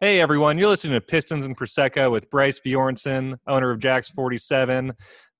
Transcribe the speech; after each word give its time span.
Hey 0.00 0.20
everyone, 0.20 0.58
you're 0.58 0.68
listening 0.68 0.94
to 0.94 1.00
Pistons 1.00 1.44
and 1.44 1.56
Prosecco 1.56 2.10
with 2.10 2.28
Bryce 2.28 2.58
Bjornson, 2.58 3.38
owner 3.46 3.70
of 3.70 3.78
Jack's 3.78 4.08
47. 4.08 4.92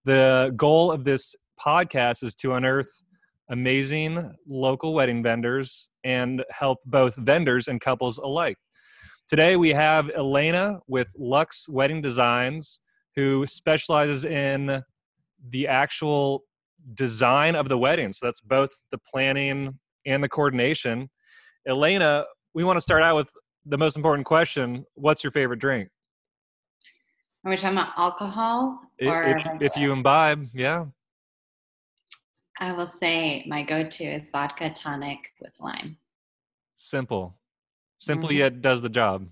The 0.05 0.55
goal 0.55 0.93
of 0.93 1.03
this 1.03 1.35
podcast 1.61 2.23
is 2.23 2.37
to 2.37 2.55
unearth 2.55 3.03
amazing 3.51 4.33
local 4.47 4.95
wedding 4.95 5.25
vendors 5.25 5.91
and 6.05 6.45
help 6.51 6.79
both 6.87 7.17
vendors 7.17 7.67
and 7.67 7.81
couples 7.81 8.19
alike. 8.19 8.57
Today 9.29 9.57
we 9.57 9.71
have 9.71 10.09
Elena 10.11 10.79
with 10.87 11.09
Lux 11.19 11.69
Wedding 11.69 12.01
Designs, 12.01 12.79
who 13.17 13.45
specializes 13.47 14.25
in 14.25 14.85
the 15.51 15.67
actual 15.67 16.45
design 16.95 17.57
of 17.57 17.69
the 17.69 17.77
wedding. 17.77 18.13
So 18.13 18.27
that's 18.27 18.41
both 18.41 18.71
the 18.93 18.99
planning 18.99 19.81
and 20.07 20.23
the 20.23 20.29
coordination. 20.29 21.11
Elena, 21.67 22.25
we 22.55 22.63
want 22.63 22.77
to 22.77 22.83
start 22.83 23.03
out 23.03 23.17
with 23.17 23.29
the 23.67 23.79
most 23.79 23.97
important 23.97 24.27
question 24.27 24.85
what's 24.95 25.25
your 25.25 25.31
favorite 25.31 25.59
drink? 25.59 25.89
Are 27.45 27.51
we 27.51 27.57
talking 27.57 27.77
about 27.77 27.93
alcohol 27.97 28.81
or 29.05 29.25
if, 29.25 29.47
if 29.61 29.77
you 29.77 29.93
imbibe 29.93 30.49
yeah. 30.53 30.87
I 32.61 32.73
will 32.73 32.87
say 32.87 33.45
my 33.49 33.65
go-to 33.65 34.05
is 34.05 34.31
vodka 34.31 34.71
tonic 34.71 35.19
with 35.41 35.53
lime. 35.59 35.97
Simple. 36.77 37.35
Simple 37.99 38.29
mm-hmm. 38.29 38.39
yet 38.39 38.63
does 38.63 38.81
the 38.81 38.89
job. 38.89 39.27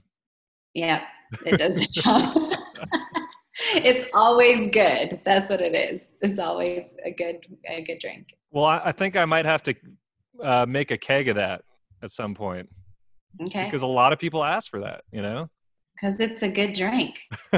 Yep 0.75 1.03
it 1.45 1.59
does 1.59 1.75
the 1.75 1.87
job. 2.03 2.37
It's 3.75 4.11
always 4.13 4.69
good. 4.69 5.21
That's 5.25 5.49
what 5.49 5.61
it 5.61 5.75
is. 5.75 6.03
It's 6.21 6.39
always 6.39 6.89
a 7.05 7.11
good 7.11 7.47
a 7.69 7.83
good 7.83 8.01
drink. 8.01 8.35
Well 8.51 8.65
i, 8.65 8.81
I 8.87 8.93
think 8.93 9.17
i 9.17 9.25
might 9.25 9.45
have 9.45 9.63
to 9.65 9.75
uh, 10.43 10.67
make 10.69 10.91
a 10.91 10.99
keg 10.99 11.29
of 11.29 11.37
that 11.37 11.63
at 12.03 12.11
some 12.11 12.35
point 12.35 12.69
Okay. 13.41 13.65
Because 13.65 13.83
a 13.83 13.87
lot 13.87 14.13
of 14.13 14.19
people 14.19 14.45
ask 14.45 14.71
for 14.71 14.81
that, 14.81 15.03
you 15.11 15.23
know? 15.23 15.49
Because 15.95 16.19
it's 16.21 16.43
a 16.43 16.49
good 16.49 16.73
drink. 16.75 17.21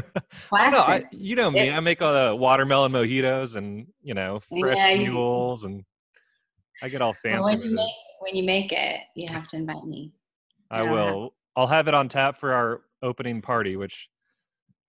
I 0.52 0.70
know. 0.70 0.78
I, 0.78 1.04
you 1.12 1.36
know 1.36 1.50
me. 1.50 1.68
It, 1.68 1.72
I 1.72 1.80
make 1.80 2.02
all 2.02 2.12
the 2.12 2.34
watermelon 2.34 2.92
mojitos 2.92 3.56
and, 3.56 3.86
you 4.02 4.14
know, 4.14 4.40
fresh 4.40 4.76
yeah, 4.76 4.96
mules 4.98 5.62
you, 5.62 5.68
and 5.68 5.84
I 6.82 6.88
get 6.88 7.00
all 7.00 7.12
fancy. 7.12 7.40
Well, 7.40 7.44
when, 7.44 7.62
you 7.62 7.74
make, 7.74 7.94
when 8.20 8.34
you 8.34 8.42
make 8.42 8.72
it, 8.72 9.00
you 9.14 9.28
have 9.30 9.48
to 9.48 9.56
invite 9.56 9.84
me. 9.84 10.12
I, 10.70 10.82
will. 10.82 11.34
I'll 11.54 11.68
have 11.68 11.86
it 11.86 11.94
on 11.94 12.08
tap 12.08 12.36
for 12.36 12.52
our 12.52 12.82
opening 13.02 13.40
party, 13.40 13.76
which, 13.76 14.08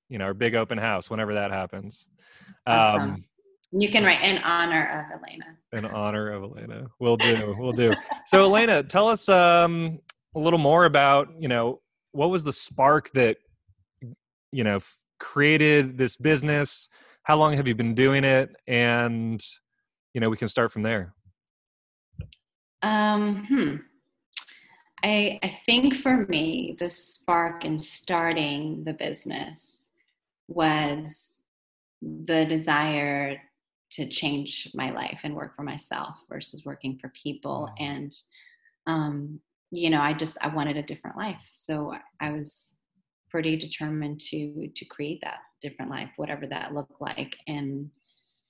you 0.09 0.17
know, 0.17 0.25
our 0.25 0.33
big 0.33 0.55
open 0.55 0.77
house, 0.77 1.09
whenever 1.09 1.35
that 1.35 1.51
happens. 1.51 2.07
Awesome. 2.65 3.01
Um, 3.01 3.23
you 3.71 3.91
can 3.91 4.03
write 4.03 4.21
in 4.23 4.37
honor 4.39 5.05
of 5.11 5.19
Elena. 5.19 5.57
In 5.73 5.85
honor 5.85 6.31
of 6.31 6.43
Elena. 6.43 6.87
We'll 6.99 7.17
do. 7.17 7.55
We'll 7.57 7.73
do. 7.73 7.93
So 8.25 8.43
Elena, 8.45 8.83
tell 8.83 9.09
us 9.09 9.27
um 9.27 9.99
a 10.35 10.39
little 10.39 10.59
more 10.59 10.85
about 10.85 11.29
you 11.39 11.47
know 11.47 11.81
what 12.11 12.29
was 12.29 12.43
the 12.43 12.53
spark 12.53 13.11
that 13.13 13.37
you 14.51 14.63
know 14.63 14.79
created 15.19 15.97
this 15.97 16.17
business? 16.17 16.89
How 17.23 17.37
long 17.37 17.53
have 17.53 17.67
you 17.67 17.75
been 17.75 17.95
doing 17.95 18.23
it? 18.23 18.55
And 18.67 19.43
you 20.13 20.21
know 20.21 20.29
we 20.29 20.37
can 20.37 20.47
start 20.47 20.71
from 20.71 20.81
there. 20.81 21.13
Um 22.81 23.45
hmm. 23.47 23.75
I 25.03 25.39
i 25.43 25.59
think 25.65 25.95
for 25.95 26.25
me 26.27 26.75
the 26.79 26.89
spark 26.89 27.63
in 27.65 27.77
starting 27.77 28.83
the 28.83 28.93
business 28.93 29.89
was 30.47 31.41
the 32.01 32.45
desire 32.45 33.41
to 33.91 34.07
change 34.07 34.69
my 34.73 34.91
life 34.91 35.21
and 35.23 35.35
work 35.35 35.55
for 35.55 35.63
myself 35.63 36.15
versus 36.29 36.65
working 36.65 36.97
for 36.99 37.09
people 37.09 37.69
mm. 37.79 37.85
and 37.85 38.13
um, 38.87 39.39
you 39.75 39.89
know 39.89 40.01
i 40.01 40.13
just 40.13 40.37
i 40.41 40.47
wanted 40.47 40.77
a 40.77 40.83
different 40.83 41.17
life. 41.17 41.41
So 41.51 41.93
i 42.21 42.31
was 42.31 42.75
pretty 43.29 43.57
determined 43.57 44.19
to 44.19 44.69
to 44.75 44.85
create 44.85 45.19
that 45.23 45.39
different 45.61 45.91
life 45.91 46.09
whatever 46.15 46.47
that 46.47 46.73
looked 46.73 47.01
like. 47.01 47.35
And 47.47 47.89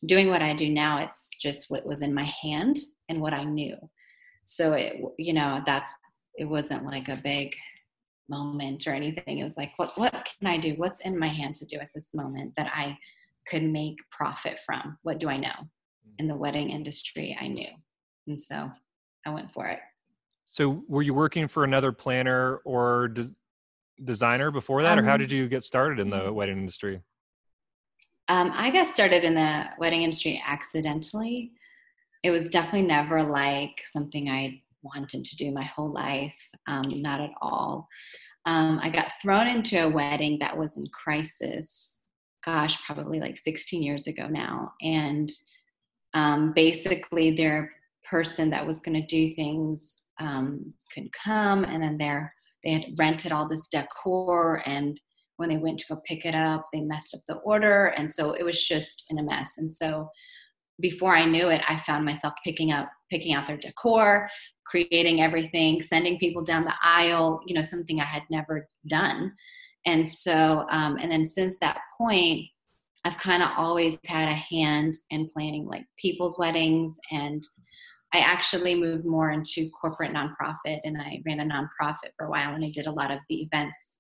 doing 0.05 0.29
what 0.29 0.41
i 0.41 0.53
do 0.53 0.69
now 0.69 0.99
it's 0.99 1.29
just 1.41 1.71
what 1.71 1.85
was 1.85 2.01
in 2.01 2.13
my 2.13 2.29
hand 2.43 2.77
and 3.09 3.21
what 3.21 3.33
i 3.33 3.43
knew. 3.43 3.75
So 4.43 4.73
it 4.73 5.01
you 5.17 5.33
know 5.33 5.61
that's 5.65 5.91
it 6.35 6.45
wasn't 6.45 6.85
like 6.85 7.07
a 7.07 7.21
big 7.23 7.55
moment 8.27 8.87
or 8.87 8.91
anything. 8.91 9.39
It 9.39 9.43
was 9.43 9.57
like 9.57 9.71
what 9.77 9.97
what 9.97 10.13
can 10.13 10.47
i 10.47 10.57
do? 10.57 10.73
What's 10.75 11.01
in 11.01 11.17
my 11.17 11.27
hand 11.27 11.55
to 11.55 11.65
do 11.65 11.77
at 11.77 11.89
this 11.95 12.13
moment 12.13 12.53
that 12.57 12.71
i 12.73 12.97
could 13.47 13.63
make 13.63 13.97
profit 14.11 14.59
from? 14.65 14.97
What 15.03 15.19
do 15.19 15.29
i 15.29 15.37
know? 15.37 15.47
Mm-hmm. 15.49 16.19
In 16.19 16.27
the 16.27 16.35
wedding 16.35 16.69
industry 16.69 17.37
i 17.39 17.47
knew. 17.47 17.73
And 18.27 18.39
so 18.39 18.69
i 19.25 19.31
went 19.31 19.51
for 19.51 19.67
it 19.67 19.79
so 20.47 20.83
were 20.87 21.01
you 21.01 21.13
working 21.13 21.47
for 21.47 21.63
another 21.63 21.91
planner 21.91 22.57
or 22.65 23.09
des- 23.09 23.35
designer 24.03 24.51
before 24.51 24.81
that, 24.83 24.97
um, 24.97 25.05
or 25.05 25.09
how 25.09 25.17
did 25.17 25.31
um, 25.31 25.37
you 25.37 25.47
get 25.47 25.63
started 25.63 25.99
in 25.99 26.09
the 26.09 26.17
mm. 26.17 26.33
wedding 26.33 26.57
industry? 26.57 27.01
Um, 28.27 28.51
I 28.53 28.71
got 28.71 28.87
started 28.87 29.23
in 29.23 29.35
the 29.35 29.65
wedding 29.77 30.01
industry 30.01 30.41
accidentally. 30.45 31.51
It 32.23 32.31
was 32.31 32.49
definitely 32.49 32.87
never 32.87 33.21
like 33.21 33.81
something 33.83 34.29
I 34.29 34.61
wanted 34.81 35.25
to 35.25 35.35
do 35.35 35.51
my 35.51 35.63
whole 35.63 35.91
life, 35.91 36.35
um, 36.67 36.83
not 37.01 37.21
at 37.21 37.31
all. 37.41 37.87
Um, 38.45 38.79
I 38.81 38.89
got 38.89 39.11
thrown 39.21 39.47
into 39.47 39.83
a 39.83 39.89
wedding 39.89 40.39
that 40.39 40.57
was 40.57 40.77
in 40.77 40.87
crisis, 40.87 42.05
gosh, 42.43 42.83
probably 42.85 43.19
like 43.19 43.37
16 43.37 43.81
years 43.81 44.07
ago 44.07 44.27
now. 44.27 44.73
And 44.81 45.31
um, 46.13 46.53
basically, 46.53 47.31
their 47.31 47.73
person 48.09 48.51
that 48.51 48.65
was 48.65 48.79
going 48.79 48.99
to 48.99 49.05
do 49.05 49.33
things 49.33 50.01
um, 50.19 50.73
could 50.93 51.07
come. 51.11 51.63
And 51.63 51.81
then 51.81 51.97
they're 51.97 52.33
they 52.63 52.71
had 52.71 52.85
rented 52.97 53.31
all 53.31 53.47
this 53.47 53.67
decor 53.67 54.63
and 54.65 54.99
when 55.37 55.49
they 55.49 55.57
went 55.57 55.77
to 55.77 55.85
go 55.87 56.01
pick 56.05 56.25
it 56.25 56.33
up 56.33 56.65
they 56.73 56.81
messed 56.81 57.13
up 57.13 57.21
the 57.27 57.35
order. 57.35 57.87
And 57.97 58.11
so 58.11 58.33
it 58.33 58.43
was 58.43 58.65
just 58.65 59.05
in 59.09 59.19
a 59.19 59.23
mess. 59.23 59.53
And 59.57 59.71
so 59.71 60.09
before 60.81 61.15
i 61.15 61.25
knew 61.25 61.47
it 61.49 61.61
i 61.67 61.79
found 61.79 62.03
myself 62.03 62.33
picking 62.43 62.71
up 62.71 62.89
picking 63.09 63.33
out 63.33 63.47
their 63.47 63.57
decor 63.57 64.29
creating 64.65 65.21
everything 65.21 65.81
sending 65.81 66.17
people 66.19 66.43
down 66.43 66.65
the 66.65 66.73
aisle 66.83 67.39
you 67.45 67.55
know 67.55 67.61
something 67.61 67.99
i 67.99 68.03
had 68.03 68.23
never 68.29 68.67
done. 68.87 69.31
And 69.87 70.07
so 70.07 70.65
um, 70.71 70.97
and 70.99 71.11
then 71.11 71.23
since 71.23 71.59
that 71.59 71.79
point 71.97 72.47
i've 73.05 73.17
kind 73.17 73.43
of 73.43 73.49
always 73.57 73.97
had 74.05 74.27
a 74.27 74.33
hand 74.33 74.95
in 75.11 75.29
planning 75.31 75.65
like 75.65 75.85
people's 75.99 76.37
weddings 76.39 76.99
and 77.11 77.43
I 78.13 78.19
actually 78.19 78.75
moved 78.75 79.05
more 79.05 79.31
into 79.31 79.69
corporate 79.69 80.13
nonprofit 80.13 80.79
and 80.83 80.97
I 80.97 81.21
ran 81.25 81.41
a 81.41 81.43
nonprofit 81.43 82.11
for 82.17 82.27
a 82.27 82.29
while 82.29 82.53
and 82.53 82.63
I 82.63 82.69
did 82.69 82.87
a 82.87 82.91
lot 82.91 83.11
of 83.11 83.19
the 83.29 83.41
events 83.41 83.99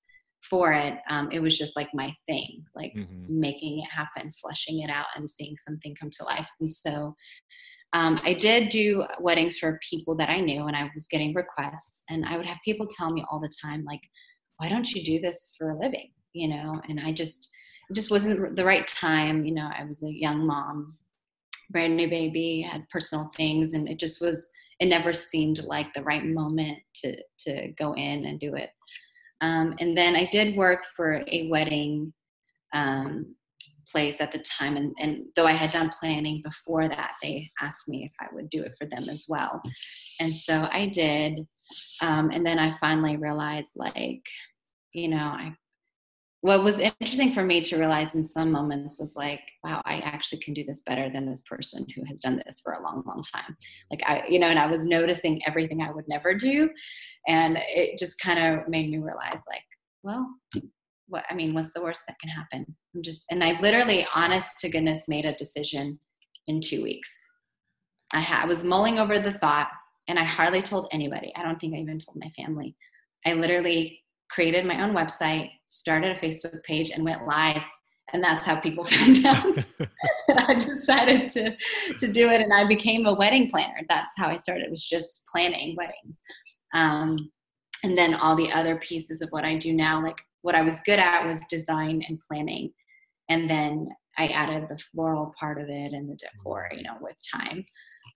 for 0.49 0.73
it. 0.73 0.95
Um, 1.09 1.29
it 1.31 1.39
was 1.39 1.57
just 1.57 1.75
like 1.75 1.89
my 1.93 2.13
thing, 2.27 2.63
like 2.75 2.93
mm-hmm. 2.95 3.25
making 3.27 3.79
it 3.79 3.89
happen, 3.89 4.31
fleshing 4.41 4.81
it 4.81 4.89
out, 4.89 5.07
and 5.15 5.29
seeing 5.29 5.55
something 5.57 5.95
come 5.99 6.09
to 6.11 6.23
life. 6.23 6.47
And 6.59 6.71
so 6.71 7.15
um, 7.93 8.19
I 8.23 8.33
did 8.33 8.69
do 8.69 9.05
weddings 9.19 9.57
for 9.57 9.79
people 9.89 10.15
that 10.17 10.29
I 10.29 10.39
knew, 10.39 10.67
and 10.67 10.75
I 10.75 10.89
was 10.93 11.07
getting 11.07 11.33
requests, 11.33 12.03
and 12.09 12.25
I 12.25 12.37
would 12.37 12.45
have 12.45 12.57
people 12.65 12.87
tell 12.87 13.11
me 13.11 13.23
all 13.31 13.39
the 13.39 13.51
time, 13.61 13.85
like, 13.85 14.01
"Why 14.57 14.69
don't 14.69 14.91
you 14.91 15.03
do 15.03 15.19
this 15.19 15.53
for 15.57 15.71
a 15.71 15.79
living?" 15.79 16.11
You 16.33 16.49
know, 16.49 16.81
and 16.89 16.99
I 16.99 17.13
just 17.13 17.49
it 17.89 17.93
just 17.93 18.11
wasn't 18.11 18.55
the 18.55 18.65
right 18.65 18.85
time. 18.87 19.45
You 19.45 19.53
know, 19.53 19.69
I 19.77 19.85
was 19.85 20.03
a 20.03 20.13
young 20.13 20.45
mom 20.45 20.97
brand 21.69 21.95
new 21.95 22.09
baby, 22.09 22.61
had 22.61 22.87
personal 22.89 23.29
things, 23.35 23.73
and 23.73 23.87
it 23.89 23.99
just 23.99 24.21
was. 24.21 24.47
It 24.79 24.87
never 24.87 25.13
seemed 25.13 25.63
like 25.63 25.93
the 25.93 26.03
right 26.03 26.25
moment 26.25 26.79
to 26.95 27.15
to 27.39 27.71
go 27.79 27.93
in 27.93 28.25
and 28.25 28.39
do 28.39 28.55
it. 28.55 28.69
Um, 29.41 29.75
and 29.79 29.97
then 29.97 30.15
I 30.15 30.27
did 30.31 30.57
work 30.57 30.85
for 30.95 31.23
a 31.31 31.47
wedding 31.49 32.13
um, 32.73 33.35
place 33.91 34.19
at 34.19 34.31
the 34.33 34.39
time, 34.39 34.75
and, 34.77 34.93
and 34.99 35.25
though 35.35 35.45
I 35.45 35.53
had 35.53 35.71
done 35.71 35.91
planning 35.97 36.41
before 36.43 36.87
that, 36.87 37.15
they 37.21 37.49
asked 37.61 37.87
me 37.87 38.03
if 38.05 38.11
I 38.19 38.33
would 38.33 38.49
do 38.49 38.63
it 38.63 38.75
for 38.77 38.85
them 38.85 39.09
as 39.09 39.25
well, 39.27 39.61
and 40.19 40.35
so 40.35 40.67
I 40.71 40.87
did. 40.87 41.45
Um, 41.99 42.29
and 42.31 42.45
then 42.45 42.59
I 42.59 42.77
finally 42.77 43.17
realized, 43.17 43.71
like, 43.75 44.21
you 44.93 45.07
know, 45.07 45.17
I 45.17 45.55
what 46.45 46.63
was 46.63 46.77
interesting 46.77 47.33
for 47.33 47.43
me 47.43 47.59
to 47.59 47.75
realize 47.75 48.13
in 48.13 48.23
some 48.23 48.51
moments 48.51 48.93
was 48.99 49.15
like 49.15 49.41
wow 49.63 49.81
i 49.85 49.95
actually 50.01 50.39
can 50.39 50.53
do 50.53 50.63
this 50.63 50.79
better 50.85 51.09
than 51.09 51.27
this 51.27 51.41
person 51.49 51.87
who 51.95 52.03
has 52.05 52.19
done 52.19 52.39
this 52.45 52.61
for 52.63 52.73
a 52.73 52.83
long 52.83 53.01
long 53.07 53.23
time. 53.33 53.57
Like 53.89 54.01
i 54.05 54.23
you 54.29 54.37
know 54.37 54.45
and 54.47 54.59
i 54.59 54.67
was 54.67 54.85
noticing 54.85 55.41
everything 55.47 55.81
i 55.81 55.91
would 55.91 56.07
never 56.07 56.35
do 56.35 56.69
and 57.27 57.57
it 57.69 57.97
just 57.97 58.19
kind 58.19 58.37
of 58.39 58.67
made 58.69 58.91
me 58.91 58.99
realize 58.99 59.41
like 59.47 59.63
well 60.03 60.29
what 61.07 61.23
i 61.31 61.33
mean 61.33 61.55
what's 61.55 61.73
the 61.73 61.81
worst 61.81 62.03
that 62.07 62.19
can 62.19 62.29
happen? 62.29 62.63
I'm 62.93 63.01
just 63.01 63.25
and 63.31 63.43
i 63.43 63.59
literally 63.59 64.05
honest 64.13 64.59
to 64.59 64.69
goodness 64.69 65.05
made 65.07 65.25
a 65.25 65.33
decision 65.33 65.99
in 66.45 66.61
two 66.61 66.83
weeks. 66.83 67.11
I, 68.13 68.21
ha- 68.21 68.41
I 68.43 68.45
was 68.45 68.63
mulling 68.63 68.99
over 68.99 69.17
the 69.17 69.33
thought 69.33 69.69
and 70.07 70.19
i 70.19 70.23
hardly 70.23 70.61
told 70.61 70.89
anybody. 70.91 71.33
I 71.35 71.41
don't 71.41 71.59
think 71.59 71.73
i 71.73 71.79
even 71.79 71.97
told 71.97 72.17
my 72.17 72.29
family. 72.37 72.75
I 73.25 73.33
literally 73.33 74.03
created 74.29 74.65
my 74.65 74.83
own 74.83 74.95
website, 74.95 75.51
started 75.67 76.15
a 76.15 76.19
Facebook 76.19 76.63
page, 76.63 76.91
and 76.91 77.03
went 77.03 77.25
live. 77.25 77.61
And 78.13 78.23
that's 78.23 78.45
how 78.45 78.59
people 78.59 78.83
found 78.85 79.25
out. 79.25 79.55
that 80.27 80.49
I 80.49 80.53
decided 80.53 81.27
to, 81.29 81.55
to 81.99 82.07
do 82.07 82.29
it, 82.29 82.41
and 82.41 82.53
I 82.53 82.67
became 82.67 83.05
a 83.05 83.13
wedding 83.13 83.49
planner. 83.49 83.81
That's 83.89 84.13
how 84.17 84.27
I 84.27 84.37
started. 84.37 84.71
Was 84.71 84.85
just 84.85 85.25
planning 85.27 85.75
weddings. 85.75 86.21
Um, 86.73 87.17
and 87.83 87.97
then 87.97 88.15
all 88.15 88.35
the 88.35 88.51
other 88.51 88.77
pieces 88.77 89.21
of 89.21 89.29
what 89.29 89.45
I 89.45 89.55
do 89.57 89.73
now, 89.73 90.01
like 90.01 90.19
what 90.41 90.55
I 90.55 90.61
was 90.61 90.79
good 90.81 90.99
at 90.99 91.25
was 91.25 91.41
design 91.49 92.03
and 92.07 92.19
planning. 92.19 92.71
And 93.29 93.49
then 93.49 93.89
I 94.17 94.27
added 94.27 94.67
the 94.69 94.77
floral 94.77 95.33
part 95.39 95.59
of 95.59 95.69
it 95.69 95.93
and 95.93 96.09
the 96.09 96.15
decor, 96.15 96.69
you 96.75 96.83
know, 96.83 96.97
with 97.01 97.17
time. 97.33 97.65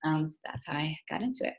Um, 0.05 0.25
so 0.25 0.37
that's 0.45 0.65
how 0.67 0.77
I 0.77 0.97
got 1.09 1.21
into 1.21 1.45
it. 1.45 1.55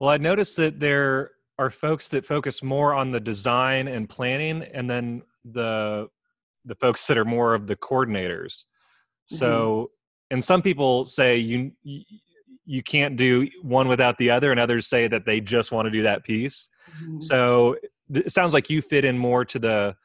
Well, 0.00 0.10
I 0.10 0.16
noticed 0.16 0.56
that 0.56 0.80
there 0.80 1.32
are 1.58 1.70
folks 1.70 2.08
that 2.08 2.24
focus 2.24 2.62
more 2.62 2.94
on 2.94 3.10
the 3.10 3.20
design 3.20 3.88
and 3.88 4.08
planning, 4.08 4.62
and 4.62 4.88
then 4.88 5.22
the 5.44 6.08
the 6.64 6.74
folks 6.74 7.06
that 7.06 7.16
are 7.16 7.24
more 7.24 7.54
of 7.54 7.66
the 7.66 7.76
coordinators. 7.76 8.64
So, 9.24 9.46
mm-hmm. 9.48 10.34
and 10.34 10.44
some 10.44 10.62
people 10.62 11.04
say 11.04 11.36
you 11.36 11.72
you 12.68 12.82
can't 12.82 13.16
do 13.16 13.48
one 13.62 13.88
without 13.88 14.18
the 14.18 14.30
other 14.30 14.50
and 14.50 14.60
others 14.60 14.86
say 14.86 15.08
that 15.08 15.24
they 15.24 15.40
just 15.40 15.72
want 15.72 15.86
to 15.86 15.90
do 15.90 16.02
that 16.02 16.22
piece 16.22 16.68
mm-hmm. 17.02 17.18
so 17.20 17.74
it 18.14 18.30
sounds 18.30 18.52
like 18.52 18.68
you 18.68 18.82
fit 18.82 19.06
in 19.06 19.16
more 19.16 19.44
to 19.44 19.58
the 19.58 19.96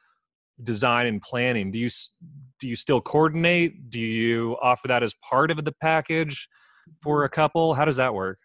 design 0.62 1.06
and 1.06 1.20
planning 1.20 1.70
do 1.70 1.78
you 1.78 1.90
do 2.58 2.66
you 2.66 2.74
still 2.74 3.00
coordinate 3.00 3.90
do 3.90 4.00
you 4.00 4.56
offer 4.62 4.88
that 4.88 5.02
as 5.02 5.14
part 5.22 5.50
of 5.50 5.62
the 5.64 5.72
package 5.72 6.48
for 7.02 7.24
a 7.24 7.28
couple 7.28 7.74
how 7.74 7.84
does 7.84 7.96
that 7.96 8.14
work 8.14 8.38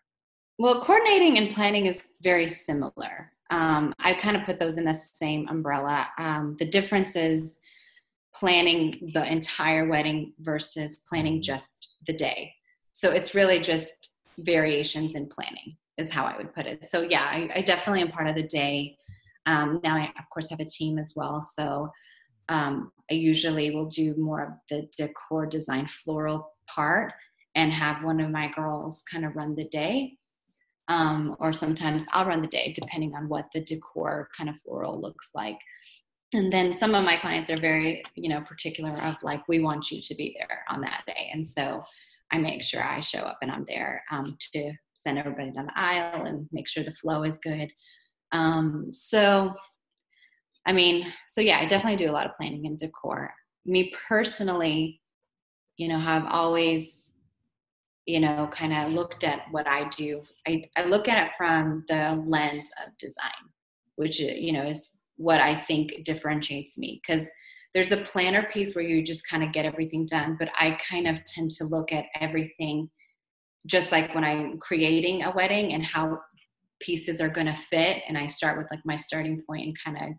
well 0.60 0.82
coordinating 0.82 1.38
and 1.38 1.56
planning 1.56 1.88
is 1.88 2.12
very 2.22 2.48
similar. 2.48 3.32
Um, 3.50 3.94
i 3.98 4.14
kind 4.14 4.38
of 4.38 4.44
put 4.44 4.60
those 4.60 4.78
in 4.78 4.86
the 4.86 4.94
same 4.94 5.48
umbrella. 5.48 6.08
Um, 6.20 6.56
the 6.60 6.66
difference 6.66 7.16
is 7.16 7.60
planning 8.36 9.12
the 9.14 9.26
entire 9.26 9.88
wedding 9.88 10.34
versus 10.40 11.04
planning 11.10 11.36
mm-hmm. 11.36 11.54
just 11.54 11.90
the 12.06 12.14
day. 12.14 12.54
So 12.92 13.12
it's 13.12 13.34
really 13.34 13.60
just 13.60 14.10
variations 14.40 15.16
in 15.16 15.28
planning 15.28 15.76
is 15.98 16.10
how 16.10 16.26
i 16.26 16.38
would 16.38 16.54
put 16.54 16.66
it. 16.66 16.86
So 16.86 17.02
yeah 17.02 17.24
i, 17.24 17.50
I 17.56 17.62
definitely 17.62 18.02
am 18.02 18.12
part 18.12 18.30
of 18.30 18.36
the 18.36 18.48
day. 18.48 18.98
Um, 19.46 19.80
now 19.84 19.96
i 19.96 20.04
of 20.04 20.30
course 20.32 20.50
have 20.50 20.60
a 20.60 20.66
team 20.66 21.00
as 21.00 21.14
well. 21.16 21.42
So 21.42 21.90
um, 22.50 22.92
i 23.10 23.14
usually 23.14 23.72
will 23.72 23.90
do 23.90 24.14
more 24.18 24.44
of 24.44 24.50
the 24.70 24.88
decor 24.98 25.46
design 25.46 25.88
floral 25.88 26.52
part 26.68 27.14
and 27.56 27.72
have 27.72 28.04
one 28.04 28.20
of 28.20 28.30
my 28.30 28.52
girls 28.52 29.04
kind 29.12 29.26
of 29.26 29.36
run 29.36 29.56
the 29.56 29.68
day 29.70 30.19
um, 30.89 31.36
or 31.39 31.53
sometimes 31.53 32.06
i'll 32.12 32.25
run 32.25 32.41
the 32.41 32.47
day 32.47 32.74
depending 32.74 33.15
on 33.15 33.30
what 33.30 33.47
the 33.53 33.63
decor 33.63 34.30
kind 34.36 34.50
of 34.50 34.59
floral 34.62 35.00
looks 35.01 35.31
like 35.33 35.59
and 36.33 36.53
then 36.53 36.74
some 36.74 36.94
of 36.94 37.06
my 37.06 37.15
clients 37.18 37.50
are 37.50 37.57
very 37.57 38.03
you 38.15 38.30
know 38.30 38.41
particular 38.41 38.91
of 39.01 39.15
like 39.24 39.47
we 39.47 39.62
want 39.62 39.89
you 39.89 40.01
to 40.01 40.13
be 40.15 40.36
there 40.38 40.63
on 40.69 40.81
that 40.81 41.03
day 41.07 41.30
and 41.33 41.45
so 41.45 41.83
I 42.31 42.38
make 42.38 42.62
sure 42.62 42.83
I 42.83 43.01
show 43.01 43.19
up 43.19 43.39
and 43.41 43.51
I'm 43.51 43.65
there 43.68 44.03
um, 44.12 44.38
to 44.53 44.74
send 44.94 45.18
everybody 45.18 45.51
down 45.51 45.65
the 45.65 45.80
aisle 45.80 46.25
and 46.25 46.47
make 46.51 46.68
sure 46.68 46.83
the 46.83 46.94
flow 46.94 47.24
is 47.24 47.39
good. 47.39 47.71
Um, 48.31 48.89
so, 48.91 49.53
I 50.65 50.74
mean, 50.74 51.12
so 51.27 51.41
yeah, 51.41 51.59
I 51.59 51.65
definitely 51.65 51.97
do 51.97 52.12
a 52.12 52.13
lot 52.13 52.27
of 52.27 52.38
planning 52.39 52.68
and 52.68 52.77
decor. 52.77 53.33
Me 53.65 53.94
personally, 54.07 55.01
you 55.77 55.88
know, 55.88 56.00
have 56.00 56.25
always, 56.25 57.19
you 58.10 58.20
know, 58.20 58.50
kind 58.52 58.74
of 58.74 58.92
looked 58.92 59.24
at 59.24 59.42
what 59.52 59.68
I 59.68 59.88
do. 59.90 60.24
I, 60.48 60.64
I 60.76 60.86
look 60.86 61.08
at 61.08 61.28
it 61.28 61.34
from 61.38 61.86
the 61.88 62.24
lens 62.26 62.68
of 62.86 62.98
design, 62.98 63.32
which, 63.96 64.22
uh, 64.22 64.26
you 64.36 64.52
know, 64.52 64.66
is 64.66 65.02
what 65.18 65.40
I 65.40 65.56
think 65.56 66.04
differentiates 66.06 66.78
me. 66.78 67.02
Because 67.02 67.30
there's 67.74 67.92
a 67.92 68.04
planner 68.04 68.48
piece 68.52 68.74
where 68.74 68.84
you 68.84 69.04
just 69.04 69.28
kind 69.30 69.44
of 69.44 69.54
get 69.54 69.64
everything 69.64 70.04
done 70.08 70.36
but 70.40 70.50
i 70.56 70.76
kind 70.90 71.08
of 71.08 71.24
tend 71.26 71.52
to 71.52 71.66
look 71.66 71.94
at 71.94 72.06
everything 72.20 72.90
just 73.68 73.92
like 73.92 74.16
when 74.16 74.24
i'm 74.24 74.58
creating 74.58 75.22
a 75.22 75.32
wedding 75.36 75.74
and 75.74 75.86
how 75.86 76.18
pieces 76.80 77.22
are 77.22 77.30
going 77.30 77.46
to 77.46 77.56
fit 77.56 78.02
and 78.08 78.18
i 78.18 78.26
start 78.26 78.58
with 78.58 78.66
like 78.72 78.84
my 78.86 78.96
starting 78.96 79.40
point 79.48 79.68
and 79.68 79.78
kind 79.86 79.98
of 79.98 80.18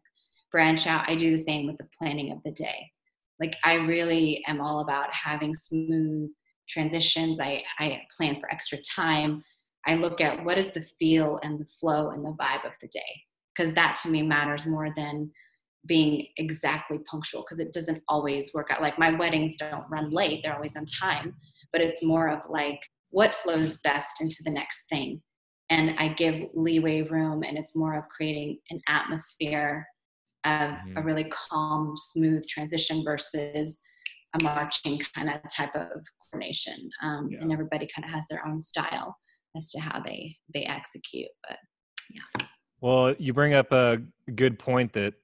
branch 0.51 0.87
out. 0.87 1.09
I 1.09 1.15
do 1.15 1.31
the 1.31 1.39
same 1.39 1.67
with 1.67 1.79
the 1.79 1.89
planning 1.97 2.33
of 2.33 2.43
the 2.45 2.51
day. 2.53 2.91
Like 3.39 3.57
i 3.65 3.75
really 3.75 4.45
am 4.47 4.61
all 4.61 4.81
about 4.81 5.13
having 5.13 5.55
smooth 5.55 6.31
transitions 6.71 7.41
i 7.41 7.63
i 7.79 8.01
plan 8.17 8.39
for 8.41 8.51
extra 8.53 8.79
time 8.83 9.43
i 9.87 9.95
look 9.95 10.21
at 10.21 10.43
what 10.45 10.59
is 10.59 10.71
the 10.71 10.83
feel 10.99 11.39
and 11.43 11.59
the 11.59 11.67
flow 11.79 12.11
and 12.11 12.25
the 12.25 12.37
vibe 12.41 12.65
of 12.65 12.73
the 12.81 12.89
day 12.89 13.23
because 13.55 13.75
that 13.75 13.99
to 14.03 14.09
me 14.09 14.23
matters 14.23 14.67
more 14.67 14.89
than 14.97 15.31
being 15.87 16.27
exactly 16.37 16.99
punctual 17.01 17.43
because 17.43 17.59
it 17.59 17.73
doesn't 17.73 18.03
always 18.09 18.53
work 18.53 18.69
out. 18.71 18.83
Like 18.83 18.99
my 18.99 19.13
weddings 19.13 19.57
don't 19.57 19.85
run 19.91 20.11
late, 20.11 20.43
they're 20.43 20.55
always 20.55 20.77
on 20.77 20.85
time, 20.85 21.35
but 21.73 21.81
it's 21.81 22.05
more 22.05 22.29
of 22.29 22.49
like 22.49 22.81
what 23.11 23.35
flows 23.35 23.79
best 23.83 24.21
into 24.21 24.43
the 24.45 24.51
next 24.51 24.87
thing. 24.89 25.21
And 25.71 25.95
I 25.99 26.09
give 26.09 26.49
leeway 26.53 27.03
room, 27.03 27.45
and 27.45 27.57
it's 27.57 27.77
more 27.77 27.97
of 27.97 28.09
creating 28.09 28.59
an 28.71 28.81
atmosphere 28.89 29.87
of 30.45 30.71
mm-hmm. 30.71 30.97
a 30.97 31.03
really 31.03 31.31
calm, 31.31 31.95
smooth 31.97 32.45
transition 32.49 33.05
versus 33.05 33.81
a 34.39 34.43
marching 34.43 35.01
kind 35.15 35.29
of 35.29 35.41
type 35.55 35.75
of 35.77 36.03
Um, 37.03 37.29
yeah. 37.31 37.41
And 37.41 37.53
everybody 37.53 37.89
kind 37.95 38.05
of 38.05 38.11
has 38.13 38.27
their 38.29 38.47
own 38.47 38.61
style 38.61 39.17
as 39.57 39.71
to 39.71 39.81
how 39.81 40.01
they 40.01 40.35
they 40.55 40.63
execute. 40.65 41.29
But 41.49 41.59
yeah. 42.11 42.47
Well, 42.81 43.15
you 43.19 43.33
bring 43.33 43.55
up 43.55 43.73
a 43.73 44.01
good 44.35 44.59
point 44.59 44.93
that 44.95 45.15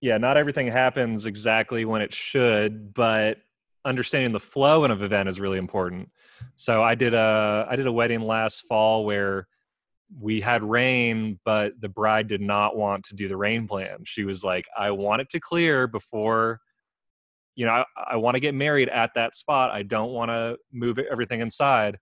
yeah, 0.00 0.18
not 0.18 0.36
everything 0.36 0.66
happens 0.66 1.24
exactly 1.24 1.84
when 1.84 2.02
it 2.02 2.12
should, 2.12 2.92
but 2.92 3.38
understanding 3.86 4.32
the 4.32 4.40
flow 4.40 4.84
in 4.84 4.90
an 4.90 5.02
event 5.02 5.28
is 5.28 5.40
really 5.40 5.58
important. 5.58 6.10
So 6.56 6.82
I 6.82 6.94
did 6.94 7.14
a 7.14 7.66
I 7.68 7.76
did 7.76 7.86
a 7.86 7.92
wedding 7.92 8.20
last 8.20 8.66
fall 8.66 9.04
where 9.04 9.48
we 10.20 10.40
had 10.40 10.62
rain, 10.62 11.40
but 11.44 11.80
the 11.80 11.88
bride 11.88 12.28
did 12.28 12.40
not 12.40 12.76
want 12.76 13.04
to 13.04 13.14
do 13.14 13.28
the 13.28 13.36
rain 13.36 13.66
plan. 13.66 13.98
She 14.04 14.24
was 14.24 14.44
like, 14.44 14.66
I 14.76 14.90
want 14.90 15.22
it 15.22 15.30
to 15.30 15.40
clear 15.40 15.86
before, 15.86 16.60
you 17.54 17.66
know, 17.66 17.72
I, 17.72 17.84
I 18.12 18.16
want 18.16 18.34
to 18.34 18.40
get 18.40 18.54
married 18.54 18.88
at 18.88 19.14
that 19.14 19.34
spot. 19.34 19.70
I 19.70 19.82
don't 19.82 20.10
want 20.10 20.30
to 20.30 20.56
move 20.72 20.98
everything 20.98 21.40
inside 21.40 21.98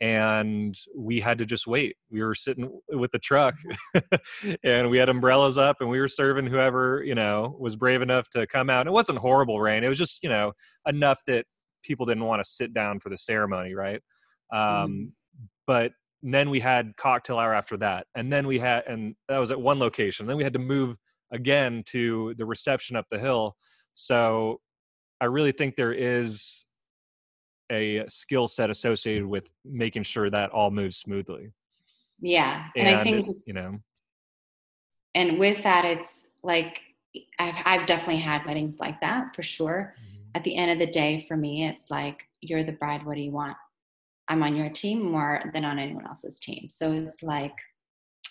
and 0.00 0.76
we 0.94 1.20
had 1.20 1.38
to 1.38 1.46
just 1.46 1.66
wait. 1.66 1.96
We 2.10 2.22
were 2.22 2.34
sitting 2.34 2.70
with 2.90 3.12
the 3.12 3.18
truck 3.18 3.54
and 4.62 4.90
we 4.90 4.98
had 4.98 5.08
umbrellas 5.08 5.56
up 5.56 5.78
and 5.80 5.88
we 5.88 5.98
were 5.98 6.08
serving 6.08 6.46
whoever, 6.46 7.02
you 7.02 7.14
know, 7.14 7.56
was 7.58 7.76
brave 7.76 8.02
enough 8.02 8.28
to 8.30 8.46
come 8.46 8.68
out. 8.68 8.80
And 8.80 8.88
it 8.88 8.92
wasn't 8.92 9.18
horrible 9.18 9.60
rain. 9.60 9.84
It 9.84 9.88
was 9.88 9.98
just, 9.98 10.22
you 10.22 10.28
know, 10.28 10.52
enough 10.86 11.20
that 11.26 11.46
people 11.82 12.04
didn't 12.04 12.24
want 12.24 12.42
to 12.42 12.48
sit 12.48 12.74
down 12.74 13.00
for 13.00 13.08
the 13.08 13.16
ceremony, 13.16 13.74
right? 13.74 14.02
Um, 14.52 14.58
mm. 14.60 15.06
But 15.66 15.92
then 16.22 16.50
we 16.50 16.60
had 16.60 16.96
cocktail 16.98 17.38
hour 17.38 17.54
after 17.54 17.78
that. 17.78 18.06
And 18.14 18.30
then 18.30 18.46
we 18.46 18.58
had, 18.58 18.84
and 18.86 19.14
that 19.28 19.38
was 19.38 19.50
at 19.50 19.60
one 19.60 19.78
location. 19.78 20.26
Then 20.26 20.36
we 20.36 20.44
had 20.44 20.52
to 20.52 20.58
move 20.58 20.96
again 21.32 21.82
to 21.86 22.34
the 22.36 22.44
reception 22.44 22.96
up 22.96 23.06
the 23.10 23.18
hill. 23.18 23.56
So 23.94 24.60
I 25.20 25.26
really 25.26 25.52
think 25.52 25.76
there 25.76 25.92
is 25.92 26.64
a 27.70 28.04
skill 28.08 28.46
set 28.46 28.70
associated 28.70 29.26
with 29.26 29.50
making 29.64 30.04
sure 30.04 30.30
that 30.30 30.50
all 30.50 30.70
moves 30.70 30.98
smoothly. 30.98 31.52
Yeah, 32.20 32.66
and, 32.76 32.88
and 32.88 32.96
I 32.96 33.02
think 33.02 33.28
you 33.46 33.52
know, 33.52 33.78
and 35.14 35.38
with 35.38 35.62
that, 35.64 35.84
it's 35.84 36.28
like 36.42 36.80
I've 37.38 37.54
I've 37.64 37.86
definitely 37.86 38.18
had 38.18 38.46
weddings 38.46 38.78
like 38.78 39.00
that 39.00 39.34
for 39.34 39.42
sure. 39.42 39.94
Mm-hmm. 39.98 40.22
At 40.34 40.44
the 40.44 40.56
end 40.56 40.70
of 40.70 40.78
the 40.78 40.92
day, 40.92 41.24
for 41.28 41.36
me, 41.36 41.66
it's 41.66 41.90
like 41.90 42.22
you're 42.40 42.64
the 42.64 42.72
bride. 42.72 43.04
What 43.04 43.16
do 43.16 43.22
you 43.22 43.32
want? 43.32 43.56
I'm 44.28 44.42
on 44.42 44.56
your 44.56 44.70
team 44.70 45.10
more 45.10 45.40
than 45.52 45.64
on 45.64 45.78
anyone 45.78 46.06
else's 46.06 46.38
team. 46.38 46.68
So 46.70 46.92
it's 46.92 47.22
like 47.22 47.54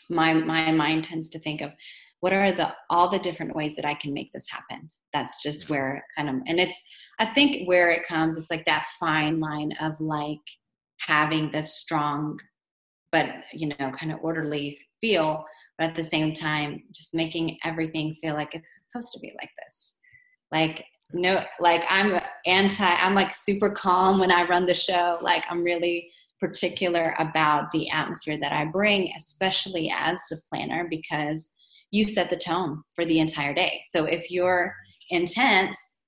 my 0.09 0.33
my 0.33 0.71
mind 0.71 1.05
tends 1.05 1.29
to 1.29 1.39
think 1.39 1.61
of 1.61 1.71
what 2.25 2.33
are 2.33 2.51
the 2.51 2.73
all 2.89 3.07
the 3.07 3.19
different 3.19 3.55
ways 3.55 3.75
that 3.75 3.85
I 3.85 3.93
can 3.93 4.11
make 4.11 4.33
this 4.33 4.47
happen. 4.49 4.89
That's 5.13 5.43
just 5.43 5.69
where 5.69 6.03
kind 6.17 6.27
of 6.27 6.37
and 6.47 6.59
it's 6.59 6.81
I 7.19 7.27
think 7.27 7.67
where 7.67 7.91
it 7.91 8.07
comes, 8.07 8.35
it's 8.35 8.49
like 8.49 8.65
that 8.65 8.87
fine 8.99 9.39
line 9.39 9.73
of 9.79 9.93
like 9.99 10.39
having 11.01 11.51
this 11.51 11.75
strong, 11.75 12.39
but 13.11 13.27
you 13.53 13.67
know, 13.67 13.91
kind 13.91 14.11
of 14.11 14.17
orderly 14.23 14.75
feel, 14.99 15.45
but 15.77 15.89
at 15.89 15.95
the 15.95 16.03
same 16.03 16.33
time, 16.33 16.81
just 16.91 17.13
making 17.13 17.59
everything 17.63 18.15
feel 18.15 18.33
like 18.33 18.55
it's 18.55 18.81
supposed 18.91 19.13
to 19.13 19.19
be 19.19 19.31
like 19.39 19.51
this. 19.63 19.99
Like, 20.51 20.83
no, 21.13 21.43
like 21.59 21.83
I'm 21.87 22.19
anti, 22.47 22.83
I'm 22.83 23.13
like 23.13 23.35
super 23.35 23.69
calm 23.69 24.19
when 24.19 24.31
I 24.31 24.47
run 24.47 24.65
the 24.65 24.73
show. 24.73 25.19
Like, 25.21 25.43
I'm 25.47 25.61
really 25.61 26.09
particular 26.39 27.13
about 27.19 27.71
the 27.71 27.87
atmosphere 27.91 28.39
that 28.39 28.51
I 28.51 28.65
bring, 28.65 29.13
especially 29.15 29.93
as 29.95 30.19
the 30.31 30.41
planner, 30.49 30.87
because 30.89 31.54
you 31.95 32.05
set 32.05 32.29
the 32.29 32.37
tone 32.37 32.83
for 32.93 33.05
the 33.05 33.19
entire 33.19 33.53
day. 33.53 33.81
So 33.89 34.05
if 34.05 34.29
you're 34.29 34.75
intense, 35.09 35.99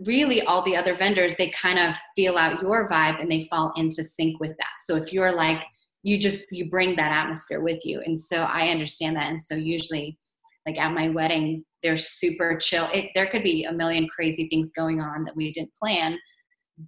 really 0.00 0.42
all 0.42 0.62
the 0.64 0.76
other 0.76 0.96
vendors 0.96 1.34
they 1.36 1.50
kind 1.50 1.78
of 1.78 1.94
feel 2.16 2.36
out 2.36 2.62
your 2.62 2.88
vibe 2.88 3.20
and 3.20 3.30
they 3.30 3.46
fall 3.50 3.72
into 3.76 4.02
sync 4.04 4.40
with 4.40 4.56
that. 4.58 4.72
So 4.80 4.96
if 4.96 5.12
you're 5.12 5.32
like 5.32 5.62
you 6.02 6.18
just 6.18 6.50
you 6.50 6.70
bring 6.70 6.96
that 6.96 7.12
atmosphere 7.12 7.60
with 7.60 7.84
you. 7.84 8.00
And 8.00 8.18
so 8.18 8.44
i 8.44 8.68
understand 8.68 9.16
that. 9.16 9.28
And 9.28 9.40
so 9.40 9.54
usually 9.54 10.18
like 10.66 10.78
at 10.78 10.94
my 10.94 11.08
weddings 11.08 11.64
they're 11.82 11.96
super 11.96 12.56
chill. 12.56 12.88
It, 12.92 13.10
there 13.14 13.26
could 13.26 13.42
be 13.42 13.64
a 13.64 13.72
million 13.72 14.08
crazy 14.08 14.48
things 14.48 14.72
going 14.72 15.00
on 15.00 15.24
that 15.24 15.36
we 15.36 15.52
didn't 15.52 15.74
plan 15.74 16.18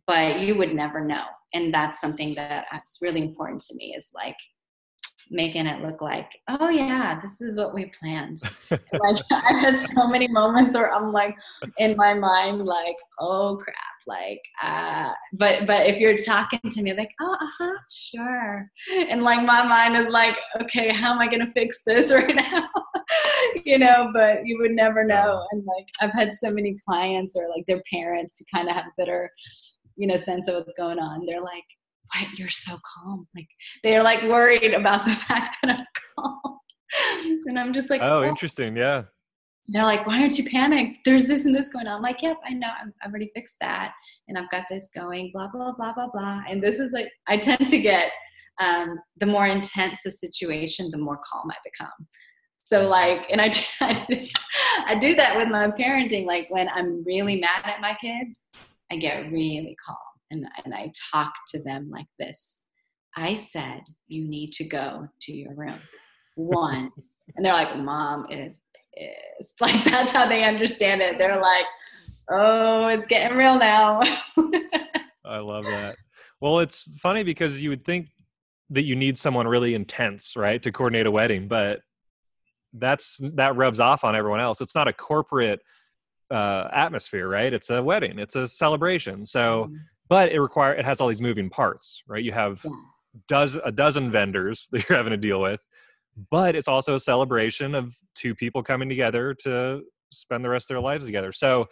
but 0.07 0.41
you 0.41 0.57
would 0.57 0.75
never 0.75 1.05
know. 1.05 1.25
And 1.55 1.73
that's 1.73 2.01
something 2.01 2.35
that 2.35 2.65
is 2.73 2.99
really 3.03 3.21
important 3.21 3.61
to 3.63 3.75
me 3.77 3.95
is 3.97 4.11
like 4.15 4.37
making 5.31 5.67
it 5.67 5.83
look 5.83 6.01
like, 6.01 6.29
oh 6.49 6.69
yeah, 6.69 7.21
this 7.21 7.41
is 7.41 7.57
what 7.57 7.75
we 7.75 7.87
planned. 7.99 8.41
like 8.71 9.23
I've 9.31 9.61
had 9.61 9.77
so 9.77 10.07
many 10.07 10.29
moments 10.29 10.75
where 10.75 10.93
I'm 10.93 11.13
like 11.13 11.37
in 11.79 11.97
my 11.97 12.15
mind, 12.15 12.65
like, 12.65 12.97
oh 13.19 13.57
crap, 13.57 13.77
like 14.07 14.43
uh 14.63 15.13
but 15.35 15.67
but 15.67 15.87
if 15.87 15.99
you're 15.99 16.17
talking 16.17 16.61
to 16.71 16.83
me 16.83 16.93
like, 16.93 17.13
oh 17.21 17.37
uh-huh, 17.41 17.73
sure. 17.91 18.71
And 19.09 19.23
like 19.23 19.45
my 19.45 19.67
mind 19.67 19.97
is 19.97 20.09
like, 20.09 20.39
okay, 20.61 20.89
how 20.93 21.13
am 21.13 21.19
I 21.19 21.29
gonna 21.29 21.53
fix 21.55 21.83
this 21.85 22.13
right 22.15 22.35
now? 22.35 22.69
you 23.65 23.79
know, 23.79 24.11
but 24.13 24.47
you 24.47 24.59
would 24.59 24.73
never 24.73 25.05
know. 25.05 25.47
And 25.53 25.65
like 25.65 25.87
I've 26.01 26.13
had 26.13 26.33
so 26.33 26.51
many 26.51 26.77
clients 26.87 27.37
or 27.37 27.49
like 27.49 27.67
their 27.67 27.83
parents 27.93 28.39
who 28.39 28.45
kind 28.55 28.69
of 28.69 28.75
have 28.75 28.87
a 28.87 28.95
better, 28.97 29.31
you 29.97 30.07
know, 30.07 30.17
sense 30.17 30.49
of 30.49 30.55
what's 30.55 30.73
going 30.77 30.99
on. 30.99 31.27
They're 31.27 31.43
like, 31.43 31.65
why 32.13 32.27
you're 32.37 32.49
so 32.49 32.79
calm. 32.95 33.27
Like 33.35 33.49
they're 33.83 34.03
like 34.03 34.23
worried 34.25 34.75
about 34.75 35.05
the 35.05 35.15
fact 35.29 35.57
that 35.63 35.79
i'm 35.79 35.87
calm. 36.17 36.59
And 37.47 37.59
i'm 37.59 37.73
just 37.73 37.91
like 37.91 38.03
oh, 38.03 38.23
oh, 38.23 38.25
interesting 38.25 38.77
yeah. 38.77 39.05
They're 39.69 39.85
like 39.85 40.07
why 40.07 40.21
aren't 40.21 40.39
you 40.39 40.49
panicked? 40.49 40.99
There's 41.05 41.27
this 41.27 41.45
and 41.47 41.55
this 41.55 41.69
going 41.69 41.87
on. 41.87 41.97
I'm 41.97 42.03
like 42.03 42.23
yep 42.23 42.37
i 42.47 42.53
know. 42.53 42.69
I've, 42.69 42.93
I've 43.03 43.11
already 43.11 43.31
fixed 43.35 43.57
that 43.61 43.93
and 44.29 44.37
i've 44.39 44.51
got 44.51 44.67
this 44.71 44.91
going 44.95 45.31
blah 45.33 45.49
blah 45.49 45.73
blah 45.73 45.95
blah 45.95 46.11
blah. 46.13 46.43
And 46.49 46.63
this 46.63 46.79
is 46.79 46.93
like 46.93 47.11
i 47.29 47.37
tend 47.37 47.67
to 47.67 47.81
get 47.81 48.11
um, 48.61 49.01
the 49.17 49.27
more 49.27 49.47
intense 49.47 50.01
the 50.05 50.13
situation 50.13 50.91
the 50.91 50.99
more 50.99 51.19
calm 51.25 51.51
i 51.51 51.57
become. 51.65 52.07
So 52.59 52.89
like 52.89 53.31
and 53.31 53.41
I, 53.41 53.53
I, 53.81 54.31
I 54.87 54.95
do 54.97 55.15
that 55.15 55.37
with 55.37 55.49
my 55.49 55.69
parenting. 55.69 56.27
Like 56.27 56.49
when 56.51 56.69
i'm 56.69 57.03
really 57.05 57.41
mad 57.41 57.63
at 57.65 57.81
my 57.81 57.97
kids 58.01 58.45
i 58.91 58.97
get 58.97 59.33
really 59.33 59.77
calm 59.85 60.12
and, 60.33 60.47
and 60.65 60.75
I 60.75 60.91
talked 61.13 61.39
to 61.49 61.63
them 61.63 61.89
like 61.91 62.07
this 62.19 62.65
I 63.17 63.35
said, 63.35 63.83
you 64.09 64.25
need 64.25 64.53
to 64.53 64.65
go 64.65 65.09
to 65.23 65.33
your 65.33 65.55
room. 65.55 65.79
One. 66.37 66.91
and 67.37 67.45
they're 67.45 67.53
like, 67.53 67.77
Mom 67.77 68.27
is 68.31 68.59
pissed. 68.95 69.57
Like, 69.61 69.85
that's 69.85 70.13
how 70.13 70.29
they 70.29 70.45
understand 70.45 71.03
it. 71.03 71.19
They're 71.19 71.41
like, 71.41 71.67
oh, 72.31 72.89
it's 72.89 73.07
getting 73.07 73.37
real 73.37 73.59
now. 73.59 74.01
I 75.25 75.39
love 75.39 75.65
that. 75.65 75.97
Well, 76.41 76.61
it's 76.61 76.89
funny 76.99 77.23
because 77.23 77.61
you 77.61 77.71
would 77.71 77.85
think 77.85 78.09
that 78.71 78.83
you 78.83 78.97
need 78.97 79.19
someone 79.19 79.47
really 79.47 79.75
intense, 79.75 80.37
right, 80.37 80.63
to 80.63 80.73
coordinate 80.73 81.07
a 81.07 81.11
wedding, 81.11 81.49
but 81.49 81.81
that's 82.75 83.21
that 83.35 83.57
rubs 83.57 83.81
off 83.81 84.05
on 84.05 84.17
everyone 84.17 84.41
else. 84.41 84.61
It's 84.61 84.75
not 84.75 84.89
a 84.89 84.93
corporate 84.93 85.61
uh, 86.31 86.69
atmosphere, 86.73 87.29
right? 87.29 87.53
It's 87.53 87.71
a 87.71 87.83
wedding, 87.83 88.19
it's 88.19 88.37
a 88.37 88.47
celebration. 88.49 89.27
So 89.27 89.65
mm-hmm 89.65 89.77
but 90.13 90.31
it 90.31 90.41
require 90.41 90.75
it 90.75 90.85
has 90.85 91.01
all 91.01 91.09
these 91.09 91.23
moving 91.23 91.49
parts 91.49 92.03
right? 92.07 92.23
You 92.23 92.33
have 92.33 92.61
yeah. 92.65 92.71
does 93.29 93.59
a 93.65 93.73
dozen 93.73 94.11
vendors 94.11 94.69
that 94.73 94.87
you're 94.87 94.99
having 94.99 95.13
to 95.13 95.17
deal 95.17 95.41
with 95.41 95.61
but 96.31 96.55
it's 96.55 96.69
also 96.69 96.93
a 96.95 97.01
celebration 97.01 97.75
of 97.75 97.97
two 98.15 98.35
people 98.35 98.63
coming 98.63 98.91
together 98.91 99.33
to 99.33 99.81
spend 100.13 100.45
the 100.45 100.51
rest 100.51 100.65
of 100.71 100.75
their 100.75 100.83
lives 100.83 101.07
together. 101.07 101.33
So 101.33 101.67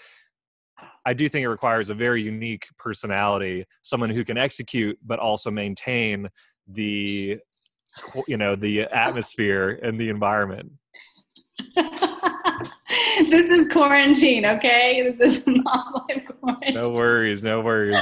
i 1.05 1.13
do 1.13 1.29
think 1.29 1.45
it 1.45 1.51
requires 1.51 1.91
a 1.91 1.95
very 1.95 2.23
unique 2.23 2.67
personality 2.79 3.67
someone 3.83 4.09
who 4.09 4.25
can 4.25 4.39
execute 4.39 4.97
but 5.05 5.19
also 5.19 5.51
maintain 5.51 6.27
the 6.69 7.37
you 8.27 8.39
know 8.39 8.57
the 8.57 8.85
atmosphere 8.85 9.79
and 9.83 10.01
the 10.01 10.09
environment. 10.09 10.73
This 13.29 13.51
is 13.51 13.69
quarantine 13.69 14.47
okay? 14.47 15.15
This 15.19 15.41
is 15.41 15.47
not 15.47 16.09
like 16.09 16.27
quarantine. 16.41 16.75
no 16.75 16.91
worries 16.91 17.45
no 17.45 17.61
worries 17.61 17.97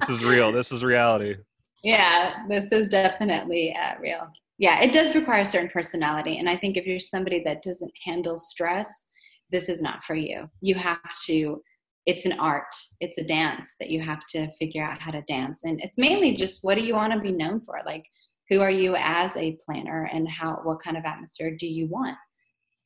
this 0.00 0.08
is 0.08 0.24
real. 0.24 0.52
This 0.52 0.72
is 0.72 0.84
reality. 0.84 1.36
Yeah, 1.82 2.44
this 2.48 2.72
is 2.72 2.88
definitely 2.88 3.74
uh, 3.74 3.94
real. 4.00 4.28
Yeah, 4.58 4.80
it 4.80 4.92
does 4.92 5.14
require 5.14 5.42
a 5.42 5.46
certain 5.46 5.70
personality. 5.70 6.38
And 6.38 6.48
I 6.48 6.56
think 6.56 6.76
if 6.76 6.86
you're 6.86 7.00
somebody 7.00 7.42
that 7.44 7.62
doesn't 7.62 7.92
handle 8.04 8.38
stress, 8.38 9.10
this 9.50 9.68
is 9.68 9.82
not 9.82 10.04
for 10.04 10.14
you. 10.14 10.48
You 10.60 10.76
have 10.76 11.00
to, 11.26 11.60
it's 12.06 12.24
an 12.24 12.34
art, 12.34 12.74
it's 13.00 13.18
a 13.18 13.24
dance 13.24 13.74
that 13.80 13.90
you 13.90 14.00
have 14.02 14.24
to 14.30 14.50
figure 14.58 14.84
out 14.84 15.00
how 15.00 15.10
to 15.10 15.22
dance. 15.22 15.64
And 15.64 15.80
it's 15.80 15.98
mainly 15.98 16.36
just 16.36 16.62
what 16.62 16.76
do 16.76 16.82
you 16.82 16.94
want 16.94 17.12
to 17.12 17.18
be 17.18 17.32
known 17.32 17.60
for? 17.62 17.80
Like, 17.84 18.04
who 18.48 18.60
are 18.60 18.70
you 18.70 18.94
as 18.96 19.36
a 19.36 19.58
planner 19.64 20.08
and 20.12 20.28
how, 20.28 20.60
what 20.62 20.82
kind 20.82 20.96
of 20.96 21.04
atmosphere 21.04 21.56
do 21.58 21.66
you 21.66 21.88
want? 21.88 22.16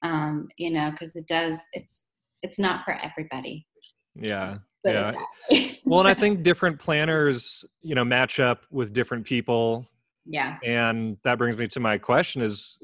Um, 0.03 0.49
you 0.57 0.71
know, 0.71 0.91
because 0.91 1.17
it 1.17 1.27
does, 1.27 1.61
it's, 1.73 2.05
it's 2.43 2.59
not 2.59 2.85
for 2.85 2.95
everybody. 2.95 3.67
Yeah 4.15 4.55
yeah. 4.87 5.13
well, 5.87 6.01
and 6.01 6.09
I 6.09 6.15
think 6.21 6.43
different 6.43 6.79
planners, 6.79 7.65
you 7.81 7.95
know, 7.95 8.05
match 8.05 8.41
up 8.41 8.65
with 8.71 8.93
different 8.93 9.25
people. 9.25 9.87
Yeah. 10.27 10.59
And 10.63 11.17
that 11.25 11.39
brings 11.39 11.57
me 11.57 11.69
to 11.69 11.81
my 11.81 11.99
question 11.99 12.43
is 12.43 12.79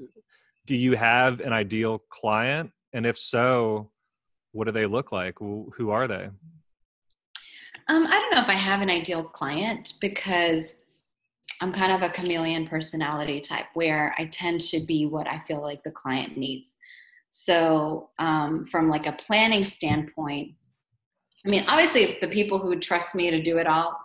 do 0.65 0.77
you 0.77 0.97
have 0.97 1.41
an 1.41 1.53
ideal 1.53 1.99
client? 2.09 2.71
And 2.93 3.05
if 3.05 3.19
so, 3.19 3.91
what 4.53 4.67
do 4.67 4.73
they 4.73 4.87
look 4.87 5.11
like? 5.11 5.39
Who 5.39 5.91
are 5.91 6.07
they? 6.07 6.29
Um, 7.89 8.07
I 8.07 8.11
don't 8.11 8.31
know 8.31 8.41
if 8.41 8.49
I 8.49 8.53
have 8.53 8.81
an 8.81 8.91
ideal 8.91 9.25
client 9.25 9.95
because 10.01 10.83
I'm 11.61 11.73
kind 11.73 11.93
of 11.93 12.03
a 12.03 12.13
chameleon 12.13 12.67
personality 12.67 13.41
type 13.41 13.67
where 13.75 14.15
I 14.19 14.27
tend 14.27 14.61
to 14.63 14.81
be 14.81 15.07
what 15.07 15.27
I 15.27 15.41
feel 15.47 15.61
like 15.61 15.83
the 15.83 15.91
client 15.91 16.37
needs. 16.37 16.77
So, 17.31 18.11
um, 18.19 18.67
from 18.67 18.89
like 18.89 19.07
a 19.07 19.13
planning 19.13 19.65
standpoint, 19.65 20.53
I 21.45 21.51
mean, 21.51 21.65
obviously, 21.67 22.19
the 22.21 22.29
people 22.29 22.59
who 22.59 22.79
trust 22.79 23.15
me 23.15 23.31
to 23.31 23.43
do 23.43 23.59
it 23.59 23.67
all, 23.67 24.01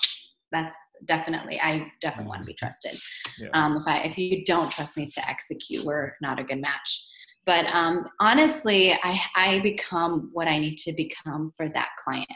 that's 0.51 0.74
definitely 1.06 1.60
I 1.60 1.91
definitely 2.01 2.29
want 2.29 2.41
to 2.41 2.46
be 2.46 2.53
mm-hmm. 2.53 2.65
trusted. 2.65 3.00
Yeah. 3.39 3.50
Um, 3.53 3.77
if 3.77 3.84
I 3.88 4.00
if 4.00 4.17
you 4.17 4.44
don't 4.46 4.72
trust 4.72 4.98
me 4.98 5.08
to 5.08 5.29
execute, 5.29 5.86
we're 5.86 6.13
not 6.22 6.39
a 6.39 6.44
good 6.44 6.62
match. 6.62 7.08
But 7.46 7.65
um, 7.67 8.08
honestly, 8.20 8.94
I 9.03 9.20
I 9.36 9.60
become 9.60 10.29
what 10.34 10.48
I 10.48 10.58
need 10.58 10.77
to 10.79 10.94
become 10.94 11.51
for 11.56 11.70
that 11.70 11.89
client, 12.03 12.27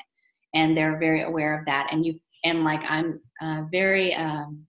and 0.53 0.77
they're 0.77 1.00
very 1.00 1.24
aware 1.24 1.60
of 1.60 1.65
that. 1.65 1.89
And 1.91 2.05
you 2.05 2.20
and 2.43 2.63
like 2.63 2.81
I'm 2.88 3.20
uh, 3.41 3.63
very 3.72 4.13
um, 4.15 4.65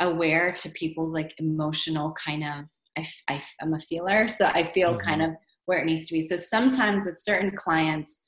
aware 0.00 0.52
to 0.52 0.68
people's 0.70 1.12
like 1.12 1.34
emotional 1.38 2.12
kind 2.12 2.44
of. 2.44 2.66
I, 2.98 3.06
I 3.28 3.42
am 3.60 3.74
a 3.74 3.80
feeler, 3.80 4.26
so 4.26 4.46
I 4.46 4.72
feel 4.72 4.90
mm-hmm. 4.92 5.06
kind 5.06 5.22
of 5.22 5.32
where 5.66 5.78
it 5.78 5.84
needs 5.84 6.06
to 6.06 6.14
be. 6.14 6.26
So 6.26 6.36
sometimes 6.36 7.04
with 7.04 7.18
certain 7.18 7.54
clients 7.54 8.22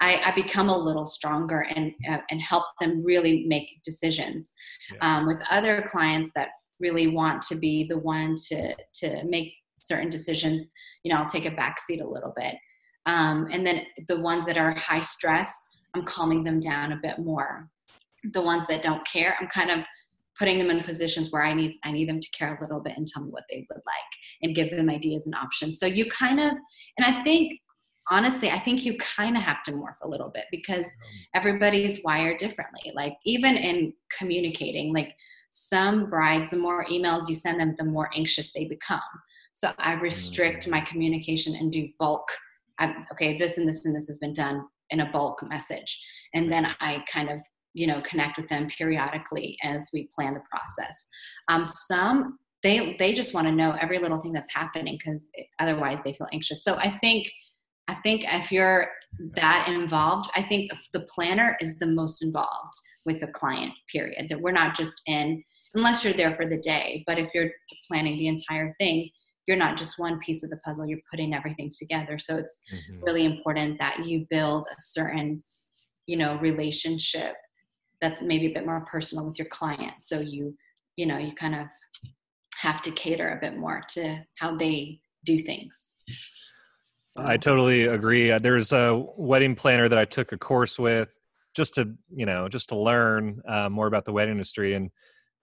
I, 0.00 0.20
I 0.24 0.34
become 0.34 0.68
a 0.68 0.76
little 0.76 1.06
stronger 1.06 1.66
and 1.74 1.92
uh, 2.08 2.18
and 2.30 2.40
help 2.40 2.64
them 2.80 3.02
really 3.04 3.44
make 3.46 3.82
decisions. 3.84 4.52
Yeah. 4.92 5.18
Um, 5.18 5.26
with 5.26 5.38
other 5.50 5.86
clients 5.88 6.30
that 6.34 6.48
really 6.80 7.08
want 7.08 7.42
to 7.42 7.56
be 7.56 7.86
the 7.88 7.98
one 7.98 8.36
to 8.48 8.74
to 9.00 9.24
make 9.24 9.52
certain 9.80 10.10
decisions, 10.10 10.66
you 11.02 11.12
know, 11.12 11.18
I'll 11.18 11.28
take 11.28 11.46
a 11.46 11.50
back 11.50 11.80
seat 11.80 12.00
a 12.00 12.08
little 12.08 12.32
bit. 12.36 12.54
Um, 13.06 13.48
and 13.50 13.66
then 13.66 13.82
the 14.08 14.20
ones 14.20 14.44
that 14.46 14.58
are 14.58 14.74
high 14.74 15.00
stress, 15.00 15.56
I'm 15.94 16.04
calming 16.04 16.44
them 16.44 16.60
down 16.60 16.92
a 16.92 17.00
bit 17.02 17.18
more. 17.18 17.68
The 18.32 18.42
ones 18.42 18.64
that 18.68 18.82
don't 18.82 19.06
care, 19.06 19.36
I'm 19.40 19.48
kind 19.48 19.70
of 19.70 19.80
putting 20.38 20.58
them 20.58 20.70
in 20.70 20.84
positions 20.84 21.32
where 21.32 21.42
I 21.42 21.52
need 21.52 21.76
I 21.84 21.90
need 21.90 22.08
them 22.08 22.20
to 22.20 22.30
care 22.30 22.54
a 22.54 22.60
little 22.60 22.80
bit 22.80 22.96
and 22.96 23.06
tell 23.06 23.24
me 23.24 23.30
what 23.30 23.44
they 23.50 23.66
would 23.68 23.82
like 23.84 24.12
and 24.42 24.54
give 24.54 24.70
them 24.70 24.88
ideas 24.88 25.26
and 25.26 25.34
options. 25.34 25.78
So 25.78 25.86
you 25.86 26.08
kind 26.10 26.38
of 26.38 26.52
and 26.96 27.04
I 27.04 27.22
think 27.24 27.60
honestly, 28.10 28.50
I 28.50 28.58
think 28.58 28.84
you 28.84 28.96
kind 28.98 29.36
of 29.36 29.42
have 29.42 29.62
to 29.64 29.72
morph 29.72 29.96
a 30.02 30.08
little 30.08 30.30
bit 30.30 30.44
because 30.50 30.90
everybody's 31.34 32.02
wired 32.04 32.38
differently. 32.38 32.92
Like, 32.94 33.14
even 33.24 33.56
in 33.56 33.92
communicating, 34.16 34.92
like 34.92 35.14
some 35.50 36.10
brides, 36.10 36.50
the 36.50 36.56
more 36.56 36.84
emails 36.86 37.28
you 37.28 37.34
send 37.34 37.58
them, 37.58 37.74
the 37.78 37.84
more 37.84 38.10
anxious 38.14 38.52
they 38.52 38.64
become. 38.64 39.00
So 39.52 39.72
I 39.78 39.94
restrict 39.94 40.62
mm-hmm. 40.62 40.72
my 40.72 40.80
communication 40.82 41.54
and 41.56 41.72
do 41.72 41.88
bulk. 41.98 42.28
I'm, 42.78 43.06
okay, 43.12 43.38
this 43.38 43.58
and 43.58 43.68
this 43.68 43.84
and 43.84 43.94
this 43.94 44.06
has 44.06 44.18
been 44.18 44.32
done 44.32 44.64
in 44.90 45.00
a 45.00 45.10
bulk 45.10 45.42
message. 45.48 46.00
And 46.34 46.52
then 46.52 46.68
I 46.80 47.04
kind 47.12 47.30
of, 47.30 47.40
you 47.74 47.86
know, 47.86 48.00
connect 48.02 48.38
with 48.38 48.48
them 48.48 48.68
periodically 48.68 49.56
as 49.62 49.88
we 49.92 50.08
plan 50.14 50.34
the 50.34 50.42
process. 50.50 51.08
Um, 51.48 51.66
some, 51.66 52.38
they, 52.62 52.96
they 52.98 53.12
just 53.12 53.34
want 53.34 53.46
to 53.46 53.52
know 53.52 53.76
every 53.80 53.98
little 53.98 54.20
thing 54.20 54.32
that's 54.32 54.52
happening 54.52 54.98
because 54.98 55.30
otherwise 55.58 55.98
they 56.04 56.12
feel 56.12 56.28
anxious. 56.32 56.64
So 56.64 56.76
I 56.76 56.98
think 56.98 57.30
I 57.88 57.94
think 57.96 58.24
if 58.26 58.52
you're 58.52 58.88
that 59.34 59.68
involved, 59.68 60.30
I 60.36 60.42
think 60.42 60.70
the 60.92 61.06
planner 61.14 61.56
is 61.60 61.76
the 61.78 61.86
most 61.86 62.22
involved 62.22 62.74
with 63.06 63.20
the 63.20 63.28
client, 63.28 63.72
period. 63.90 64.28
That 64.28 64.40
we're 64.40 64.52
not 64.52 64.76
just 64.76 65.02
in, 65.06 65.42
unless 65.74 66.04
you're 66.04 66.12
there 66.12 66.34
for 66.36 66.46
the 66.46 66.58
day, 66.58 67.02
but 67.06 67.18
if 67.18 67.30
you're 67.34 67.50
planning 67.88 68.18
the 68.18 68.28
entire 68.28 68.74
thing, 68.78 69.08
you're 69.46 69.56
not 69.56 69.78
just 69.78 69.98
one 69.98 70.18
piece 70.20 70.44
of 70.44 70.50
the 70.50 70.58
puzzle, 70.58 70.86
you're 70.86 70.98
putting 71.10 71.34
everything 71.34 71.70
together. 71.76 72.18
So 72.18 72.36
it's 72.36 72.60
mm-hmm. 72.72 73.02
really 73.02 73.24
important 73.24 73.78
that 73.78 74.04
you 74.04 74.26
build 74.28 74.66
a 74.70 74.76
certain, 74.78 75.40
you 76.06 76.18
know, 76.18 76.36
relationship 76.36 77.34
that's 78.02 78.20
maybe 78.20 78.46
a 78.46 78.54
bit 78.54 78.66
more 78.66 78.86
personal 78.90 79.26
with 79.26 79.38
your 79.38 79.48
client. 79.48 79.94
So 79.98 80.20
you, 80.20 80.54
you 80.96 81.06
know, 81.06 81.16
you 81.16 81.34
kind 81.34 81.54
of 81.54 81.66
have 82.60 82.82
to 82.82 82.90
cater 82.90 83.30
a 83.30 83.40
bit 83.40 83.56
more 83.56 83.82
to 83.94 84.22
how 84.36 84.54
they 84.56 85.00
do 85.24 85.40
things. 85.40 85.94
I 87.24 87.36
totally 87.36 87.84
agree. 87.84 88.30
Uh, 88.30 88.38
there's 88.38 88.72
a 88.72 89.04
wedding 89.16 89.54
planner 89.54 89.88
that 89.88 89.98
I 89.98 90.04
took 90.04 90.32
a 90.32 90.38
course 90.38 90.78
with 90.78 91.16
just 91.54 91.74
to, 91.74 91.94
you 92.14 92.26
know, 92.26 92.48
just 92.48 92.68
to 92.70 92.76
learn 92.76 93.42
uh, 93.48 93.68
more 93.68 93.86
about 93.86 94.04
the 94.04 94.12
wedding 94.12 94.32
industry. 94.32 94.74
And 94.74 94.90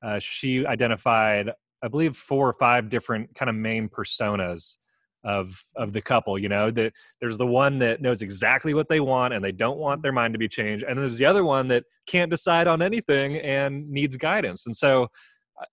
uh, 0.04 0.20
she 0.20 0.66
identified 0.66 1.52
I 1.86 1.88
believe 1.88 2.18
four 2.18 2.50
or 2.50 2.54
five 2.54 2.90
different 2.90 3.36
kind 3.36 3.48
of 3.48 3.56
main 3.56 3.90
personas 3.90 4.78
of 5.24 5.66
of 5.76 5.92
the 5.92 6.02
couple 6.02 6.38
you 6.40 6.50
know 6.50 6.70
that 6.70 6.94
there's 7.20 7.38
the 7.38 7.46
one 7.46 7.80
that 7.80 8.02
knows 8.02 8.22
exactly 8.22 8.74
what 8.74 8.90
they 8.90 9.00
want 9.00 9.34
and 9.34 9.44
they 9.44 9.52
don't 9.52 9.78
want 9.78 10.04
their 10.04 10.12
mind 10.12 10.34
to 10.34 10.38
be 10.38 10.48
changed 10.48 10.86
and 10.88 11.00
there's 11.00 11.18
the 11.18 11.26
other 11.26 11.44
one 11.44 11.68
that 11.68 11.84
can't 12.06 12.30
decide 12.30 12.68
on 12.68 12.82
anything 12.82 13.38
and 13.38 13.90
needs 13.90 14.18
guidance 14.18 14.68
and 14.68 14.78
so 14.78 15.08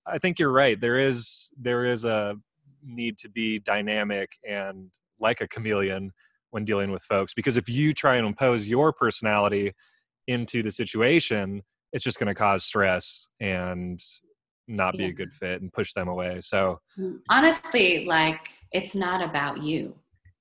i 0.07 0.17
think 0.17 0.39
you're 0.39 0.53
right 0.53 0.81
there 0.81 0.99
is 0.99 1.51
there 1.61 1.85
is 1.85 2.07
a 2.07 2.35
need 2.83 3.19
to 3.19 3.29
be 3.29 3.59
dynamic 3.59 4.39
and 4.49 4.91
like 5.23 5.41
a 5.41 5.49
chameleon 5.49 6.11
when 6.51 6.65
dealing 6.65 6.91
with 6.91 7.03
folks 7.03 7.33
because 7.33 7.57
if 7.57 7.69
you 7.69 7.95
try 7.95 8.17
and 8.17 8.27
impose 8.27 8.69
your 8.69 8.93
personality 8.93 9.73
into 10.27 10.63
the 10.63 10.71
situation 10.71 11.63
it's 11.93 12.05
just 12.05 12.19
going 12.19 12.29
to 12.29 12.35
cause 12.35 12.65
stress 12.65 13.29
and 13.41 14.03
not 14.69 14.95
be 14.97 15.05
yeah. 15.05 15.11
a 15.11 15.13
good 15.13 15.33
fit 15.33 15.61
and 15.61 15.73
push 15.73 15.93
them 15.93 16.09
away. 16.09 16.41
So 16.41 16.81
mm, 16.99 17.19
honestly, 17.29 18.05
like 18.07 18.41
it's 18.73 18.95
not 18.95 19.23
about 19.23 19.63
you, 19.63 19.95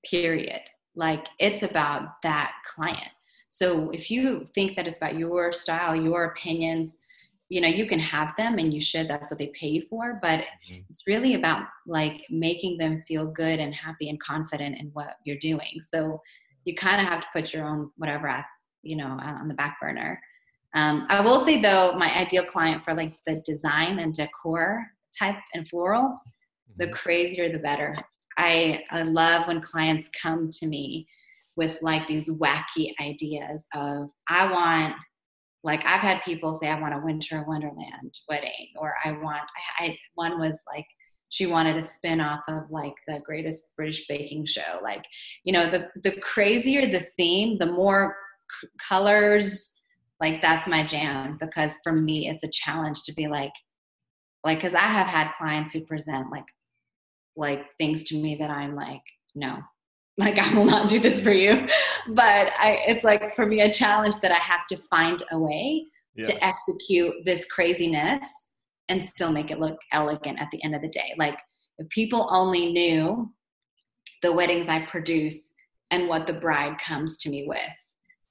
period. 0.05 0.61
Like 0.95 1.27
it's 1.39 1.63
about 1.63 2.21
that 2.23 2.53
client. 2.65 3.11
So 3.49 3.89
if 3.91 4.09
you 4.09 4.45
think 4.55 4.75
that 4.75 4.87
it's 4.87 4.97
about 4.97 5.17
your 5.17 5.51
style, 5.51 5.95
your 5.95 6.25
opinions, 6.25 6.99
you 7.51 7.59
know, 7.59 7.67
you 7.67 7.85
can 7.85 7.99
have 7.99 8.29
them 8.37 8.59
and 8.59 8.73
you 8.73 8.79
should, 8.79 9.09
that's 9.09 9.29
what 9.29 9.37
they 9.37 9.47
pay 9.47 9.67
you 9.67 9.81
for. 9.89 10.19
But 10.21 10.39
mm-hmm. 10.39 10.83
it's 10.89 11.03
really 11.05 11.35
about 11.35 11.67
like 11.85 12.23
making 12.29 12.77
them 12.77 13.01
feel 13.01 13.27
good 13.27 13.59
and 13.59 13.75
happy 13.75 14.09
and 14.09 14.17
confident 14.21 14.77
in 14.79 14.89
what 14.93 15.15
you're 15.25 15.35
doing. 15.35 15.81
So 15.81 16.21
you 16.63 16.75
kind 16.75 17.01
of 17.01 17.07
have 17.07 17.19
to 17.19 17.27
put 17.33 17.53
your 17.53 17.67
own 17.67 17.91
whatever 17.97 18.29
at, 18.29 18.45
you 18.83 18.95
know, 18.95 19.19
on 19.21 19.49
the 19.49 19.53
back 19.53 19.81
burner. 19.81 20.17
Um, 20.75 21.05
I 21.09 21.19
will 21.19 21.41
say 21.41 21.59
though, 21.61 21.93
my 21.97 22.09
ideal 22.17 22.45
client 22.45 22.85
for 22.85 22.93
like 22.93 23.17
the 23.27 23.43
design 23.45 23.99
and 23.99 24.13
decor 24.13 24.87
type 25.19 25.35
and 25.53 25.67
floral, 25.67 26.15
the 26.77 26.85
mm-hmm. 26.85 26.93
crazier 26.93 27.49
the 27.49 27.59
better. 27.59 27.97
I, 28.37 28.85
I 28.91 29.01
love 29.01 29.49
when 29.49 29.59
clients 29.59 30.09
come 30.21 30.49
to 30.51 30.67
me 30.67 31.05
with 31.57 31.77
like 31.81 32.07
these 32.07 32.29
wacky 32.29 32.93
ideas 33.01 33.67
of 33.75 34.09
I 34.29 34.49
want 34.49 34.95
like 35.63 35.81
I've 35.85 36.01
had 36.01 36.23
people 36.23 36.53
say 36.53 36.69
I 36.69 36.79
want 36.79 36.93
a 36.93 37.01
winter 37.03 37.43
wonderland 37.47 38.13
wedding 38.29 38.73
or 38.77 38.95
I 39.03 39.11
want 39.11 39.43
I, 39.79 39.85
I 39.85 39.97
one 40.15 40.39
was 40.39 40.61
like 40.73 40.85
she 41.29 41.45
wanted 41.45 41.77
a 41.77 41.83
spin 41.83 42.19
off 42.19 42.41
of 42.49 42.69
like 42.69 42.93
the 43.07 43.21
greatest 43.23 43.75
British 43.77 44.05
baking 44.07 44.45
show. 44.45 44.79
Like 44.83 45.05
you 45.43 45.53
know 45.53 45.69
the 45.69 45.89
the 46.03 46.19
crazier 46.19 46.85
the 46.85 47.07
theme 47.17 47.57
the 47.57 47.65
more 47.67 48.15
c- 48.61 48.67
colors 48.87 49.81
like 50.21 50.41
that's 50.41 50.67
my 50.67 50.85
jam 50.85 51.37
because 51.41 51.75
for 51.83 51.91
me 51.91 52.29
it's 52.29 52.43
a 52.43 52.49
challenge 52.49 53.03
to 53.03 53.13
be 53.13 53.27
like 53.27 53.51
like 54.45 54.59
because 54.59 54.75
i 54.75 54.79
have 54.79 55.07
had 55.07 55.31
clients 55.37 55.73
who 55.73 55.81
present 55.81 56.29
like 56.31 56.45
like 57.35 57.65
things 57.77 58.03
to 58.03 58.15
me 58.15 58.35
that 58.35 58.49
i'm 58.49 58.75
like 58.75 59.01
no 59.35 59.59
like 60.21 60.39
i 60.39 60.53
will 60.53 60.65
not 60.65 60.87
do 60.87 60.99
this 60.99 61.19
for 61.19 61.31
you 61.31 61.67
but 62.09 62.51
i 62.59 62.77
it's 62.87 63.03
like 63.03 63.35
for 63.35 63.45
me 63.45 63.61
a 63.61 63.71
challenge 63.71 64.15
that 64.21 64.31
i 64.31 64.35
have 64.35 64.65
to 64.67 64.77
find 64.77 65.23
a 65.31 65.39
way 65.39 65.85
yeah. 66.15 66.27
to 66.27 66.43
execute 66.43 67.13
this 67.25 67.45
craziness 67.45 68.53
and 68.89 69.03
still 69.03 69.31
make 69.31 69.51
it 69.51 69.59
look 69.59 69.77
elegant 69.91 70.39
at 70.39 70.49
the 70.51 70.63
end 70.63 70.75
of 70.75 70.81
the 70.81 70.89
day 70.89 71.13
like 71.17 71.37
if 71.77 71.87
people 71.89 72.27
only 72.31 72.71
knew 72.71 73.31
the 74.21 74.31
weddings 74.31 74.69
i 74.69 74.79
produce 74.85 75.53
and 75.91 76.07
what 76.07 76.25
the 76.25 76.33
bride 76.33 76.77
comes 76.79 77.17
to 77.17 77.29
me 77.29 77.45
with 77.47 77.59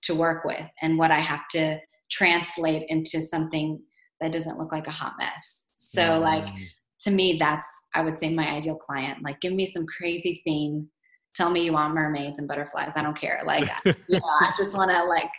to 0.02 0.14
work 0.14 0.44
with 0.44 0.66
and 0.82 0.98
what 0.98 1.10
I 1.10 1.20
have 1.20 1.46
to 1.52 1.78
translate 2.10 2.84
into 2.88 3.20
something 3.20 3.80
that 4.20 4.32
doesn't 4.32 4.58
look 4.58 4.72
like 4.72 4.86
a 4.86 4.92
hot 4.92 5.14
mess. 5.18 5.66
So 5.78 6.02
mm. 6.02 6.20
like 6.20 6.52
to 7.00 7.10
me 7.10 7.38
that's 7.38 7.66
I 7.94 8.02
would 8.02 8.18
say 8.18 8.32
my 8.32 8.50
ideal 8.50 8.76
client. 8.76 9.22
Like 9.22 9.40
give 9.40 9.52
me 9.52 9.66
some 9.66 9.86
crazy 9.86 10.42
theme. 10.44 10.88
Tell 11.34 11.50
me 11.50 11.64
you 11.64 11.72
want 11.72 11.94
mermaids 11.94 12.38
and 12.38 12.48
butterflies. 12.48 12.92
I 12.96 13.02
don't 13.02 13.16
care. 13.16 13.42
Like 13.44 13.70
you 13.84 13.94
know, 14.10 14.20
I 14.24 14.52
just 14.56 14.76
want 14.76 14.90
to 14.94 15.04
like 15.04 15.30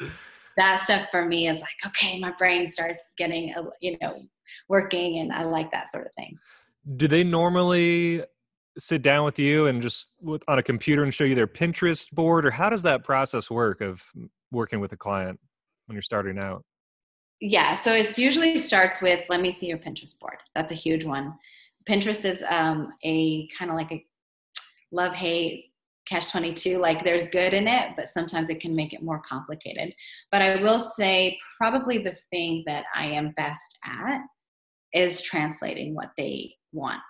that 0.57 0.81
stuff 0.81 1.07
for 1.11 1.25
me 1.25 1.47
is 1.47 1.59
like 1.59 1.75
okay, 1.87 2.19
my 2.19 2.31
brain 2.37 2.67
starts 2.67 3.11
getting 3.17 3.53
you 3.81 3.97
know 4.01 4.15
working 4.69 5.19
and 5.19 5.31
I 5.31 5.43
like 5.43 5.71
that 5.71 5.89
sort 5.89 6.05
of 6.05 6.11
thing. 6.15 6.37
Do 6.95 7.07
they 7.07 7.23
normally 7.23 8.23
sit 8.77 9.01
down 9.01 9.25
with 9.25 9.37
you 9.37 9.67
and 9.67 9.81
just 9.81 10.09
with, 10.23 10.43
on 10.47 10.59
a 10.59 10.63
computer 10.63 11.03
and 11.03 11.13
show 11.13 11.23
you 11.23 11.35
their 11.35 11.47
Pinterest 11.47 12.09
board, 12.11 12.45
or 12.45 12.51
how 12.51 12.69
does 12.69 12.81
that 12.83 13.03
process 13.03 13.51
work 13.51 13.81
of 13.81 14.01
working 14.51 14.79
with 14.79 14.91
a 14.93 14.97
client 14.97 15.39
when 15.85 15.95
you're 15.95 16.01
starting 16.01 16.37
out? 16.37 16.63
Yeah, 17.39 17.75
so 17.75 17.93
it 17.93 18.17
usually 18.17 18.59
starts 18.59 19.01
with 19.01 19.23
let 19.29 19.41
me 19.41 19.51
see 19.51 19.67
your 19.67 19.77
Pinterest 19.77 20.17
board. 20.19 20.37
That's 20.55 20.71
a 20.71 20.75
huge 20.75 21.03
one. 21.03 21.33
Pinterest 21.89 22.23
is 22.25 22.43
um, 22.47 22.93
a 23.03 23.47
kind 23.47 23.71
of 23.71 23.77
like 23.77 23.91
a 23.91 24.05
love 24.91 25.13
hate 25.13 25.61
catch 26.07 26.31
22 26.31 26.77
like 26.77 27.03
there's 27.03 27.27
good 27.29 27.53
in 27.53 27.67
it 27.67 27.91
but 27.95 28.09
sometimes 28.09 28.49
it 28.49 28.59
can 28.59 28.75
make 28.75 28.91
it 28.91 29.03
more 29.03 29.19
complicated 29.19 29.93
but 30.31 30.41
i 30.41 30.61
will 30.61 30.79
say 30.79 31.37
probably 31.57 31.99
the 31.99 32.15
thing 32.31 32.63
that 32.65 32.85
i 32.95 33.05
am 33.05 33.31
best 33.37 33.77
at 33.85 34.21
is 34.93 35.21
translating 35.21 35.93
what 35.93 36.11
they 36.17 36.53
want 36.73 37.03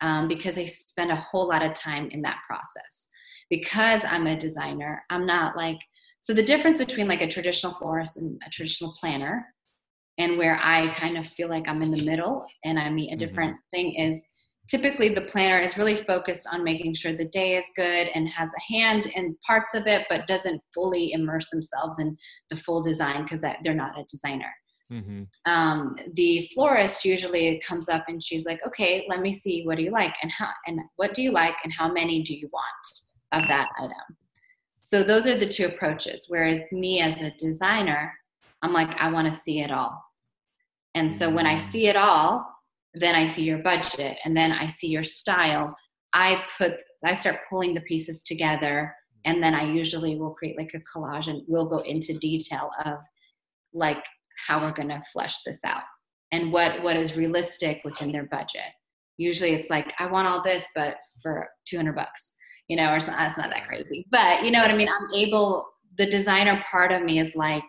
um, 0.00 0.28
because 0.28 0.58
I 0.58 0.64
spend 0.64 1.10
a 1.10 1.16
whole 1.16 1.48
lot 1.48 1.64
of 1.64 1.74
time 1.74 2.08
in 2.10 2.22
that 2.22 2.40
process. 2.46 3.08
Because 3.48 4.04
I'm 4.04 4.26
a 4.26 4.38
designer, 4.38 5.04
I'm 5.08 5.24
not 5.24 5.56
like, 5.56 5.78
so 6.20 6.34
the 6.34 6.42
difference 6.42 6.78
between 6.78 7.06
like 7.06 7.20
a 7.20 7.28
traditional 7.28 7.72
florist 7.72 8.16
and 8.16 8.40
a 8.44 8.50
traditional 8.50 8.92
planner, 8.98 9.46
and 10.18 10.36
where 10.36 10.58
I 10.60 10.88
kind 10.94 11.16
of 11.16 11.26
feel 11.26 11.48
like 11.48 11.68
I'm 11.68 11.82
in 11.82 11.90
the 11.90 12.04
middle 12.04 12.44
and 12.64 12.78
I 12.78 12.88
meet 12.90 13.10
a 13.10 13.10
mm-hmm. 13.10 13.18
different 13.18 13.52
mm-hmm. 13.52 13.76
thing 13.76 13.94
is 13.94 14.26
typically 14.68 15.08
the 15.08 15.22
planner 15.22 15.60
is 15.60 15.78
really 15.78 15.96
focused 15.96 16.46
on 16.50 16.64
making 16.64 16.94
sure 16.94 17.12
the 17.12 17.28
day 17.28 17.56
is 17.56 17.70
good 17.76 18.08
and 18.14 18.28
has 18.28 18.50
a 18.52 18.72
hand 18.74 19.06
in 19.14 19.36
parts 19.46 19.74
of 19.74 19.86
it, 19.86 20.06
but 20.08 20.26
doesn't 20.26 20.60
fully 20.74 21.12
immerse 21.12 21.48
themselves 21.50 21.98
in 21.98 22.16
the 22.50 22.56
full 22.56 22.82
design 22.82 23.22
because 23.22 23.40
they're 23.40 23.74
not 23.74 23.98
a 23.98 24.04
designer. 24.10 24.52
Mm-hmm. 24.90 25.24
Um, 25.50 25.96
the 26.14 26.48
florist 26.54 27.04
usually 27.04 27.60
comes 27.66 27.88
up 27.88 28.04
and 28.08 28.22
she's 28.22 28.46
like, 28.46 28.64
"Okay, 28.64 29.04
let 29.08 29.20
me 29.20 29.34
see. 29.34 29.64
What 29.64 29.78
do 29.78 29.82
you 29.82 29.90
like, 29.90 30.14
and 30.22 30.30
how, 30.30 30.50
and 30.66 30.78
what 30.94 31.12
do 31.12 31.22
you 31.22 31.32
like, 31.32 31.56
and 31.64 31.72
how 31.72 31.90
many 31.90 32.22
do 32.22 32.34
you 32.34 32.48
want 32.52 33.42
of 33.42 33.48
that 33.48 33.66
item?" 33.78 34.16
So 34.82 35.02
those 35.02 35.26
are 35.26 35.36
the 35.36 35.48
two 35.48 35.66
approaches. 35.66 36.26
Whereas 36.28 36.62
me 36.70 37.00
as 37.00 37.20
a 37.20 37.32
designer, 37.32 38.12
I'm 38.62 38.72
like, 38.72 38.90
I 39.00 39.10
want 39.10 39.26
to 39.26 39.32
see 39.32 39.58
it 39.58 39.72
all. 39.72 40.00
And 40.94 41.10
so 41.10 41.28
when 41.28 41.46
I 41.46 41.56
mm. 41.56 41.60
see 41.60 41.88
it 41.88 41.96
all, 41.96 42.46
then 42.98 43.14
I 43.14 43.26
see 43.26 43.44
your 43.44 43.58
budget, 43.58 44.18
and 44.24 44.36
then 44.36 44.52
I 44.52 44.66
see 44.66 44.88
your 44.88 45.04
style. 45.04 45.74
I 46.12 46.42
put, 46.58 46.74
I 47.04 47.14
start 47.14 47.40
pulling 47.48 47.74
the 47.74 47.82
pieces 47.82 48.22
together, 48.22 48.94
and 49.24 49.42
then 49.42 49.54
I 49.54 49.64
usually 49.64 50.16
will 50.18 50.34
create 50.34 50.58
like 50.58 50.72
a 50.74 50.98
collage, 50.98 51.28
and 51.28 51.42
we'll 51.46 51.68
go 51.68 51.78
into 51.80 52.18
detail 52.18 52.70
of 52.84 52.98
like 53.74 54.04
how 54.46 54.60
we're 54.60 54.72
going 54.72 54.88
to 54.88 55.02
flesh 55.12 55.36
this 55.44 55.60
out 55.64 55.82
and 56.32 56.52
what 56.52 56.82
what 56.82 56.96
is 56.96 57.16
realistic 57.16 57.80
within 57.84 58.12
their 58.12 58.26
budget. 58.26 58.72
Usually 59.18 59.54
it's 59.54 59.70
like 59.70 59.94
i 59.98 60.06
want 60.06 60.28
all 60.28 60.42
this 60.42 60.68
but 60.74 60.96
for 61.22 61.48
200 61.66 61.94
bucks 61.94 62.34
you 62.68 62.76
know 62.76 62.92
or 62.92 62.96
it's 62.96 63.06
not, 63.06 63.18
it's 63.20 63.38
not 63.38 63.50
that 63.50 63.66
crazy. 63.66 64.06
But 64.10 64.44
you 64.44 64.50
know 64.50 64.60
what 64.60 64.70
i 64.70 64.76
mean? 64.76 64.88
I'm 64.88 65.14
able 65.14 65.66
the 65.96 66.10
designer 66.10 66.62
part 66.70 66.92
of 66.92 67.02
me 67.02 67.18
is 67.18 67.34
like 67.34 67.64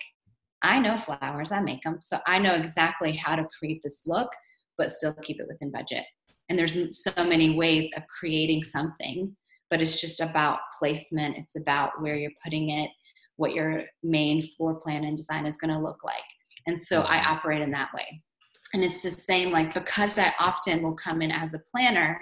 i 0.62 0.80
know 0.80 0.98
flowers 0.98 1.52
i 1.52 1.62
make 1.62 1.82
them 1.84 1.98
so 2.02 2.20
i 2.28 2.40
know 2.40 2.56
exactly 2.56 3.16
how 3.16 3.36
to 3.36 3.48
create 3.58 3.80
this 3.84 4.04
look 4.06 4.30
but 4.78 4.92
still 4.92 5.14
keep 5.16 5.40
it 5.40 5.48
within 5.48 5.72
budget 5.72 6.04
and 6.50 6.58
there's 6.58 7.04
so 7.04 7.12
many 7.18 7.56
ways 7.56 7.90
of 7.96 8.04
creating 8.08 8.64
something 8.64 9.36
but 9.70 9.82
it's 9.82 10.00
just 10.00 10.22
about 10.22 10.60
placement 10.78 11.38
it's 11.38 11.56
about 11.56 12.02
where 12.02 12.16
you're 12.16 12.32
putting 12.44 12.70
it 12.70 12.90
what 13.36 13.54
your 13.54 13.84
main 14.04 14.42
floor 14.42 14.76
plan 14.76 15.04
and 15.04 15.18
design 15.18 15.46
is 15.46 15.58
going 15.58 15.74
to 15.74 15.80
look 15.80 16.04
like 16.04 16.24
and 16.68 16.80
so 16.80 17.02
I 17.02 17.18
mm-hmm. 17.18 17.34
operate 17.34 17.62
in 17.62 17.72
that 17.72 17.94
way. 17.94 18.22
And 18.74 18.84
it's 18.84 19.02
the 19.02 19.10
same, 19.10 19.50
like, 19.52 19.74
because 19.74 20.20
I 20.20 20.34
often 20.40 20.84
will 20.84 20.96
come 20.96 21.22
in 21.22 21.32
as 21.32 21.54
a 21.54 21.62
planner, 21.72 22.20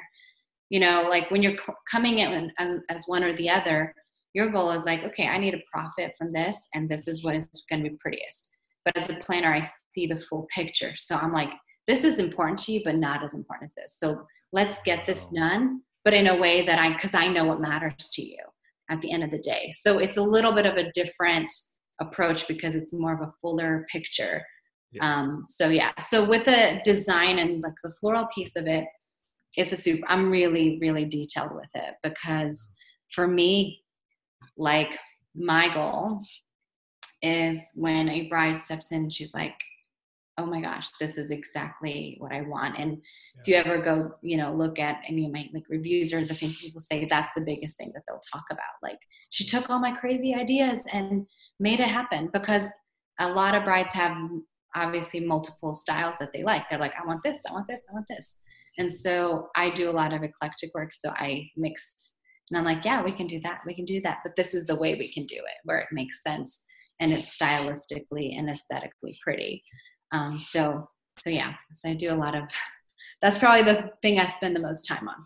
you 0.69 0.79
know, 0.79 1.07
like 1.09 1.29
when 1.31 1.43
you're 1.43 1.57
cl- 1.57 1.77
coming 1.89 2.19
in 2.19 2.51
as, 2.59 2.79
as 2.89 3.03
one 3.07 3.23
or 3.23 3.35
the 3.35 3.49
other, 3.49 3.93
your 4.33 4.49
goal 4.49 4.71
is 4.71 4.85
like, 4.85 5.03
okay, 5.03 5.27
I 5.27 5.39
need 5.39 5.55
a 5.55 5.61
profit 5.71 6.13
from 6.17 6.31
this, 6.31 6.67
and 6.75 6.87
this 6.87 7.07
is 7.07 7.23
what 7.23 7.35
is 7.35 7.49
going 7.69 7.83
to 7.83 7.89
be 7.89 7.97
prettiest. 7.99 8.49
But 8.83 8.97
as 8.97 9.09
a 9.09 9.15
planner, 9.15 9.53
I 9.53 9.67
see 9.89 10.05
the 10.05 10.19
full 10.19 10.45
picture. 10.53 10.91
So 10.95 11.15
I'm 11.15 11.31
like, 11.31 11.49
this 11.87 12.03
is 12.03 12.19
important 12.19 12.59
to 12.59 12.71
you, 12.71 12.81
but 12.83 12.95
not 12.95 13.23
as 13.23 13.33
important 13.33 13.69
as 13.69 13.75
this. 13.75 13.97
So 13.97 14.25
let's 14.51 14.81
get 14.83 15.05
this 15.05 15.27
done, 15.27 15.81
but 16.03 16.13
in 16.13 16.27
a 16.27 16.35
way 16.35 16.65
that 16.65 16.79
I, 16.79 16.93
because 16.93 17.13
I 17.13 17.27
know 17.27 17.45
what 17.45 17.61
matters 17.61 18.09
to 18.13 18.21
you 18.23 18.37
at 18.89 19.01
the 19.01 19.11
end 19.11 19.23
of 19.23 19.31
the 19.31 19.39
day. 19.39 19.71
So 19.77 19.99
it's 19.99 20.17
a 20.17 20.23
little 20.23 20.51
bit 20.51 20.65
of 20.65 20.77
a 20.77 20.91
different 20.93 21.51
approach 22.01 22.47
because 22.47 22.75
it's 22.75 22.93
more 22.93 23.13
of 23.13 23.21
a 23.21 23.33
fuller 23.41 23.85
picture. 23.91 24.43
Yes. 24.91 25.03
Um, 25.03 25.43
so 25.45 25.69
yeah, 25.69 25.91
so 26.01 26.27
with 26.27 26.45
the 26.45 26.79
design 26.83 27.39
and 27.39 27.61
like 27.61 27.73
the 27.83 27.91
floral 27.99 28.27
piece 28.33 28.55
of 28.55 28.67
it, 28.67 28.85
it's 29.55 29.71
a 29.71 29.77
super. 29.77 30.05
I'm 30.07 30.29
really 30.29 30.77
really 30.81 31.05
detailed 31.05 31.53
with 31.53 31.69
it 31.73 31.95
because 32.03 32.73
for 33.11 33.27
me, 33.27 33.81
like 34.57 34.97
my 35.35 35.73
goal 35.73 36.21
is 37.21 37.71
when 37.75 38.09
a 38.09 38.27
bride 38.27 38.57
steps 38.57 38.91
in, 38.91 39.09
she's 39.09 39.33
like, 39.33 39.55
oh 40.37 40.45
my 40.45 40.61
gosh, 40.61 40.89
this 40.99 41.17
is 41.17 41.31
exactly 41.31 42.17
what 42.19 42.33
I 42.33 42.41
want. 42.41 42.77
And 42.77 42.91
yeah. 42.91 43.41
if 43.41 43.47
you 43.47 43.55
ever 43.55 43.81
go, 43.81 44.11
you 44.21 44.37
know, 44.37 44.53
look 44.53 44.79
at 44.79 45.01
any 45.07 45.25
of 45.25 45.31
my 45.31 45.49
like 45.53 45.63
reviews 45.69 46.13
or 46.13 46.25
the 46.25 46.35
things 46.35 46.59
people 46.59 46.81
say, 46.81 47.05
that's 47.05 47.33
the 47.35 47.41
biggest 47.41 47.77
thing 47.77 47.91
that 47.93 48.03
they'll 48.07 48.19
talk 48.33 48.43
about. 48.51 48.61
Like 48.83 48.99
she 49.29 49.45
took 49.45 49.69
all 49.69 49.79
my 49.79 49.91
crazy 49.91 50.35
ideas 50.35 50.83
and 50.91 51.25
made 51.59 51.79
it 51.79 51.87
happen 51.87 52.29
because 52.33 52.65
a 53.19 53.29
lot 53.29 53.55
of 53.55 53.63
brides 53.63 53.93
have 53.93 54.17
obviously 54.75 55.21
multiple 55.21 55.73
styles 55.73 56.17
that 56.19 56.31
they 56.33 56.43
like. 56.43 56.69
They're 56.69 56.79
like, 56.79 56.95
I 57.01 57.05
want 57.05 57.23
this, 57.23 57.41
I 57.49 57.53
want 57.53 57.67
this, 57.67 57.81
I 57.89 57.93
want 57.93 58.07
this. 58.09 58.41
And 58.77 58.91
so 58.91 59.47
I 59.55 59.69
do 59.69 59.89
a 59.89 59.91
lot 59.91 60.13
of 60.13 60.21
eclectic 60.21 60.71
work. 60.73 60.91
So 60.91 61.11
I 61.15 61.49
mix 61.55 62.13
and 62.49 62.57
I'm 62.59 62.65
like, 62.65 62.85
yeah, 62.85 63.03
we 63.03 63.11
can 63.11 63.27
do 63.27 63.39
that. 63.41 63.61
We 63.65 63.73
can 63.73 63.85
do 63.85 64.01
that. 64.01 64.19
But 64.23 64.35
this 64.35 64.53
is 64.53 64.65
the 64.65 64.75
way 64.75 64.95
we 64.95 65.11
can 65.11 65.25
do 65.25 65.37
it 65.37 65.57
where 65.63 65.79
it 65.79 65.87
makes 65.91 66.21
sense 66.21 66.65
and 66.99 67.11
it's 67.11 67.37
stylistically 67.37 68.37
and 68.37 68.49
aesthetically 68.49 69.17
pretty. 69.23 69.63
Um, 70.15 70.39
so, 70.39 70.87
so 71.17 71.29
yeah, 71.29 71.53
so 71.73 71.89
I 71.89 71.93
do 71.93 72.13
a 72.13 72.21
lot 72.23 72.35
of, 72.35 72.43
that's 73.21 73.39
probably 73.39 73.63
the 73.63 73.91
thing 74.01 74.17
I 74.17 74.27
spend 74.27 74.55
the 74.55 74.67
most 74.69 74.87
time 74.87 75.07
on 75.09 75.25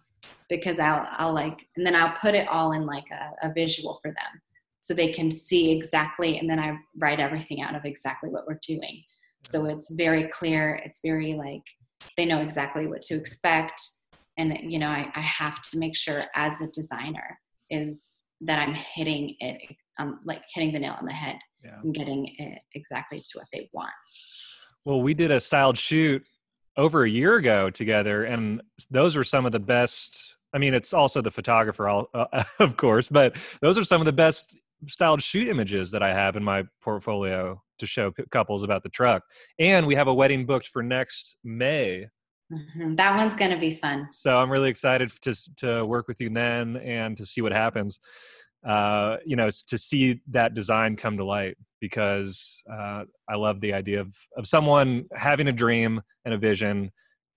because 0.50 0.80
I'll, 0.80 1.08
I'll 1.20 1.34
like, 1.34 1.58
and 1.76 1.86
then 1.86 1.96
I'll 1.96 2.16
put 2.20 2.34
it 2.34 2.48
all 2.48 2.72
in 2.72 2.86
like 2.86 3.10
a, 3.12 3.48
a 3.48 3.54
visual 3.54 4.00
for 4.02 4.10
them 4.10 4.34
so 4.82 4.94
they 4.94 5.12
can 5.12 5.30
see 5.30 5.72
exactly, 5.78 6.40
and 6.40 6.50
then 6.50 6.60
I 6.60 6.78
write 6.98 7.20
everything 7.20 7.62
out 7.62 7.76
of 7.76 7.86
exactly 7.86 8.30
what 8.30 8.48
we're 8.48 8.60
doing. 8.68 9.04
So 9.48 9.66
it's 9.66 9.92
very 9.92 10.26
clear. 10.30 10.82
It's 10.86 11.02
very 11.04 11.34
like, 11.34 11.66
they 12.18 12.26
know 12.26 12.42
exactly 12.42 12.88
what 12.88 13.04
to 13.04 13.16
expect. 13.16 13.82
And, 14.38 14.58
you 14.72 14.80
know, 14.80 14.88
I, 14.88 15.12
I 15.14 15.22
have 15.22 15.62
to 15.70 15.78
make 15.78 15.96
sure 15.96 16.24
as 16.34 16.62
a 16.62 16.72
designer 16.72 17.38
is 17.70 18.14
that 18.42 18.60
I'm 18.60 18.74
hitting 18.74 19.36
it, 19.40 19.58
um, 20.00 20.22
like 20.26 20.44
hitting 20.54 20.74
the 20.74 20.80
nail 20.80 20.96
on 21.00 21.06
the 21.06 21.12
head 21.12 21.38
yeah. 21.64 21.78
and 21.84 21.94
getting 21.94 22.34
it 22.38 22.62
exactly 22.74 23.20
to 23.20 23.40
what 23.40 23.48
they 23.54 23.70
want. 23.74 23.92
Well, 24.86 25.02
we 25.02 25.14
did 25.14 25.32
a 25.32 25.40
styled 25.40 25.78
shoot 25.78 26.26
over 26.78 27.04
a 27.04 27.10
year 27.10 27.36
ago 27.36 27.70
together, 27.70 28.24
and 28.24 28.62
those 28.90 29.16
were 29.16 29.24
some 29.24 29.46
of 29.46 29.52
the 29.52 29.60
best. 29.60 30.38
I 30.54 30.58
mean, 30.58 30.74
it's 30.74 30.94
also 30.94 31.22
the 31.22 31.32
photographer, 31.32 31.88
uh, 31.90 32.44
of 32.60 32.78
course, 32.78 33.08
but 33.08 33.36
those 33.62 33.78
are 33.78 33.84
some 33.84 34.02
of 34.02 34.06
the 34.06 34.14
best 34.14 34.58
styled 34.88 35.22
shoot 35.22 35.48
images 35.48 35.92
that 35.92 36.02
I 36.02 36.14
have 36.14 36.36
in 36.36 36.44
my 36.44 36.64
portfolio 36.82 37.62
to 37.80 37.86
show 37.86 38.12
couples 38.32 38.64
about 38.64 38.84
the 38.84 38.90
truck. 38.90 39.24
And 39.58 39.86
we 39.86 39.96
have 39.96 40.08
a 40.08 40.14
wedding 40.14 40.46
booked 40.46 40.68
for 40.68 40.82
next 40.82 41.38
May. 41.44 42.08
Mm-hmm. 42.52 42.96
That 42.96 43.16
one's 43.16 43.36
going 43.36 43.52
to 43.52 43.58
be 43.58 43.76
fun. 43.76 44.08
So 44.12 44.38
I'm 44.38 44.50
really 44.50 44.70
excited 44.70 45.12
to 45.22 45.56
to 45.58 45.86
work 45.86 46.08
with 46.08 46.20
you 46.20 46.30
then 46.30 46.78
and 46.78 47.16
to 47.18 47.26
see 47.26 47.42
what 47.42 47.52
happens 47.52 48.00
uh, 48.66 49.18
you 49.26 49.36
know, 49.36 49.50
to 49.68 49.78
see 49.78 50.22
that 50.32 50.54
design 50.54 50.96
come 50.96 51.18
to 51.18 51.26
light 51.26 51.58
because 51.80 52.62
uh, 52.72 53.04
I 53.30 53.36
love 53.36 53.62
the 53.62 53.74
idea 53.74 54.02
of 54.02 54.14
of 54.38 54.46
someone 54.46 55.06
having 55.16 55.48
a 55.48 55.52
dream 55.54 56.02
and 56.26 56.34
a 56.34 56.38
vision 56.38 56.92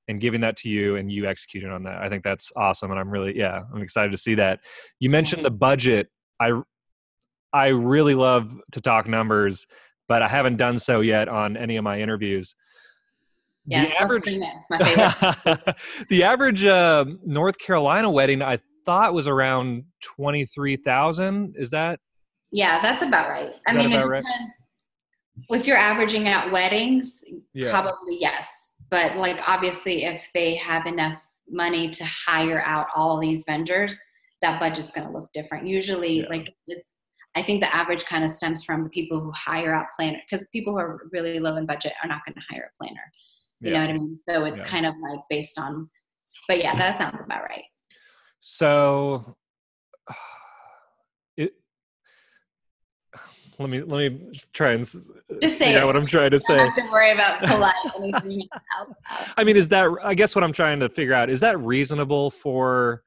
and 0.09 0.21
giving 0.21 0.41
that 0.41 0.57
to 0.57 0.69
you 0.69 0.97
and 0.97 1.11
you 1.13 1.27
executing 1.27 1.71
on 1.71 1.85
that. 1.85 2.03
I 2.03 2.09
think 2.09 2.25
that's 2.25 2.51
awesome, 2.57 2.91
and 2.91 2.99
I'm 2.99 3.11
really 3.11 3.37
yeah, 3.37 3.63
I'm 3.73 3.83
excited 3.83 4.11
to 4.11 4.19
see 4.19 4.35
that. 4.37 4.61
You 4.99 5.11
mentioned 5.11 5.45
the 5.45 5.51
budget. 5.51 6.09
I 6.41 6.61
I 7.53 7.69
really 7.69 8.15
love 8.15 8.55
to 8.73 8.81
talk 8.81 9.07
numbers, 9.07 9.67
but 10.09 10.23
I 10.23 10.29
haven't 10.29 10.57
done 10.57 10.79
so 10.79 11.01
yet 11.01 11.29
on 11.29 11.57
any 11.57 11.77
of 11.77 11.85
my 11.85 12.01
interviews. 12.01 12.57
Yes, 13.65 13.91
the 13.91 14.03
average, 14.03 14.25
the 16.09 16.25
average 16.25 16.65
uh, 16.65 17.05
North 17.25 17.59
Carolina 17.59 18.11
wedding, 18.11 18.43
I 18.43 18.59
thought 18.85 19.15
was 19.15 19.29
around 19.29 19.85
23,000. 20.03 21.55
Is 21.57 21.71
that? 21.71 22.01
Yeah, 22.51 22.81
that's 22.83 23.03
about 23.03 23.31
right. 23.31 23.53
I 23.67 23.75
mean, 23.75 23.93
it 23.93 24.03
depends. 24.03 24.27
Right? 24.27 25.59
If 25.59 25.67
you're 25.67 25.79
averaging 25.79 26.29
out 26.29 26.53
weddings, 26.53 27.25
yeah. 27.55 27.71
probably 27.71 28.19
yes. 28.21 28.75
But 28.91 29.17
like 29.17 29.39
obviously 29.47 30.05
if 30.05 30.23
they 30.35 30.55
have 30.57 30.87
enough 30.87 31.25
money 31.49 31.91
to 31.91 32.05
hire 32.05 32.63
out 32.65 32.89
all 32.95 33.19
these 33.19 33.45
vendors, 33.45 33.99
that 34.43 34.61
budget's 34.61 34.91
going 34.91 35.07
to 35.07 35.13
look 35.13 35.33
different. 35.33 35.67
Usually 35.67 36.21
yeah. 36.21 36.29
like 36.29 36.55
this 36.69 36.85
I 37.35 37.43
think 37.43 37.63
the 37.63 37.75
average 37.75 38.05
kind 38.05 38.25
of 38.25 38.31
stems 38.31 38.63
from 38.63 38.85
the 38.85 38.91
people 38.91 39.19
who 39.19 39.33
hire 39.33 39.75
out 39.75 39.87
planner 39.99 40.19
because 40.29 40.47
people 40.53 40.75
who 40.75 40.81
are 40.81 41.09
really 41.13 41.39
low 41.39 41.57
in 41.57 41.65
budget 41.65 41.95
are 42.03 42.09
not 42.09 42.21
going 42.27 42.35
to 42.35 42.43
hire 42.51 42.71
a 42.71 42.85
planner. 42.85 43.01
You 43.61 43.73
yeah. 43.73 43.79
know 43.79 43.87
what 43.87 43.91
I 43.91 43.99
mean? 43.99 44.19
So 44.29 44.45
it's 44.45 44.61
kind 44.61 44.85
of 44.85 44.95
like 45.03 45.21
based 45.31 45.59
on 45.59 45.89
but 46.49 46.59
yeah, 46.59 46.77
that 46.77 46.97
sounds 46.97 47.23
about 47.23 47.43
right. 47.45 47.65
So 48.45 49.37
it 51.37 51.53
let 53.61 53.71
me 53.71 53.83
let 53.83 53.99
me 54.13 54.33
try 54.53 54.73
and 54.73 54.83
just 54.83 55.13
say 55.59 55.81
what 55.85 55.95
I'm 55.95 56.07
trying 56.07 56.33
to 56.33 56.41
say. 56.41 56.57
Don't 56.57 56.73
have 56.73 56.85
to 56.85 56.91
worry 56.91 57.13
about 57.13 57.49
anything 57.97 58.49
I 59.37 59.45
mean, 59.45 59.57
is 59.57 59.69
that 59.69 59.89
I 60.03 60.15
guess 60.15 60.35
what 60.35 60.43
I'm 60.43 60.53
trying 60.53 60.81
to 60.81 60.89
figure 60.89 61.15
out 61.15 61.31
is 61.31 61.39
that 61.39 61.57
reasonable 61.61 62.31
for 62.31 63.05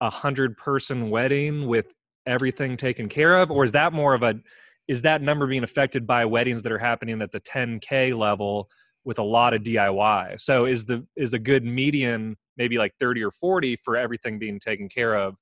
a 0.00 0.08
hundred 0.08 0.56
person 0.56 1.10
wedding 1.10 1.66
with 1.66 1.92
everything 2.24 2.78
taken 2.78 3.10
care 3.10 3.36
of, 3.36 3.50
or 3.50 3.64
is 3.64 3.72
that 3.72 3.92
more 3.92 4.14
of 4.14 4.22
a 4.22 4.40
is 4.88 5.02
that 5.02 5.20
number 5.20 5.46
being 5.46 5.62
affected 5.62 6.06
by 6.06 6.24
weddings 6.24 6.62
that 6.62 6.72
are 6.72 6.78
happening 6.78 7.20
at 7.20 7.32
the 7.32 7.40
10k 7.40 8.16
level 8.16 8.70
with 9.06 9.18
a 9.18 9.22
lot 9.22 9.54
of 9.54 9.62
DIY? 9.62 10.38
So 10.38 10.66
is 10.66 10.84
the 10.84 11.06
is 11.16 11.32
a 11.32 11.38
good 11.38 11.64
median 11.64 12.36
maybe 12.58 12.76
like 12.76 12.94
30 12.98 13.22
or 13.22 13.30
40 13.30 13.76
for 13.76 13.96
everything 13.96 14.38
being 14.38 14.58
taken 14.58 14.88
care 14.88 15.14
of 15.14 15.36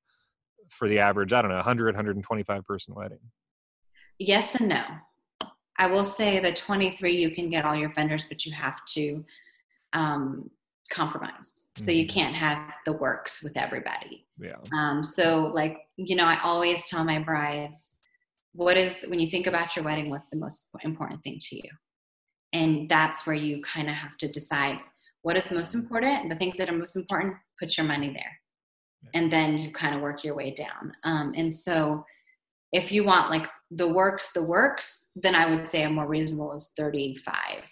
for 0.68 0.88
the 0.88 0.98
average, 0.98 1.32
I 1.32 1.42
don't 1.42 1.50
know, 1.50 1.56
100, 1.56 1.86
125 1.86 2.64
person 2.64 2.94
wedding? 2.94 3.18
Yes 4.18 4.54
and 4.56 4.68
no. 4.68 4.84
I 5.76 5.88
will 5.88 6.04
say 6.04 6.38
the 6.40 6.52
23, 6.52 7.16
you 7.16 7.30
can 7.30 7.50
get 7.50 7.64
all 7.64 7.74
your 7.74 7.92
vendors, 7.92 8.24
but 8.24 8.46
you 8.46 8.52
have 8.52 8.84
to 8.94 9.24
um, 9.92 10.50
compromise. 10.90 11.68
So 11.76 11.84
mm-hmm. 11.84 11.90
you 11.90 12.06
can't 12.06 12.34
have 12.34 12.58
the 12.86 12.92
works 12.92 13.42
with 13.42 13.56
everybody. 13.56 14.24
Yeah. 14.38 14.56
Um, 14.72 15.02
so, 15.02 15.50
like, 15.52 15.78
you 15.96 16.14
know, 16.14 16.26
I 16.26 16.38
always 16.42 16.88
tell 16.88 17.02
my 17.02 17.18
brides, 17.18 17.96
what 18.52 18.76
is, 18.76 19.04
when 19.08 19.18
you 19.18 19.28
think 19.28 19.48
about 19.48 19.74
your 19.74 19.84
wedding, 19.84 20.10
what's 20.10 20.28
the 20.28 20.36
most 20.36 20.68
important 20.82 21.24
thing 21.24 21.38
to 21.40 21.56
you? 21.56 21.70
And 22.54 22.88
that's 22.88 23.26
where 23.26 23.36
you 23.36 23.60
kind 23.62 23.88
of 23.88 23.94
have 23.94 24.16
to 24.18 24.28
decide 24.28 24.78
what 25.20 25.36
is 25.36 25.50
most 25.50 25.74
important 25.74 26.30
the 26.30 26.36
things 26.36 26.56
that 26.56 26.70
are 26.70 26.76
most 26.76 26.96
important 26.96 27.34
put 27.60 27.76
your 27.76 27.86
money 27.86 28.08
there. 28.08 28.38
And 29.12 29.30
then 29.30 29.58
you 29.58 29.72
kind 29.72 29.94
of 29.94 30.00
work 30.00 30.24
your 30.24 30.34
way 30.34 30.50
down. 30.50 30.92
Um, 31.04 31.34
and 31.36 31.52
so 31.52 32.04
if 32.72 32.90
you 32.90 33.04
want 33.04 33.30
like 33.30 33.46
the 33.70 33.86
works 33.86 34.32
the 34.32 34.42
works 34.42 35.10
then 35.14 35.34
i 35.34 35.48
would 35.48 35.66
say 35.66 35.84
a 35.84 35.90
more 35.90 36.08
reasonable 36.08 36.52
is 36.52 36.72
35 36.76 37.64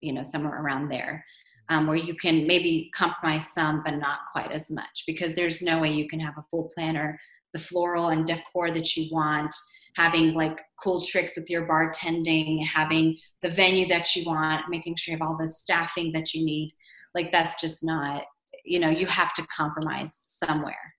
you 0.00 0.12
know 0.12 0.22
somewhere 0.22 0.62
around 0.62 0.88
there. 0.88 1.24
Um, 1.68 1.88
where 1.88 1.96
you 1.96 2.14
can 2.14 2.46
maybe 2.46 2.92
compromise 2.94 3.52
some 3.52 3.82
but 3.84 3.96
not 3.96 4.20
quite 4.30 4.52
as 4.52 4.70
much 4.70 5.02
because 5.04 5.34
there's 5.34 5.62
no 5.62 5.80
way 5.80 5.92
you 5.92 6.08
can 6.08 6.20
have 6.20 6.38
a 6.38 6.44
full 6.48 6.70
planner 6.72 7.18
the 7.56 7.64
floral 7.64 8.08
and 8.08 8.26
decor 8.26 8.70
that 8.70 8.96
you 8.96 9.08
want 9.10 9.54
having 9.96 10.34
like 10.34 10.60
cool 10.82 11.00
tricks 11.00 11.36
with 11.36 11.48
your 11.48 11.66
bartending 11.66 12.62
having 12.62 13.16
the 13.40 13.48
venue 13.48 13.86
that 13.86 14.14
you 14.14 14.24
want 14.26 14.68
making 14.68 14.94
sure 14.94 15.12
you 15.12 15.18
have 15.18 15.26
all 15.26 15.38
the 15.38 15.48
staffing 15.48 16.12
that 16.12 16.34
you 16.34 16.44
need 16.44 16.70
like 17.14 17.32
that's 17.32 17.58
just 17.60 17.82
not 17.82 18.24
you 18.66 18.80
know 18.80 18.90
you 18.90 19.06
have 19.06 19.32
to 19.34 19.46
compromise 19.46 20.22
somewhere. 20.26 20.94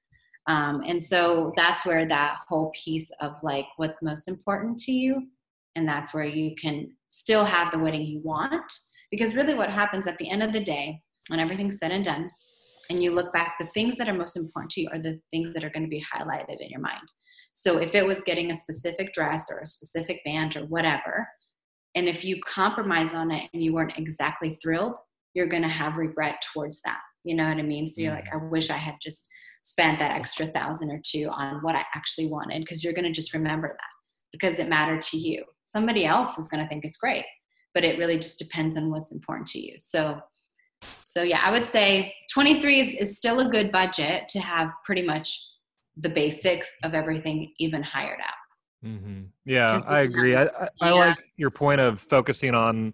Um, 0.48 0.82
and 0.88 1.04
so 1.04 1.52
that's 1.58 1.86
where 1.86 2.06
that 2.08 2.38
whole 2.48 2.72
piece 2.74 3.12
of 3.20 3.34
like 3.44 3.66
what's 3.76 4.02
most 4.02 4.30
important 4.30 4.80
to 4.80 4.94
you 4.94 5.28
and 5.76 5.86
that's 5.86 6.14
where 6.14 6.26
you 6.26 6.56
can 6.56 6.90
still 7.10 7.44
have 7.44 7.72
the 7.72 7.80
wedding 7.80 8.04
you 8.04 8.22
want 8.24 8.72
because 9.12 9.36
really 9.36 9.56
what 9.56 9.70
happens 9.70 10.08
at 10.08 10.18
the 10.20 10.30
end 10.30 10.42
of 10.42 10.54
the 10.54 10.64
day 10.64 11.02
when 11.28 11.42
everything's 11.42 11.80
said 11.80 11.92
and 11.92 12.06
done 12.06 12.30
and 12.90 13.02
you 13.02 13.12
look 13.12 13.32
back 13.34 13.56
the 13.60 13.68
things 13.68 13.98
that 13.98 14.10
are 14.10 14.14
most 14.14 14.38
important 14.38 14.72
to 14.72 14.82
you 14.82 14.90
are 14.92 15.00
the 15.00 15.20
things 15.32 15.54
that 15.54 15.64
are 15.64 15.70
going 15.70 15.84
to 15.84 15.90
be 15.90 16.04
highlighted 16.14 16.60
in 16.60 16.70
your 16.70 16.82
mind 16.82 17.08
so 17.54 17.78
if 17.78 17.96
it 17.96 18.06
was 18.06 18.22
getting 18.22 18.52
a 18.52 18.56
specific 18.56 19.12
dress 19.14 19.50
or 19.52 19.60
a 19.60 19.68
specific 19.68 20.20
band 20.26 20.56
or 20.56 20.66
whatever 20.66 21.28
and 21.96 22.08
if 22.08 22.24
you 22.24 22.40
compromise 22.46 23.14
on 23.14 23.32
it 23.32 23.50
and 23.54 23.64
you 23.64 23.74
weren't 23.74 23.98
exactly 23.98 24.58
thrilled 24.62 24.98
you're 25.38 25.48
going 25.48 25.62
to 25.62 25.70
have 25.70 25.98
regret 25.98 26.44
towards 26.52 26.82
that. 26.82 27.00
You 27.24 27.36
know 27.36 27.48
what 27.48 27.58
I 27.58 27.62
mean? 27.62 27.86
So 27.86 28.02
you're 28.02 28.12
like, 28.12 28.26
mm. 28.26 28.42
I 28.42 28.46
wish 28.46 28.72
I 28.72 28.78
had 28.78 28.96
just 29.00 29.28
spent 29.62 30.00
that 30.00 30.12
extra 30.12 30.48
thousand 30.48 30.90
or 30.90 31.00
two 31.06 31.30
on 31.32 31.62
what 31.62 31.76
I 31.76 31.86
actually 31.94 32.28
wanted 32.28 32.62
because 32.62 32.84
you're 32.84 32.94
going 32.94 33.06
to 33.06 33.12
just 33.12 33.36
remember 33.36 33.68
that 33.68 34.32
because 34.32 34.58
it 34.58 34.68
mattered 34.68 35.02
to 35.02 35.18
you. 35.18 35.46
Somebody 35.64 36.06
else 36.06 36.40
is 36.40 36.48
going 36.48 36.64
to 36.64 36.68
think 36.68 36.86
it's 36.86 36.98
great, 36.98 37.26
but 37.76 37.84
it 37.84 38.00
really 38.00 38.18
just 38.18 38.40
depends 38.40 38.76
on 38.78 38.90
what's 38.90 39.12
important 39.12 39.48
to 39.50 39.60
you. 39.60 39.76
So, 39.78 40.20
so 41.04 41.24
yeah, 41.24 41.42
I 41.44 41.52
would 41.52 41.66
say 41.66 42.14
23 42.32 42.80
is, 42.80 43.10
is 43.10 43.18
still 43.18 43.40
a 43.40 43.50
good 43.50 43.72
budget 43.72 44.30
to 44.30 44.40
have 44.40 44.70
pretty 44.84 45.02
much 45.02 45.44
the 45.98 46.10
basics 46.10 46.76
of 46.84 46.94
everything 46.94 47.52
even 47.58 47.82
hired 47.82 48.20
out. 48.20 48.88
Mm-hmm. 48.88 49.24
Yeah, 49.46 49.82
I 49.88 50.02
agree. 50.02 50.36
I, 50.36 50.44
I, 50.44 50.70
I 50.82 50.92
like 50.92 51.18
your 51.38 51.50
point 51.50 51.82
of 51.82 52.00
focusing 52.00 52.54
on 52.54 52.94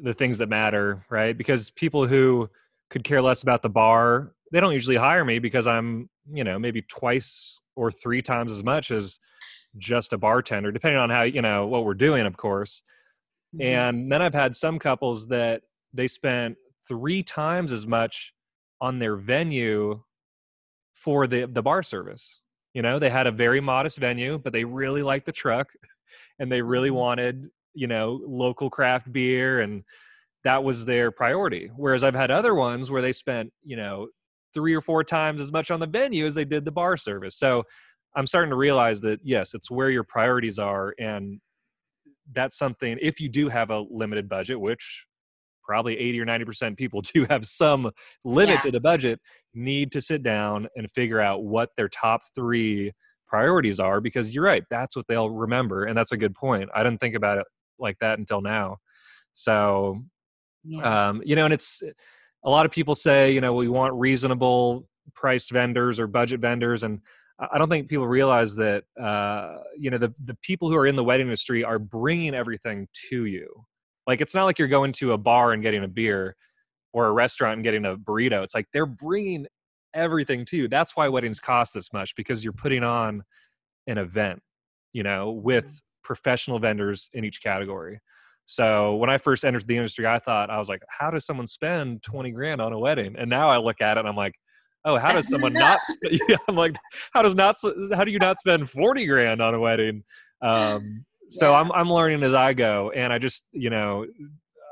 the 0.00 0.14
things 0.14 0.38
that 0.38 0.48
matter, 0.48 1.04
right? 1.10 1.36
Because 1.36 1.70
people 1.70 2.06
who 2.06 2.48
could 2.88 3.04
care 3.04 3.20
less 3.20 3.42
about 3.42 3.62
the 3.62 3.68
bar, 3.68 4.32
they 4.50 4.60
don't 4.60 4.72
usually 4.72 4.96
hire 4.96 5.24
me 5.24 5.38
because 5.38 5.66
I'm, 5.66 6.08
you 6.32 6.44
know, 6.44 6.58
maybe 6.58 6.82
twice 6.82 7.60
or 7.76 7.90
three 7.90 8.22
times 8.22 8.52
as 8.52 8.64
much 8.64 8.90
as 8.90 9.18
just 9.76 10.12
a 10.12 10.18
bartender, 10.18 10.72
depending 10.72 10.98
on 10.98 11.10
how, 11.10 11.22
you 11.22 11.42
know, 11.42 11.66
what 11.66 11.84
we're 11.84 11.94
doing, 11.94 12.26
of 12.26 12.36
course. 12.36 12.82
Mm-hmm. 13.54 13.62
And 13.62 14.12
then 14.12 14.22
I've 14.22 14.34
had 14.34 14.54
some 14.54 14.78
couples 14.78 15.26
that 15.26 15.62
they 15.92 16.06
spent 16.06 16.56
three 16.92 17.22
times 17.22 17.72
as 17.72 17.86
much 17.86 18.34
on 18.82 18.98
their 18.98 19.16
venue 19.16 20.02
for 20.92 21.26
the 21.26 21.46
the 21.46 21.62
bar 21.62 21.82
service. 21.82 22.40
You 22.74 22.82
know, 22.82 22.98
they 22.98 23.08
had 23.08 23.26
a 23.26 23.30
very 23.30 23.60
modest 23.60 23.96
venue, 23.96 24.36
but 24.36 24.52
they 24.52 24.64
really 24.64 25.02
liked 25.02 25.24
the 25.24 25.32
truck 25.32 25.68
and 26.38 26.52
they 26.52 26.60
really 26.60 26.90
mm-hmm. 26.90 26.98
wanted, 26.98 27.48
you 27.72 27.86
know, 27.86 28.20
local 28.26 28.68
craft 28.68 29.10
beer 29.10 29.60
and 29.60 29.84
that 30.44 30.62
was 30.62 30.84
their 30.84 31.10
priority. 31.10 31.70
Whereas 31.76 32.04
I've 32.04 32.14
had 32.14 32.30
other 32.30 32.54
ones 32.54 32.90
where 32.90 33.00
they 33.00 33.12
spent, 33.12 33.50
you 33.64 33.76
know, 33.76 34.08
three 34.52 34.74
or 34.74 34.82
four 34.82 35.02
times 35.02 35.40
as 35.40 35.50
much 35.50 35.70
on 35.70 35.80
the 35.80 35.86
venue 35.86 36.26
as 36.26 36.34
they 36.34 36.44
did 36.44 36.66
the 36.66 36.72
bar 36.72 36.98
service. 36.98 37.36
So 37.36 37.62
I'm 38.14 38.26
starting 38.26 38.50
to 38.50 38.56
realize 38.56 39.00
that 39.00 39.20
yes, 39.22 39.54
it's 39.54 39.70
where 39.70 39.88
your 39.88 40.04
priorities 40.04 40.58
are 40.58 40.94
and 40.98 41.40
that's 42.32 42.58
something 42.58 42.98
if 43.00 43.18
you 43.18 43.30
do 43.30 43.48
have 43.48 43.70
a 43.70 43.80
limited 43.90 44.28
budget, 44.28 44.60
which 44.60 45.06
probably 45.72 45.98
80 45.98 46.20
or 46.20 46.26
90% 46.26 46.76
people 46.76 47.00
do 47.14 47.26
have 47.30 47.46
some 47.46 47.90
limit 48.26 48.56
yeah. 48.56 48.60
to 48.60 48.70
the 48.70 48.80
budget, 48.80 49.18
need 49.54 49.90
to 49.92 50.02
sit 50.02 50.22
down 50.22 50.68
and 50.76 50.90
figure 50.90 51.18
out 51.18 51.44
what 51.44 51.70
their 51.78 51.88
top 51.88 52.20
three 52.34 52.92
priorities 53.26 53.80
are 53.80 54.02
because 54.02 54.34
you're 54.34 54.44
right, 54.44 54.64
that's 54.68 54.94
what 54.94 55.06
they'll 55.08 55.30
remember. 55.30 55.84
And 55.84 55.96
that's 55.96 56.12
a 56.12 56.18
good 56.18 56.34
point. 56.34 56.68
I 56.74 56.82
didn't 56.82 57.00
think 57.00 57.14
about 57.14 57.38
it 57.38 57.46
like 57.78 57.96
that 58.00 58.18
until 58.18 58.42
now. 58.42 58.76
So, 59.32 60.02
yeah. 60.62 61.08
um, 61.08 61.22
you 61.24 61.36
know, 61.36 61.46
and 61.46 61.54
it's 61.54 61.82
a 62.44 62.50
lot 62.50 62.66
of 62.66 62.72
people 62.72 62.94
say, 62.94 63.32
you 63.32 63.40
know, 63.40 63.54
we 63.54 63.68
want 63.68 63.94
reasonable 63.94 64.86
priced 65.14 65.52
vendors 65.52 65.98
or 65.98 66.06
budget 66.06 66.40
vendors. 66.40 66.82
And 66.82 67.00
I 67.40 67.56
don't 67.56 67.70
think 67.70 67.88
people 67.88 68.06
realize 68.06 68.54
that, 68.56 68.84
uh, 69.00 69.56
you 69.78 69.88
know, 69.88 69.96
the, 69.96 70.12
the 70.22 70.36
people 70.42 70.68
who 70.68 70.76
are 70.76 70.86
in 70.86 70.96
the 70.96 71.04
wedding 71.04 71.28
industry 71.28 71.64
are 71.64 71.78
bringing 71.78 72.34
everything 72.34 72.88
to 73.08 73.24
you. 73.24 73.48
Like, 74.06 74.20
it's 74.20 74.34
not 74.34 74.44
like 74.44 74.58
you're 74.58 74.68
going 74.68 74.92
to 74.94 75.12
a 75.12 75.18
bar 75.18 75.52
and 75.52 75.62
getting 75.62 75.84
a 75.84 75.88
beer 75.88 76.36
or 76.92 77.06
a 77.06 77.12
restaurant 77.12 77.54
and 77.54 77.64
getting 77.64 77.84
a 77.84 77.96
burrito. 77.96 78.42
It's 78.42 78.54
like 78.54 78.66
they're 78.72 78.86
bringing 78.86 79.46
everything 79.94 80.44
to 80.46 80.56
you. 80.56 80.68
That's 80.68 80.96
why 80.96 81.08
weddings 81.08 81.40
cost 81.40 81.74
this 81.74 81.92
much 81.92 82.14
because 82.16 82.44
you're 82.44 82.52
putting 82.52 82.82
on 82.82 83.22
an 83.86 83.98
event, 83.98 84.40
you 84.92 85.02
know, 85.02 85.30
with 85.30 85.66
mm. 85.66 85.80
professional 86.02 86.58
vendors 86.58 87.10
in 87.12 87.24
each 87.24 87.42
category. 87.42 88.00
So 88.44 88.96
when 88.96 89.08
I 89.08 89.18
first 89.18 89.44
entered 89.44 89.66
the 89.66 89.76
industry, 89.76 90.06
I 90.06 90.18
thought 90.18 90.50
I 90.50 90.58
was 90.58 90.68
like, 90.68 90.82
how 90.88 91.10
does 91.10 91.24
someone 91.24 91.46
spend 91.46 92.02
20 92.02 92.30
grand 92.32 92.60
on 92.60 92.72
a 92.72 92.78
wedding? 92.78 93.14
And 93.16 93.30
now 93.30 93.48
I 93.48 93.58
look 93.58 93.80
at 93.80 93.96
it 93.96 94.00
and 94.00 94.08
I'm 94.08 94.16
like, 94.16 94.34
oh, 94.84 94.98
how 94.98 95.12
does 95.12 95.28
someone 95.28 95.52
not? 95.52 95.78
I'm 96.48 96.56
like, 96.56 96.76
how 97.12 97.22
does 97.22 97.34
not? 97.34 97.56
How 97.94 98.04
do 98.04 98.10
you 98.10 98.18
not 98.18 98.38
spend 98.38 98.68
40 98.68 99.06
grand 99.06 99.40
on 99.40 99.54
a 99.54 99.60
wedding? 99.60 100.02
Um, 100.40 101.04
so 101.32 101.50
yeah. 101.50 101.58
I'm 101.58 101.72
I'm 101.72 101.90
learning 101.90 102.22
as 102.22 102.34
I 102.34 102.52
go, 102.52 102.90
and 102.94 103.12
I 103.12 103.18
just 103.18 103.44
you 103.52 103.70
know 103.70 104.06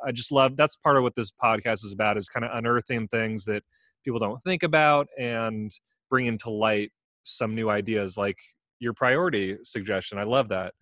I 0.07 0.12
just 0.12 0.33
love 0.33 0.57
that's 0.57 0.77
part 0.77 0.96
of 0.96 1.03
what 1.03 1.14
this 1.14 1.33
podcast 1.42 1.85
is 1.85 1.92
about 1.92 2.16
is 2.16 2.29
kind 2.29 2.44
of 2.44 2.51
unearthing 2.57 3.09
things 3.09 3.44
that 3.46 3.62
people 4.05 4.18
don't 4.18 4.42
think 4.44 4.62
about 4.62 5.09
and 5.18 5.70
bringing 6.09 6.38
to 6.38 6.51
light 6.51 6.90
some 7.25 7.55
new 7.55 7.70
ideas 7.70 8.16
like 8.16 8.37
your 8.79 8.92
priority 8.94 9.57
suggestion. 9.62 10.18
I 10.18 10.25
love 10.25 10.49
that. 10.49 10.75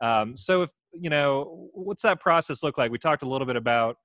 Um, 0.00 0.36
so 0.36 0.62
if 0.62 0.70
you 0.92 1.10
know, 1.10 1.68
what's 1.72 2.02
that 2.02 2.20
process 2.20 2.62
look 2.62 2.78
like? 2.78 2.90
We 2.90 2.98
talked 2.98 3.22
a 3.22 3.28
little 3.28 3.46
bit 3.46 3.56
about, 3.56 3.96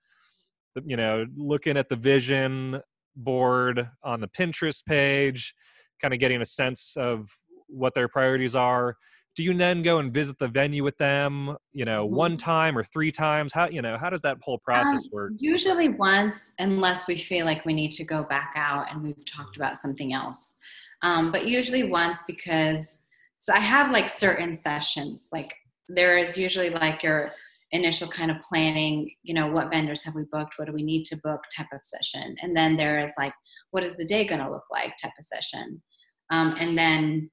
you 0.85 0.97
know, 0.97 1.25
looking 1.35 1.77
at 1.77 1.89
the 1.89 1.95
vision 1.95 2.81
board 3.15 3.87
on 4.03 4.19
the 4.19 4.27
Pinterest 4.27 4.83
page, 4.85 5.53
kind 6.01 6.13
of 6.13 6.19
getting 6.19 6.41
a 6.41 6.45
sense 6.45 6.95
of 6.97 7.29
what 7.67 7.93
their 7.93 8.07
priorities 8.07 8.55
are. 8.55 8.97
Do 9.35 9.43
you 9.43 9.53
then 9.53 9.81
go 9.81 9.97
and 9.97 10.13
visit 10.13 10.37
the 10.37 10.47
venue 10.47 10.83
with 10.83 10.97
them, 10.97 11.57
you 11.71 11.85
know, 11.85 12.05
mm-hmm. 12.05 12.15
one 12.15 12.37
time 12.37 12.77
or 12.77 12.83
three 12.83 13.11
times? 13.11 13.51
How, 13.51 13.67
you 13.67 13.81
know, 13.81 13.97
how 13.97 14.09
does 14.09 14.21
that 14.21 14.37
whole 14.41 14.59
process 14.59 15.05
um, 15.05 15.09
work? 15.11 15.31
Usually 15.37 15.89
once, 15.89 16.51
unless 16.59 17.07
we 17.07 17.19
feel 17.19 17.45
like 17.45 17.65
we 17.65 17.73
need 17.73 17.91
to 17.93 18.03
go 18.03 18.23
back 18.23 18.53
out 18.55 18.91
and 18.91 19.01
we've 19.01 19.25
talked 19.25 19.57
about 19.57 19.77
something 19.77 20.13
else. 20.13 20.57
Um, 21.01 21.31
but 21.31 21.47
usually 21.47 21.83
once 21.83 22.21
because, 22.27 23.05
so 23.39 23.53
I 23.53 23.59
have 23.59 23.91
like 23.91 24.07
certain 24.07 24.53
sessions, 24.53 25.29
like 25.33 25.53
there 25.89 26.17
is 26.17 26.37
usually 26.37 26.69
like 26.69 27.03
your 27.03 27.31
initial 27.73 28.07
kind 28.07 28.29
of 28.29 28.39
planning 28.41 29.09
you 29.23 29.33
know 29.33 29.47
what 29.47 29.71
vendors 29.71 30.03
have 30.03 30.13
we 30.13 30.23
booked 30.31 30.53
what 30.57 30.65
do 30.65 30.71
we 30.73 30.83
need 30.83 31.03
to 31.03 31.17
book 31.23 31.41
type 31.55 31.67
of 31.73 31.79
session 31.83 32.35
and 32.41 32.55
then 32.55 32.77
there 32.77 32.99
is 32.99 33.11
like 33.17 33.33
what 33.71 33.83
is 33.83 33.97
the 33.97 34.05
day 34.05 34.23
going 34.25 34.39
to 34.39 34.49
look 34.49 34.63
like 34.71 34.93
type 35.01 35.11
of 35.17 35.25
session 35.25 35.81
um, 36.29 36.55
and 36.59 36.77
then 36.77 37.29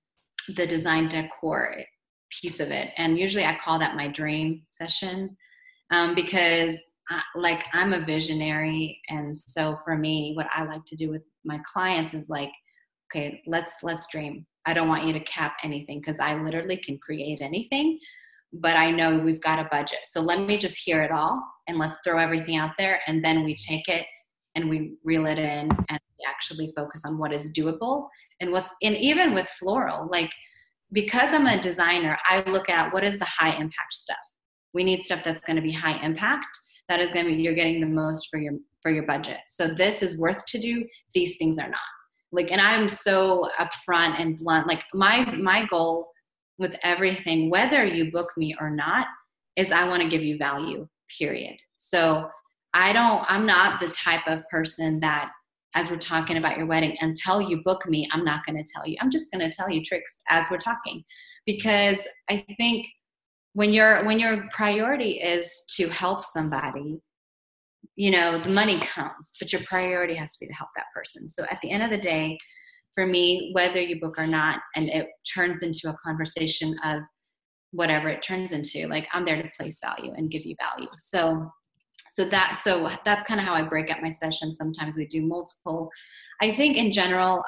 the 0.57 0.66
design 0.66 1.09
decor 1.09 1.76
piece 2.31 2.61
of 2.61 2.70
it 2.70 2.90
and 2.96 3.18
usually 3.18 3.44
i 3.44 3.57
call 3.62 3.79
that 3.79 3.96
my 3.96 4.09
dream 4.09 4.62
session 4.66 5.37
um, 5.90 6.14
because 6.14 6.81
I, 7.09 7.22
like 7.35 7.64
i'm 7.72 7.92
a 7.92 8.05
visionary 8.05 9.00
and 9.09 9.37
so 9.37 9.79
for 9.85 9.96
me 9.96 10.33
what 10.35 10.46
i 10.53 10.64
like 10.64 10.85
to 10.87 10.96
do 10.96 11.11
with 11.11 11.22
my 11.44 11.61
clients 11.64 12.14
is 12.14 12.29
like 12.29 12.50
okay 13.11 13.42
let's 13.46 13.76
let's 13.83 14.07
dream 14.11 14.46
i 14.66 14.72
don't 14.72 14.88
want 14.88 15.05
you 15.05 15.12
to 15.12 15.20
cap 15.20 15.57
anything 15.64 15.98
because 15.98 16.20
i 16.20 16.40
literally 16.40 16.76
can 16.76 16.98
create 16.98 17.40
anything 17.40 17.98
but 18.53 18.76
I 18.76 18.90
know 18.90 19.18
we've 19.18 19.40
got 19.40 19.59
a 19.59 19.68
budget. 19.70 20.00
So 20.07 20.20
let 20.20 20.40
me 20.40 20.59
just 20.59 20.76
hear 20.76 21.03
it 21.03 21.12
all 21.12 21.42
and 21.68 21.79
let's 21.79 21.98
throw 22.05 22.18
everything 22.18 22.57
out 22.57 22.72
there. 22.79 23.00
And 23.07 23.24
then 23.24 23.44
we 23.44 23.55
take 23.55 23.88
it 23.88 24.07
and 24.55 24.68
we 24.68 24.94
reel 25.05 25.26
it 25.26 25.38
in 25.38 25.70
and 25.88 26.00
actually 26.28 26.72
focus 26.76 27.02
on 27.04 27.18
what 27.18 27.33
is 27.33 27.52
doable 27.52 28.09
and 28.40 28.52
what's, 28.52 28.70
and 28.83 28.96
even 28.96 29.35
with 29.35 29.48
floral, 29.48 30.09
like 30.11 30.30
because 30.92 31.33
I'm 31.33 31.46
a 31.46 31.61
designer, 31.61 32.18
I 32.24 32.42
look 32.50 32.68
at 32.68 32.92
what 32.92 33.04
is 33.04 33.18
the 33.18 33.26
high 33.26 33.54
impact 33.56 33.92
stuff. 33.92 34.16
We 34.74 34.85
need 34.85 35.02
stuff 35.02 35.22
that's 35.24 35.40
going 35.40 35.56
to 35.56 35.62
be 35.62 35.72
high 35.72 36.02
impact. 36.04 36.46
That 36.88 37.00
is 37.00 37.11
going 37.11 37.26
to 37.26 37.33
be, 37.33 37.42
you're 37.42 37.54
getting 37.54 37.80
the 37.80 37.87
most 37.87 38.28
for 38.30 38.38
your, 38.40 38.54
for 38.83 38.90
your 38.90 39.06
budget. 39.06 39.38
So 39.46 39.68
this 39.68 40.02
is 40.02 40.18
worth 40.18 40.44
to 40.46 40.59
do. 40.59 40.85
These 41.14 41.37
things 41.37 41.59
are 41.59 41.68
not 41.68 41.78
like, 42.33 42.52
and 42.52 42.61
I'm 42.61 42.88
so 42.88 43.48
upfront 43.59 44.20
and 44.20 44.37
blunt. 44.38 44.66
Like 44.66 44.85
my, 44.94 45.24
my 45.37 45.66
goal 45.66 46.09
with 46.59 46.76
everything, 46.83 47.50
whether 47.50 47.85
you 47.85 48.11
book 48.11 48.30
me 48.37 48.54
or 48.61 48.70
not, 48.70 49.06
is 49.56 49.72
I 49.72 49.87
want 49.88 50.02
to 50.02 50.09
give 50.09 50.22
you 50.22 50.38
value, 50.38 50.87
period. 51.18 51.56
So 51.76 52.28
I 52.72 52.92
don't, 52.92 53.24
I'm 53.28 53.46
not 53.46 53.80
the 53.80 53.88
type 53.88 54.26
of 54.26 54.48
person 54.48 55.00
that, 55.00 55.33
as 55.74 55.88
we're 55.88 55.98
talking 55.98 56.37
about 56.37 56.56
your 56.56 56.66
wedding, 56.66 56.96
until 57.00 57.40
you 57.40 57.62
book 57.64 57.88
me, 57.88 58.09
I'm 58.12 58.24
not 58.24 58.44
going 58.44 58.56
to 58.56 58.72
tell 58.72 58.87
you. 58.87 58.96
I'm 59.00 59.11
just 59.11 59.33
going 59.33 59.48
to 59.48 59.54
tell 59.54 59.70
you 59.70 59.85
tricks 59.85 60.20
as 60.28 60.46
we're 60.50 60.59
talking 60.59 61.04
because 61.46 62.06
I 62.28 62.44
think 62.56 62.87
when 63.54 63.72
your 63.72 64.04
when 64.04 64.18
your 64.18 64.44
priority 64.52 65.12
is 65.12 65.64
to 65.76 65.88
help 65.88 66.22
somebody 66.22 67.00
you 67.96 68.11
know 68.11 68.38
the 68.38 68.48
money 68.48 68.78
comes 68.78 69.33
but 69.40 69.52
your 69.52 69.62
priority 69.62 70.14
has 70.14 70.37
to 70.37 70.40
be 70.40 70.46
to 70.46 70.56
help 70.56 70.68
that 70.76 70.85
person 70.94 71.26
so 71.26 71.44
at 71.50 71.59
the 71.61 71.70
end 71.70 71.83
of 71.83 71.90
the 71.90 71.98
day 71.98 72.38
for 72.94 73.06
me, 73.06 73.50
whether 73.54 73.80
you 73.80 74.00
book 74.00 74.16
or 74.18 74.26
not, 74.26 74.61
and 74.74 74.88
it 74.88 75.09
turns 75.33 75.62
into 75.62 75.88
a 75.88 75.96
conversation 76.04 76.76
of 76.85 77.02
whatever 77.72 78.09
it 78.09 78.22
turns 78.22 78.52
into. 78.52 78.88
Like 78.88 79.06
I'm 79.12 79.24
there 79.24 79.40
to 79.40 79.48
place 79.56 79.78
value 79.83 80.12
and 80.16 80.30
give 80.30 80.44
you 80.44 80.56
value. 80.61 80.90
So 80.98 81.50
so 82.11 82.29
that 82.29 82.61
so 82.62 82.90
that's 83.05 83.25
kind 83.25 83.40
of 83.40 83.46
how 83.46 83.55
I 83.55 83.62
break 83.62 83.90
up 83.90 84.03
my 84.03 84.11
sessions. 84.11 84.59
Sometimes 84.59 84.96
we 84.96 85.07
do 85.07 85.23
multiple. 85.23 85.90
I 86.42 86.53
think 86.53 86.77
in 86.77 86.92
general, 86.92 87.44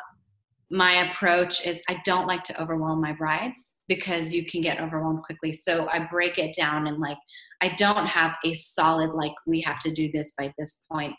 my 0.70 1.11
approach 1.11 1.66
is 1.66 1.83
I 1.88 2.01
don't 2.05 2.27
like 2.27 2.44
to 2.44 2.62
overwhelm 2.62 3.01
my 3.01 3.12
brides 3.12 3.79
because 3.88 4.35
you 4.35 4.46
can 4.46 4.62
get 4.62 4.81
overwhelmed 4.81 5.22
quickly. 5.22 5.53
So 5.53 5.88
I 5.90 6.07
break 6.11 6.38
it 6.38 6.55
down 6.57 6.87
and 6.87 6.98
like 6.98 7.18
I 7.61 7.75
don't 7.77 8.07
have 8.07 8.35
a 8.44 8.55
solid 8.55 9.11
like 9.11 9.35
we 9.46 9.61
have 9.61 9.81
to 9.81 9.92
do 9.92 10.11
this 10.11 10.33
by 10.38 10.53
this 10.59 10.85
point 10.90 11.14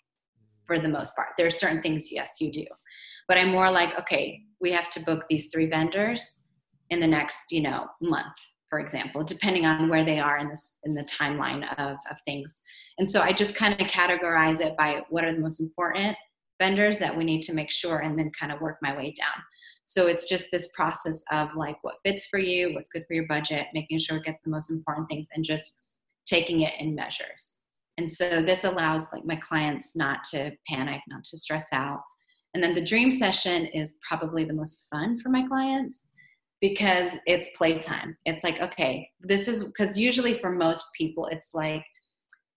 for 0.66 0.80
the 0.80 0.90
most 0.90 1.16
part. 1.16 1.30
There 1.38 1.46
are 1.46 1.52
certain 1.52 1.82
things 1.82 2.12
yes 2.12 2.38
you 2.40 2.52
do 2.52 2.66
but 3.28 3.38
i'm 3.38 3.50
more 3.50 3.70
like 3.70 3.98
okay 4.00 4.42
we 4.62 4.72
have 4.72 4.90
to 4.90 5.00
book 5.02 5.24
these 5.30 5.48
three 5.48 5.68
vendors 5.68 6.46
in 6.90 7.00
the 7.00 7.08
next 7.08 7.52
you 7.52 7.62
know 7.62 7.88
month 8.02 8.34
for 8.74 8.80
example 8.80 9.24
depending 9.24 9.68
on 9.68 9.88
where 9.88 10.04
they 10.04 10.20
are 10.20 10.40
in 10.40 10.50
this 10.50 10.80
in 10.84 10.96
the 10.96 11.04
timeline 11.04 11.64
of, 11.78 11.96
of 12.10 12.20
things. 12.26 12.60
And 12.98 13.08
so 13.08 13.22
i 13.22 13.32
just 13.32 13.54
kind 13.54 13.80
of 13.80 13.86
categorize 13.86 14.62
it 14.62 14.76
by 14.76 15.04
what 15.12 15.24
are 15.24 15.32
the 15.32 15.40
most 15.40 15.60
important 15.60 16.18
vendors 16.60 16.98
that 16.98 17.16
we 17.16 17.24
need 17.24 17.44
to 17.44 17.54
make 17.54 17.70
sure 17.70 18.00
and 18.00 18.18
then 18.18 18.32
kind 18.32 18.52
of 18.52 18.62
work 18.62 18.78
my 18.82 18.98
way 18.98 19.14
down. 19.16 19.44
So 19.86 20.08
it's 20.08 20.28
just 20.28 20.50
this 20.50 20.70
process 20.74 21.24
of 21.32 21.56
like 21.56 21.78
what 21.84 21.98
fits 22.04 22.26
for 22.26 22.40
you 22.40 22.74
what's 22.74 22.90
good 22.90 23.06
for 23.08 23.14
your 23.14 23.28
budget 23.28 23.68
making 23.76 24.00
sure 24.00 24.18
we 24.18 24.24
get 24.24 24.40
the 24.44 24.50
most 24.50 24.72
important 24.72 25.08
things 25.08 25.28
and 25.36 25.46
just 25.46 25.76
taking 26.26 26.62
it 26.62 26.74
in 26.80 26.96
measures. 26.96 27.60
And 28.00 28.10
so 28.10 28.42
this 28.42 28.64
allows 28.64 29.14
like 29.14 29.24
my 29.24 29.36
clients 29.36 29.96
not 29.96 30.24
to 30.32 30.52
panic 30.68 31.02
not 31.08 31.24
to 31.26 31.38
stress 31.38 31.72
out. 31.74 32.02
And 32.56 32.64
then 32.64 32.74
the 32.74 32.84
dream 32.84 33.12
session 33.12 33.68
is 33.68 33.98
probably 34.08 34.46
the 34.46 34.54
most 34.54 34.88
fun 34.90 35.20
for 35.20 35.30
my 35.30 35.46
clients 35.46 36.10
because 36.64 37.18
it's 37.26 37.50
playtime. 37.58 38.16
It's 38.24 38.42
like, 38.42 38.62
okay, 38.62 39.10
this 39.20 39.50
is 39.50 39.66
because 39.66 39.98
usually 39.98 40.40
for 40.40 40.50
most 40.50 40.88
people, 40.98 41.26
it's 41.26 41.50
like 41.54 41.84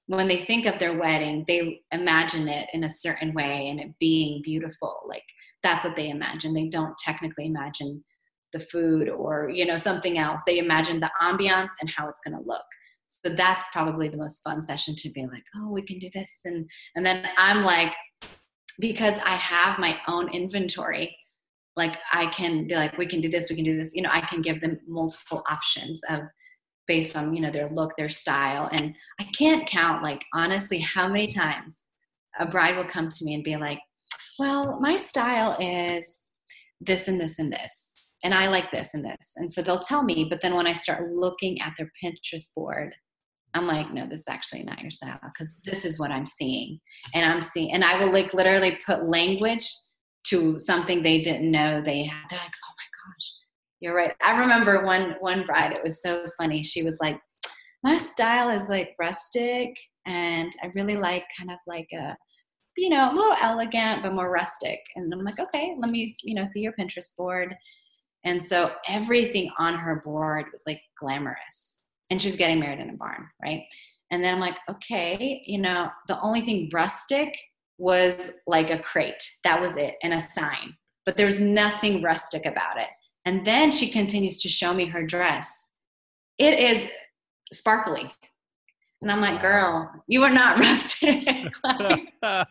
when 0.07 0.29
they 0.29 0.37
think 0.37 0.64
of 0.64 0.79
their 0.79 0.97
wedding, 0.97 1.45
they 1.49 1.81
imagine 1.90 2.47
it 2.47 2.69
in 2.73 2.85
a 2.85 2.88
certain 2.88 3.35
way 3.35 3.66
and 3.66 3.81
it 3.81 3.99
being 3.99 4.42
beautiful. 4.45 5.01
Like 5.07 5.25
that's 5.64 5.85
what 5.85 5.97
they 5.97 6.11
imagine. 6.11 6.55
They 6.55 6.69
don't 6.69 6.97
technically 6.99 7.47
imagine 7.47 8.05
the 8.53 8.61
food 8.61 9.09
or, 9.09 9.51
you 9.53 9.66
know, 9.66 9.77
something 9.77 10.19
else. 10.19 10.40
They 10.47 10.59
imagine 10.59 11.01
the 11.01 11.11
ambiance 11.21 11.73
and 11.81 11.90
how 11.90 12.09
it's 12.09 12.21
going 12.25 12.37
to 12.37 12.49
look. 12.49 12.64
So 13.09 13.31
that's 13.31 13.66
probably 13.73 14.09
the 14.09 14.19
most 14.19 14.40
fun 14.45 14.62
session 14.62 14.95
to 14.99 15.11
be 15.11 15.27
like, 15.27 15.42
oh, 15.57 15.73
we 15.73 15.83
can 15.83 15.99
do 15.99 16.11
this. 16.14 16.42
And, 16.45 16.64
and 16.95 17.05
then 17.05 17.27
I'm 17.37 17.64
like, 17.64 17.92
because 18.79 19.19
I 19.25 19.35
have 19.35 19.81
my 19.81 19.99
own 20.07 20.33
inventory, 20.33 21.16
like 21.76 21.98
I 22.12 22.26
can 22.26 22.66
be 22.66 22.74
like, 22.74 22.96
we 22.96 23.06
can 23.06 23.20
do 23.20 23.28
this, 23.28 23.50
we 23.50 23.56
can 23.56 23.64
do 23.64 23.76
this. 23.76 23.94
You 23.94 24.02
know, 24.02 24.10
I 24.12 24.20
can 24.22 24.40
give 24.40 24.60
them 24.60 24.78
multiple 24.86 25.42
options 25.48 26.00
of 26.08 26.20
based 26.86 27.16
on, 27.16 27.34
you 27.34 27.40
know, 27.40 27.50
their 27.50 27.68
look, 27.70 27.96
their 27.96 28.08
style. 28.08 28.68
And 28.72 28.94
I 29.20 29.24
can't 29.36 29.66
count 29.66 30.02
like 30.02 30.24
honestly 30.34 30.78
how 30.78 31.08
many 31.08 31.26
times 31.26 31.86
a 32.38 32.46
bride 32.46 32.76
will 32.76 32.84
come 32.84 33.08
to 33.08 33.24
me 33.24 33.34
and 33.34 33.44
be 33.44 33.56
like, 33.56 33.80
well, 34.38 34.78
my 34.80 34.96
style 34.96 35.56
is 35.60 36.28
this 36.80 37.08
and 37.08 37.20
this 37.20 37.38
and 37.38 37.52
this. 37.52 37.92
And 38.24 38.32
I 38.32 38.48
like 38.48 38.70
this 38.70 38.94
and 38.94 39.04
this. 39.04 39.34
And 39.36 39.50
so 39.50 39.62
they'll 39.62 39.78
tell 39.78 40.02
me, 40.02 40.26
but 40.28 40.40
then 40.42 40.54
when 40.54 40.66
I 40.66 40.72
start 40.72 41.10
looking 41.10 41.60
at 41.60 41.74
their 41.76 41.90
Pinterest 42.02 42.54
board, 42.54 42.94
I'm 43.54 43.66
like, 43.66 43.92
no, 43.92 44.06
this 44.06 44.20
is 44.20 44.28
actually 44.28 44.64
not 44.64 44.80
your 44.80 44.90
style 44.90 45.18
because 45.22 45.54
this 45.64 45.84
is 45.84 45.98
what 45.98 46.10
I'm 46.10 46.26
seeing. 46.26 46.78
And 47.14 47.30
I'm 47.30 47.40
seeing, 47.40 47.72
and 47.72 47.84
I 47.84 47.98
will 47.98 48.12
like 48.12 48.34
literally 48.34 48.78
put 48.86 49.08
language 49.08 49.66
to 50.28 50.58
something 50.58 51.02
they 51.02 51.20
didn't 51.20 51.50
know 51.50 51.80
they 51.80 52.04
had. 52.04 52.24
They're 52.30 52.38
like, 52.38 52.48
oh 52.48 52.74
my 52.76 53.12
gosh, 53.12 53.32
you're 53.80 53.94
right. 53.94 54.12
I 54.22 54.40
remember 54.40 54.84
one 54.84 55.16
one 55.20 55.44
bride, 55.44 55.72
it 55.72 55.84
was 55.84 56.02
so 56.02 56.26
funny. 56.36 56.62
She 56.62 56.82
was 56.82 56.98
like, 57.00 57.18
my 57.82 57.98
style 57.98 58.48
is 58.48 58.68
like 58.68 58.94
rustic 58.98 59.76
and 60.06 60.52
I 60.62 60.72
really 60.74 60.96
like 60.96 61.24
kind 61.38 61.50
of 61.50 61.58
like 61.66 61.88
a 61.92 62.16
you 62.76 62.90
know, 62.90 63.10
a 63.10 63.14
little 63.14 63.36
elegant 63.40 64.02
but 64.02 64.12
more 64.12 64.30
rustic. 64.30 64.80
And 64.96 65.12
I'm 65.12 65.24
like, 65.24 65.40
okay, 65.40 65.74
let 65.78 65.90
me, 65.90 66.14
you 66.22 66.34
know, 66.34 66.44
see 66.46 66.60
your 66.60 66.74
Pinterest 66.78 67.16
board. 67.16 67.56
And 68.24 68.42
so 68.42 68.72
everything 68.88 69.50
on 69.58 69.74
her 69.74 70.02
board 70.04 70.46
was 70.52 70.64
like 70.66 70.80
glamorous 71.00 71.80
and 72.10 72.20
she's 72.20 72.36
getting 72.36 72.60
married 72.60 72.80
in 72.80 72.90
a 72.90 72.96
barn, 72.96 73.28
right? 73.42 73.62
And 74.10 74.22
then 74.22 74.34
I'm 74.34 74.40
like, 74.40 74.58
okay, 74.70 75.42
you 75.46 75.60
know, 75.60 75.88
the 76.06 76.20
only 76.20 76.40
thing 76.42 76.70
rustic 76.72 77.36
was 77.78 78.32
like 78.46 78.70
a 78.70 78.78
crate. 78.78 79.22
That 79.44 79.60
was 79.60 79.76
it, 79.76 79.96
and 80.02 80.14
a 80.14 80.20
sign. 80.20 80.74
But 81.04 81.16
there's 81.16 81.40
nothing 81.40 82.02
rustic 82.02 82.46
about 82.46 82.78
it. 82.78 82.88
And 83.24 83.46
then 83.46 83.70
she 83.70 83.90
continues 83.90 84.38
to 84.38 84.48
show 84.48 84.72
me 84.72 84.86
her 84.86 85.04
dress. 85.04 85.70
It 86.38 86.58
is 86.58 86.88
sparkly. 87.52 88.10
And 89.02 89.12
I'm 89.12 89.20
like, 89.20 89.40
girl, 89.40 89.90
you 90.06 90.22
are 90.24 90.32
not 90.32 90.58
rustic. 90.60 91.54
like, 91.64 92.12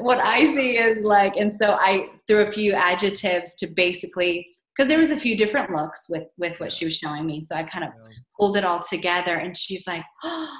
what 0.00 0.18
I 0.18 0.54
see 0.54 0.78
is 0.78 1.04
like, 1.04 1.36
and 1.36 1.52
so 1.52 1.72
I 1.72 2.08
threw 2.26 2.42
a 2.42 2.52
few 2.52 2.72
adjectives 2.72 3.54
to 3.56 3.66
basically 3.68 4.48
because 4.76 4.88
there 4.88 4.98
was 4.98 5.10
a 5.10 5.16
few 5.16 5.36
different 5.36 5.70
looks 5.70 6.06
with 6.08 6.24
with 6.36 6.58
what 6.60 6.72
she 6.72 6.84
was 6.84 6.96
showing 6.96 7.24
me 7.24 7.42
so 7.42 7.56
i 7.56 7.62
kind 7.62 7.84
of 7.84 7.90
pulled 8.38 8.56
it 8.56 8.64
all 8.64 8.80
together 8.80 9.36
and 9.36 9.56
she's 9.56 9.86
like 9.86 10.02
oh 10.22 10.58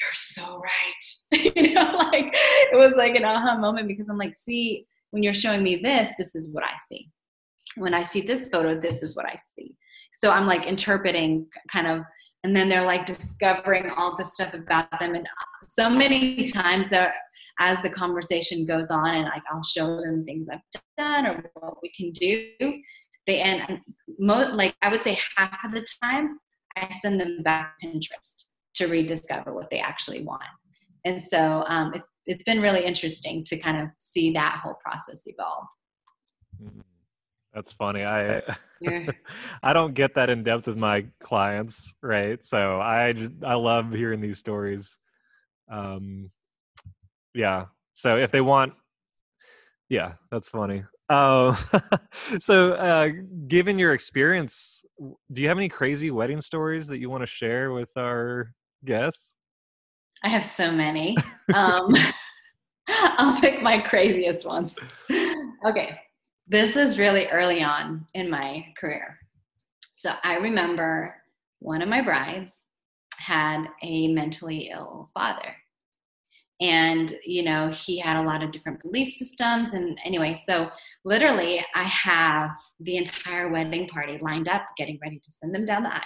you're 0.00 0.10
so 0.14 0.60
right. 0.60 1.52
You 1.56 1.74
know 1.74 1.96
like 1.96 2.30
it 2.34 2.76
was 2.76 2.94
like 2.96 3.14
an 3.14 3.24
aha 3.24 3.58
moment 3.58 3.88
because 3.88 4.08
i'm 4.08 4.18
like 4.18 4.36
see 4.36 4.86
when 5.10 5.22
you're 5.22 5.34
showing 5.34 5.62
me 5.62 5.76
this 5.76 6.12
this 6.18 6.34
is 6.34 6.48
what 6.52 6.64
i 6.64 6.76
see. 6.88 7.08
When 7.76 7.94
i 7.94 8.02
see 8.02 8.20
this 8.20 8.48
photo 8.48 8.78
this 8.78 9.02
is 9.02 9.16
what 9.16 9.26
i 9.26 9.36
see. 9.36 9.74
So 10.14 10.30
i'm 10.30 10.46
like 10.46 10.66
interpreting 10.66 11.46
kind 11.70 11.86
of 11.86 12.02
and 12.44 12.54
then 12.54 12.68
they're 12.68 12.84
like 12.84 13.06
discovering 13.06 13.90
all 13.90 14.16
the 14.16 14.24
stuff 14.24 14.54
about 14.54 14.88
them 15.00 15.14
and 15.14 15.26
uh, 15.26 15.66
so 15.66 15.90
many 15.90 16.44
times 16.46 16.88
that 16.90 17.14
as 17.58 17.80
the 17.82 17.90
conversation 17.90 18.64
goes 18.64 18.90
on 18.90 19.08
and 19.08 19.24
like 19.24 19.42
i'll 19.50 19.62
show 19.62 20.00
them 20.00 20.24
things 20.24 20.48
i've 20.48 20.60
done 20.96 21.26
or 21.26 21.50
what 21.54 21.78
we 21.82 21.90
can 21.90 22.10
do 22.12 22.52
they 23.26 23.40
end 23.40 23.80
most 24.18 24.52
like 24.52 24.74
i 24.82 24.90
would 24.90 25.02
say 25.02 25.18
half 25.36 25.58
of 25.64 25.72
the 25.72 25.86
time 26.02 26.38
i 26.76 26.88
send 26.90 27.20
them 27.20 27.42
back 27.42 27.74
pinterest 27.82 28.44
to 28.78 28.86
rediscover 28.86 29.52
what 29.52 29.70
they 29.70 29.80
actually 29.80 30.24
want. 30.24 30.42
And 31.04 31.22
so 31.22 31.64
um, 31.68 31.92
it's 31.94 32.08
it's 32.26 32.42
been 32.42 32.60
really 32.60 32.84
interesting 32.84 33.44
to 33.44 33.56
kind 33.56 33.80
of 33.80 33.88
see 33.98 34.32
that 34.32 34.60
whole 34.62 34.74
process 34.74 35.22
evolve. 35.26 35.66
Mm-hmm. 36.62 36.80
that's 37.54 37.72
funny. 37.72 38.04
I 38.04 38.42
i 39.62 39.72
don't 39.72 39.94
get 39.94 40.14
that 40.14 40.30
in 40.30 40.42
depth 40.42 40.66
with 40.66 40.76
my 40.76 41.06
clients 41.22 41.94
right? 42.02 42.42
So 42.44 42.80
i 42.80 43.12
just 43.12 43.32
i 43.44 43.54
love 43.54 43.92
hearing 43.92 44.20
these 44.20 44.38
stories. 44.38 44.98
Um 45.70 46.30
yeah. 47.34 47.66
So 47.94 48.18
if 48.18 48.30
they 48.30 48.40
want 48.40 48.74
yeah 49.88 50.14
that's 50.30 50.50
funny. 50.50 50.84
Oh, 51.10 51.58
so 52.38 52.72
uh, 52.74 53.08
given 53.46 53.78
your 53.78 53.94
experience, 53.94 54.84
do 55.32 55.40
you 55.40 55.48
have 55.48 55.56
any 55.56 55.70
crazy 55.70 56.10
wedding 56.10 56.40
stories 56.40 56.86
that 56.88 56.98
you 56.98 57.08
want 57.08 57.22
to 57.22 57.26
share 57.26 57.72
with 57.72 57.88
our 57.96 58.52
guests? 58.84 59.34
I 60.22 60.28
have 60.28 60.44
so 60.44 60.70
many. 60.70 61.16
um, 61.54 61.94
I'll 62.88 63.40
pick 63.40 63.62
my 63.62 63.78
craziest 63.78 64.46
ones. 64.46 64.76
Okay, 65.66 65.98
this 66.46 66.76
is 66.76 66.98
really 66.98 67.26
early 67.26 67.62
on 67.62 68.06
in 68.14 68.30
my 68.30 68.64
career. 68.78 69.18
So 69.94 70.12
I 70.24 70.36
remember 70.36 71.14
one 71.58 71.82
of 71.82 71.88
my 71.88 72.00
brides 72.00 72.62
had 73.18 73.66
a 73.82 74.08
mentally 74.08 74.70
ill 74.72 75.10
father 75.12 75.54
and 76.60 77.16
you 77.24 77.42
know 77.42 77.68
he 77.68 77.98
had 77.98 78.16
a 78.16 78.22
lot 78.22 78.42
of 78.42 78.50
different 78.50 78.80
belief 78.80 79.12
systems 79.12 79.72
and 79.72 79.98
anyway 80.04 80.36
so 80.44 80.68
literally 81.04 81.64
i 81.74 81.82
have 81.84 82.50
the 82.80 82.96
entire 82.96 83.48
wedding 83.48 83.86
party 83.88 84.18
lined 84.18 84.48
up 84.48 84.62
getting 84.76 84.98
ready 85.02 85.18
to 85.22 85.30
send 85.30 85.54
them 85.54 85.64
down 85.64 85.82
the 85.82 85.94
aisle 85.94 86.02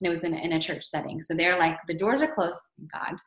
and 0.00 0.06
it 0.06 0.10
was 0.10 0.24
in, 0.24 0.34
in 0.34 0.52
a 0.52 0.60
church 0.60 0.84
setting. 0.84 1.20
So 1.20 1.34
they're 1.34 1.58
like 1.58 1.78
the 1.86 1.96
doors 1.96 2.20
are 2.20 2.32
closed 2.32 2.60
thank 2.78 2.92
god. 2.92 3.18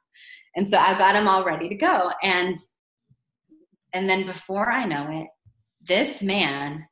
And 0.56 0.68
so 0.68 0.78
i've 0.78 0.98
got 0.98 1.14
them 1.14 1.28
all 1.28 1.46
ready 1.46 1.70
to 1.70 1.76
go. 1.76 2.12
And 2.24 2.58
and 3.94 4.10
then 4.10 4.26
before 4.26 4.72
i 4.72 4.86
know 4.86 5.08
it 5.12 5.28
this 5.88 6.22
man 6.22 6.86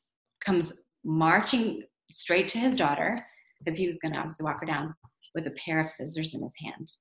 comes 0.44 0.74
marching 1.04 1.84
straight 2.10 2.48
to 2.50 2.58
his 2.58 2.76
daughter 2.76 3.26
because 3.60 3.78
he 3.78 3.88
was 3.88 3.98
going 3.98 4.14
to 4.14 4.20
obviously 4.20 4.44
walk 4.44 4.60
her 4.60 4.66
down 4.66 4.94
with 5.34 5.48
a 5.48 5.52
pair 5.52 5.80
of 5.80 5.90
scissors 5.90 6.34
in 6.34 6.44
his 6.44 6.56
hand. 6.60 6.92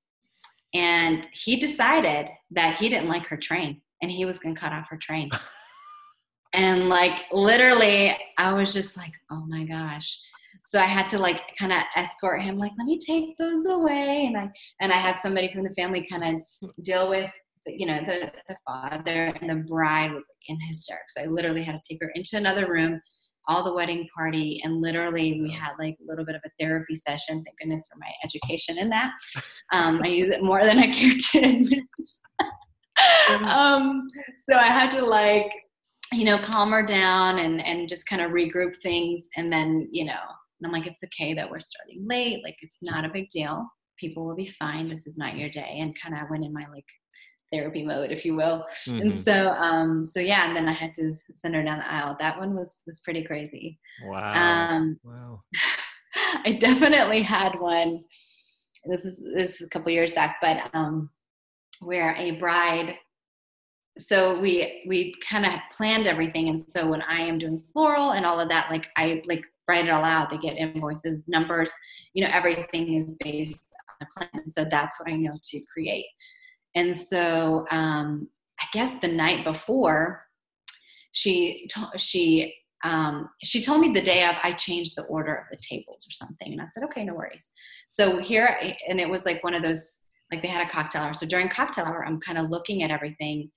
And 0.73 1.27
he 1.33 1.57
decided 1.57 2.29
that 2.51 2.77
he 2.77 2.87
didn't 2.87 3.09
like 3.09 3.25
her 3.27 3.35
train 3.35 3.81
and 4.01 4.09
he 4.09 4.23
was 4.23 4.39
going 4.39 4.55
to 4.55 4.61
cut 4.61 4.71
off 4.71 4.87
her 4.89 4.97
train. 4.97 5.29
And 6.53 6.89
like 6.89 7.23
literally 7.31 8.17
i 8.37 8.53
was 8.53 8.73
just 8.73 8.97
like 8.97 9.13
oh 9.31 9.45
my 9.47 9.63
gosh 9.63 10.19
so 10.63 10.79
i 10.79 10.85
had 10.85 11.09
to 11.09 11.17
like 11.19 11.41
kind 11.57 11.71
of 11.71 11.79
escort 11.95 12.41
him 12.41 12.57
like 12.57 12.71
let 12.77 12.85
me 12.85 12.97
take 12.99 13.37
those 13.37 13.65
away. 13.65 14.25
And 14.27 14.37
i 14.37 14.49
and 14.81 14.91
i 14.91 14.97
had 14.97 15.19
somebody 15.19 15.51
from 15.51 15.63
the 15.63 15.73
family 15.73 16.05
kind 16.09 16.23
of 16.61 16.69
deal 16.83 17.09
with 17.09 17.31
you 17.65 17.85
know 17.85 17.99
the 17.99 18.31
the 18.47 18.57
father 18.65 19.33
and 19.39 19.49
the 19.49 19.63
bride 19.67 20.11
was 20.11 20.23
like 20.23 20.49
in 20.49 20.59
hysterics. 20.67 21.15
I 21.19 21.25
literally 21.25 21.63
had 21.63 21.73
to 21.73 21.81
take 21.87 21.99
her 22.01 22.11
into 22.15 22.37
another 22.37 22.71
room 22.71 22.99
all 23.47 23.63
the 23.63 23.73
wedding 23.73 24.07
party 24.15 24.61
and 24.63 24.81
literally 24.81 25.41
we 25.41 25.51
had 25.51 25.73
like 25.79 25.95
a 25.99 26.07
little 26.07 26.25
bit 26.25 26.35
of 26.35 26.41
a 26.45 26.49
therapy 26.59 26.95
session 26.95 27.43
thank 27.43 27.57
goodness 27.57 27.87
for 27.91 27.97
my 27.97 28.11
education 28.23 28.77
in 28.77 28.89
that. 28.89 29.11
Um, 29.71 30.01
i 30.03 30.07
use 30.07 30.29
it 30.29 30.43
more 30.43 30.63
than 30.63 30.79
i 30.79 30.91
care 30.91 31.13
to 31.17 31.39
admit. 31.39 31.83
Um, 33.43 34.07
so 34.49 34.55
i 34.55 34.67
had 34.67 34.91
to 34.91 35.03
like 35.03 35.51
you 36.13 36.25
know 36.25 36.37
calm 36.39 36.71
her 36.71 36.83
down 36.83 37.39
and 37.39 37.65
and 37.65 37.87
just 37.87 38.05
kind 38.05 38.21
of 38.21 38.31
regroup 38.31 38.75
things 38.77 39.27
and 39.37 39.51
then 39.51 39.87
you 39.91 40.05
know 40.05 40.19
i'm 40.65 40.71
like 40.71 40.87
it's 40.87 41.03
okay 41.03 41.33
that 41.33 41.49
we're 41.49 41.59
starting 41.59 42.05
late 42.07 42.43
like 42.43 42.57
it's 42.61 42.79
not 42.81 43.05
a 43.05 43.09
big 43.09 43.29
deal 43.29 43.67
people 43.97 44.25
will 44.25 44.35
be 44.35 44.47
fine 44.47 44.87
this 44.87 45.05
is 45.07 45.17
not 45.17 45.37
your 45.37 45.49
day 45.49 45.77
and 45.79 45.99
kind 45.99 46.15
of 46.15 46.29
went 46.29 46.43
in 46.43 46.53
my 46.53 46.65
like 46.73 46.85
therapy 47.51 47.83
mode, 47.83 48.11
if 48.11 48.25
you 48.25 48.35
will. 48.35 48.65
Mm-hmm. 48.87 49.01
And 49.01 49.15
so, 49.15 49.49
um, 49.49 50.05
so 50.05 50.19
yeah, 50.19 50.47
and 50.47 50.55
then 50.55 50.67
I 50.67 50.73
had 50.73 50.93
to 50.95 51.15
send 51.35 51.55
her 51.55 51.63
down 51.63 51.79
the 51.79 51.91
aisle. 51.91 52.15
That 52.19 52.39
one 52.39 52.55
was 52.55 52.79
was 52.87 52.99
pretty 52.99 53.23
crazy. 53.23 53.79
Wow. 54.05 54.31
Um, 54.33 54.99
wow. 55.03 55.41
I 56.45 56.53
definitely 56.53 57.21
had 57.21 57.59
one. 57.59 58.03
This 58.85 59.05
is 59.05 59.21
this 59.35 59.61
is 59.61 59.67
a 59.67 59.69
couple 59.69 59.91
years 59.91 60.13
back, 60.13 60.37
but 60.41 60.69
um, 60.73 61.09
where 61.79 62.15
a 62.17 62.31
bride. 62.31 62.95
So 63.97 64.39
we 64.39 64.83
we 64.87 65.13
kind 65.27 65.45
of 65.45 65.51
planned 65.71 66.07
everything, 66.07 66.47
and 66.49 66.61
so 66.61 66.87
when 66.87 67.01
I 67.01 67.21
am 67.21 67.37
doing 67.37 67.61
floral 67.73 68.11
and 68.11 68.25
all 68.25 68.39
of 68.39 68.49
that, 68.49 68.71
like 68.71 68.87
I 68.97 69.21
like 69.25 69.43
write 69.71 69.85
it 69.85 69.91
all 69.91 70.03
out. 70.03 70.29
They 70.29 70.37
get 70.37 70.57
invoices, 70.57 71.21
numbers, 71.27 71.71
you 72.13 72.23
know, 72.23 72.29
everything 72.33 72.93
is 72.93 73.15
based 73.23 73.67
on 73.89 74.07
a 74.07 74.19
plan. 74.19 74.49
So 74.49 74.65
that's 74.65 74.99
what 74.99 75.09
I 75.09 75.15
know 75.15 75.33
to 75.41 75.61
create. 75.73 76.07
And 76.75 76.95
so 76.95 77.65
um, 77.71 78.27
I 78.59 78.65
guess 78.73 78.99
the 78.99 79.07
night 79.07 79.43
before, 79.45 80.25
she 81.13 81.67
t- 81.73 81.97
she 81.97 82.53
um, 82.83 83.29
she 83.43 83.61
told 83.61 83.81
me 83.81 83.89
the 83.91 84.01
day 84.01 84.25
of 84.25 84.35
I 84.43 84.53
changed 84.53 84.95
the 84.95 85.03
order 85.03 85.35
of 85.35 85.45
the 85.51 85.57
tables 85.57 86.05
or 86.07 86.11
something, 86.11 86.51
and 86.51 86.61
I 86.61 86.67
said, 86.67 86.83
okay, 86.85 87.03
no 87.03 87.13
worries. 87.13 87.49
So 87.89 88.17
here, 88.17 88.57
and 88.87 88.99
it 88.99 89.09
was 89.09 89.25
like 89.25 89.43
one 89.43 89.53
of 89.53 89.61
those 89.61 90.07
like 90.31 90.41
they 90.41 90.47
had 90.47 90.65
a 90.65 90.71
cocktail 90.71 91.03
hour. 91.03 91.13
So 91.13 91.27
during 91.27 91.49
cocktail 91.49 91.85
hour, 91.85 92.05
I'm 92.05 92.19
kind 92.21 92.37
of 92.37 92.49
looking 92.49 92.83
at 92.83 92.91
everything, 92.91 93.51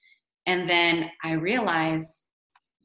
and 0.47 0.69
then 0.69 1.11
I 1.23 1.33
realized 1.33 2.11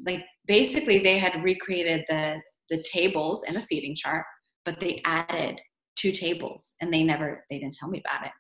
like 0.06 0.24
basically 0.46 1.00
they 1.00 1.18
had 1.18 1.44
recreated 1.44 2.06
the 2.08 2.42
the 2.70 2.84
tables 2.84 3.44
and 3.48 3.56
the 3.56 3.62
seating 3.62 3.96
chart, 3.96 4.26
but 4.66 4.80
they 4.80 5.02
added 5.06 5.60
two 5.96 6.12
tables 6.12 6.76
and 6.82 6.94
they 6.94 7.04
never 7.04 7.44
they 7.50 7.60
didn't 7.60 7.74
tell 7.74 7.90
me 7.90 8.02
about 8.06 8.26
it 8.26 8.32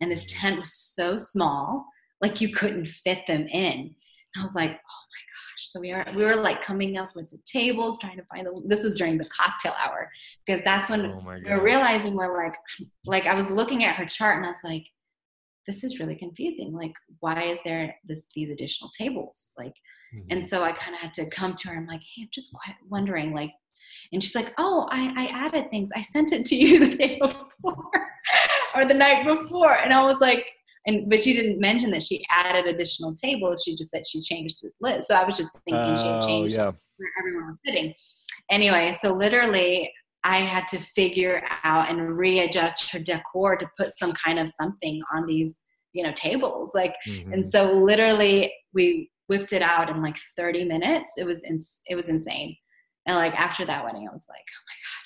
and 0.00 0.08
this 0.12 0.26
Mm-hmm. 0.26 0.40
tent 0.40 0.60
was 0.60 0.72
so 0.72 1.16
small 1.16 1.84
like 2.20 2.40
you 2.40 2.54
couldn't 2.54 2.86
fit 2.86 3.26
them 3.26 3.42
in 3.48 3.72
and 3.72 3.90
i 4.36 4.42
was 4.42 4.54
like 4.54 4.70
oh 4.70 4.72
my 4.74 4.76
gosh 4.76 5.66
so 5.70 5.80
we 5.80 5.92
were 5.92 6.06
we 6.14 6.24
were 6.24 6.36
like 6.36 6.62
coming 6.62 6.96
up 6.96 7.08
with 7.16 7.28
the 7.32 7.38
tables 7.44 7.98
trying 7.98 8.16
to 8.18 8.22
find 8.32 8.46
the 8.46 8.62
this 8.68 8.84
was 8.84 8.94
during 8.96 9.18
the 9.18 9.28
cocktail 9.36 9.74
hour 9.84 10.08
because 10.46 10.62
that's 10.64 10.88
when 10.88 11.06
Oh 11.06 11.20
we 11.44 11.50
were 11.50 11.60
realizing 11.64 12.14
we're 12.14 12.36
like 12.36 12.54
like 13.04 13.26
i 13.26 13.34
was 13.34 13.50
looking 13.50 13.82
at 13.82 13.96
her 13.96 14.06
chart 14.06 14.36
and 14.36 14.44
i 14.46 14.50
was 14.50 14.62
like 14.62 14.86
this 15.66 15.82
is 15.82 15.98
really 15.98 16.14
confusing 16.14 16.72
like 16.72 16.92
why 17.18 17.42
is 17.42 17.60
there 17.64 17.96
this 18.06 18.26
these 18.36 18.50
additional 18.50 18.90
tables 18.96 19.54
like 19.58 19.74
and 20.30 20.40
Mhm. 20.40 20.44
so 20.44 20.62
I 20.62 20.72
kind 20.72 20.94
of 20.94 21.02
had 21.02 21.12
to 21.14 21.28
come 21.28 21.54
to 21.56 21.68
her. 21.68 21.76
I'm 21.76 21.86
like, 21.86 22.00
hey, 22.00 22.22
I'm 22.22 22.28
just 22.32 22.50
quite 22.54 22.76
wondering, 22.88 23.34
like, 23.34 23.50
and 24.12 24.22
she's 24.22 24.34
like, 24.34 24.52
oh, 24.58 24.86
I, 24.90 25.12
I 25.16 25.26
added 25.26 25.70
things. 25.70 25.90
I 25.94 26.02
sent 26.02 26.32
it 26.32 26.44
to 26.46 26.54
you 26.56 26.78
the 26.88 26.96
day 27.02 27.18
before 27.20 27.82
or 28.74 28.84
the 28.84 28.94
night 28.94 29.24
before. 29.26 29.74
And 29.74 29.92
I 29.92 30.02
was 30.04 30.20
like, 30.20 30.50
and 30.86 31.10
but 31.10 31.22
she 31.22 31.34
didn't 31.34 31.60
mention 31.60 31.90
that 31.90 32.02
she 32.02 32.24
added 32.30 32.66
additional 32.66 33.14
tables. 33.14 33.62
She 33.64 33.74
just 33.76 33.90
said 33.90 34.06
she 34.06 34.22
changed 34.22 34.56
the 34.62 34.70
list. 34.80 35.08
So 35.08 35.14
I 35.14 35.24
was 35.24 35.36
just 35.36 35.56
thinking 35.66 35.96
she 35.96 36.06
had 36.06 36.22
Oh, 36.22 36.26
changed 36.26 36.54
yeah. 36.54 36.72
where 36.96 37.10
everyone 37.20 37.48
was 37.48 37.58
sitting. 37.66 37.92
Anyway, 38.50 38.96
so 39.00 39.12
literally 39.12 39.92
I 40.24 40.38
had 40.38 40.66
to 40.68 40.80
figure 40.96 41.42
out 41.64 41.90
and 41.90 42.16
readjust 42.16 42.90
her 42.92 42.98
decor 42.98 43.56
to 43.56 43.68
put 43.78 43.96
some 43.96 44.12
kind 44.12 44.38
of 44.38 44.48
something 44.48 45.00
on 45.14 45.26
these, 45.26 45.58
you 45.92 46.02
know, 46.02 46.12
tables. 46.12 46.72
Like 46.74 46.94
Mhm. 47.06 47.32
and 47.34 47.46
so 47.46 47.72
literally 47.72 48.52
we 48.72 49.10
whipped 49.28 49.52
it 49.52 49.60
out 49.62 49.90
in 49.90 50.00
like 50.02 50.16
30 50.38 50.64
minutes 50.64 51.12
it 51.18 51.26
was 51.26 51.42
ins- 51.44 51.82
it 51.86 51.94
was 51.94 52.06
insane 52.08 52.56
and 53.08 53.16
like 53.16 53.34
after 53.34 53.64
that 53.64 53.84
wedding 53.84 54.06
i 54.08 54.12
was 54.12 54.26
like 54.28 54.44
oh 54.54 54.62
my 54.68 54.76
god 54.84 55.02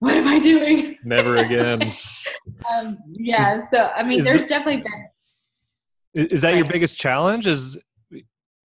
what 0.00 0.16
am 0.16 0.26
i 0.28 0.38
doing 0.40 0.96
Never 1.04 1.36
again. 1.36 1.92
um, 2.74 2.98
yeah 3.14 3.64
so 3.70 3.90
i 3.96 4.02
mean 4.02 4.22
there's 4.24 4.42
it- 4.42 4.48
definitely 4.48 4.82
been 4.82 6.26
Is 6.30 6.42
that 6.42 6.56
your 6.56 6.66
biggest 6.66 6.98
challenge? 6.98 7.46
Is 7.46 7.78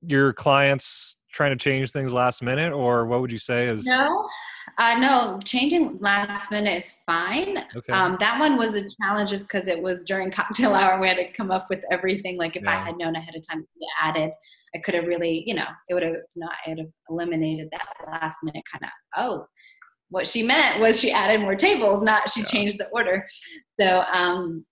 your 0.02 0.34
clients 0.34 1.18
trying 1.32 1.52
to 1.52 1.58
change 1.58 1.92
things 1.92 2.14
last 2.14 2.42
minute, 2.42 2.74
or 2.74 3.06
what 3.06 3.22
would 3.22 3.32
you 3.32 3.38
say 3.38 3.68
is 3.68 3.86
no 3.86 4.26
uh, 4.78 4.95
no 4.99 5.39
changing 5.43 5.97
last 5.99 6.51
minute 6.51 6.78
is 6.78 6.97
fine. 7.05 7.63
Okay? 7.76 7.93
um, 7.93 8.17
that 8.20 8.39
one 8.39 8.57
was 8.57 8.76
a 8.76 8.84
challenge 9.01 9.30
just 9.30 9.47
because 9.47 9.67
it 9.67 9.82
was 9.82 10.03
during 10.03 10.32
cocktail 10.39 10.74
hour 10.74 10.99
we 10.99 11.07
had 11.07 11.17
to 11.17 11.32
come 11.34 11.51
up 11.51 11.67
with 11.70 11.84
everything. 11.91 12.38
Like 12.38 12.55
if 12.55 12.67
i 12.67 12.76
had 12.76 12.97
known 12.97 13.15
ahead 13.15 13.36
of 13.36 13.47
time 13.47 13.61
to 13.61 13.67
be 13.80 13.86
added 14.01 14.32
i 14.76 14.80
could 14.80 14.93
have 14.93 15.05
really 15.07 15.43
you 15.47 15.53
know 15.55 15.65
it 15.88 15.93
would 15.93 16.03
have 16.03 16.15
not 16.36 16.51
it 16.65 16.70
would 16.70 16.80
have 16.80 16.88
eliminated 17.09 17.67
that 17.72 17.88
last 18.07 18.38
minute 18.43 18.63
kind 18.72 18.84
of 18.84 18.89
oh 19.17 19.45
what 20.09 20.28
she 20.28 20.41
meant 20.43 20.80
was 20.80 20.99
she 20.99 21.11
added 21.11 21.41
more 21.41 21.55
tables 21.55 22.01
not 22.01 22.30
she 22.30 22.41
Yeah. 22.41 22.45
changed 22.47 22.78
the 22.80 22.88
order. 22.89 23.26
So 23.80 24.03
um 24.13 24.65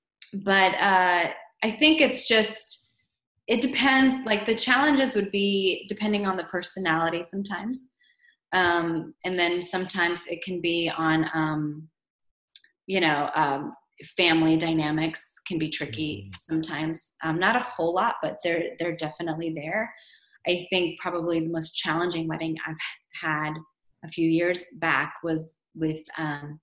but 0.46 0.74
uh 0.76 1.32
i 1.64 1.72
think 1.72 2.02
it's 2.02 2.28
just 2.28 2.84
it 3.48 3.62
depends. 3.62 4.26
Like 4.26 4.46
the 4.46 4.56
challenges 4.56 5.16
would 5.16 5.32
be 5.32 5.86
depending 5.88 6.28
on 6.28 6.36
the 6.38 6.44
personality 6.46 7.24
sometimes 7.24 7.88
um 8.54 9.14
and 9.26 9.38
then 9.38 9.62
sometimes 9.62 10.26
it 10.28 10.42
can 10.44 10.62
be 10.62 10.92
on 10.98 11.30
um 11.34 11.88
you 12.86 13.00
know 13.02 13.30
um 13.36 13.74
family 14.16 14.58
dynamics 14.58 15.40
can 15.48 15.58
be 15.58 15.70
tricky 15.70 16.32
sometimes. 16.38 17.16
Um, 17.24 17.40
not 17.40 17.56
a 17.56 17.60
whole 17.60 17.94
lot 17.94 18.16
but 18.22 18.38
they're 18.44 18.76
they're 18.80 18.96
definitely 18.96 19.54
there. 19.54 19.92
I 20.48 20.66
think 20.70 21.00
probably 21.00 21.42
the 21.42 21.50
most 21.50 21.76
challenging 21.76 22.28
wedding 22.28 22.56
i've 22.66 22.76
had 23.22 23.54
a 24.06 24.08
few 24.08 24.30
years 24.30 24.68
back 24.80 25.16
was 25.24 25.58
with 25.76 26.00
um, 26.18 26.60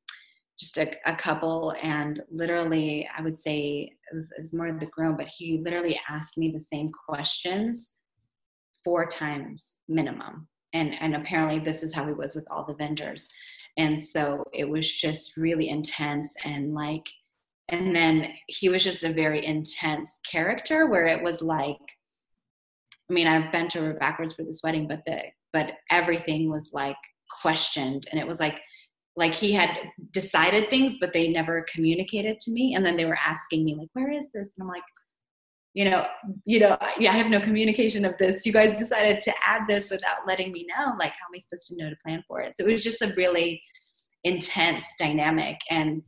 just 0.59 0.79
a, 0.79 0.97
a 1.07 1.15
couple 1.15 1.75
and 1.83 2.23
literally 2.31 3.09
i 3.17 3.21
would 3.21 3.39
say 3.39 3.91
it 4.11 4.15
was, 4.15 4.31
it 4.33 4.41
was 4.41 4.55
more 4.55 4.73
the 4.73 4.87
groom 4.87 5.17
but 5.17 5.27
he 5.27 5.61
literally 5.65 5.99
asked 6.09 6.39
me 6.39 6.51
the 6.51 6.61
same 6.61 6.91
questions 7.09 7.97
four 8.85 9.07
times 9.07 9.79
minimum 9.89 10.47
and 10.75 10.95
and 11.01 11.17
apparently 11.17 11.59
this 11.59 11.83
is 11.83 11.95
how 11.95 12.07
he 12.07 12.13
was 12.13 12.35
with 12.35 12.47
all 12.51 12.65
the 12.65 12.75
vendors. 12.75 13.29
And 13.77 14.01
so 14.01 14.45
it 14.53 14.69
was 14.69 14.91
just 14.91 15.37
really 15.37 15.69
intense 15.69 16.35
and 16.45 16.75
like 16.75 17.07
and 17.71 17.97
then 17.97 18.29
he 18.47 18.69
was 18.69 18.85
just 18.85 19.05
a 19.05 19.13
very 19.13 19.45
intense 19.45 20.21
character 20.31 20.87
where 20.87 21.07
it 21.07 21.23
was 21.23 21.41
like 21.41 21.79
i 23.11 23.13
mean 23.13 23.27
i've 23.27 23.51
bent 23.51 23.75
over 23.75 23.95
backwards 23.95 24.35
for 24.35 24.45
this 24.45 24.61
wedding 24.63 24.87
but 24.87 25.03
the 25.07 25.23
but 25.55 25.73
everything 25.91 26.51
was 26.51 26.73
like 26.75 26.97
questioned. 27.41 28.07
And 28.11 28.21
it 28.21 28.27
was 28.27 28.41
like 28.41 28.61
like 29.17 29.33
he 29.33 29.53
had 29.53 29.71
decided 30.11 30.69
things 30.69 30.97
but 31.01 31.13
they 31.13 31.29
never 31.29 31.65
communicated 31.73 32.41
to 32.41 32.51
me. 32.51 32.75
And 32.75 32.85
then 32.85 32.97
they 32.97 33.05
were 33.07 33.19
asking 33.25 33.65
me 33.65 33.77
like 33.77 33.89
where 33.95 34.11
is 34.11 34.31
this? 34.33 34.51
And 34.59 34.63
i'm 34.63 34.69
like 34.69 34.83
you 35.75 35.85
know 35.85 36.07
you 36.45 36.61
know 36.61 36.79
yeah 36.99 37.11
i 37.11 37.17
have 37.17 37.27
no 37.27 37.41
communication 37.41 38.05
of 38.05 38.17
this. 38.17 38.47
You 38.47 38.53
guys 38.53 38.79
decided 38.79 39.21
to 39.23 39.33
add 39.47 39.63
this 39.69 39.91
without 39.91 40.27
letting 40.27 40.53
me 40.53 40.67
know 40.69 40.95
like 40.99 41.13
how 41.13 41.27
am 41.27 41.35
i 41.35 41.39
supposed 41.39 41.67
to 41.67 41.77
know 41.77 41.91
to 41.91 41.97
plan 42.05 42.25
for 42.27 42.41
it? 42.41 42.55
So 42.55 42.65
it 42.65 42.71
was 42.71 42.85
just 42.85 43.03
a 43.03 43.13
really 43.17 43.61
intense 44.23 44.95
dynamic. 44.99 45.59
And 45.71 46.03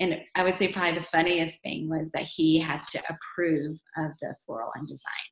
and 0.00 0.20
i 0.36 0.44
would 0.44 0.56
say 0.56 0.68
probably 0.68 0.98
the 0.98 1.06
funniest 1.06 1.60
thing 1.60 1.88
was 1.88 2.10
that 2.14 2.22
he 2.22 2.58
had 2.58 2.86
to 2.92 3.02
approve 3.10 3.76
of 3.98 4.12
the 4.22 4.34
floral 4.46 4.70
and 4.76 4.86
design. 4.86 5.28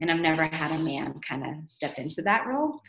And 0.00 0.10
i've 0.10 0.20
never 0.20 0.44
had 0.44 0.72
a 0.72 0.78
man 0.78 1.14
kind 1.26 1.44
of 1.44 1.68
step 1.68 1.94
into 1.98 2.22
that 2.22 2.46
role. 2.46 2.80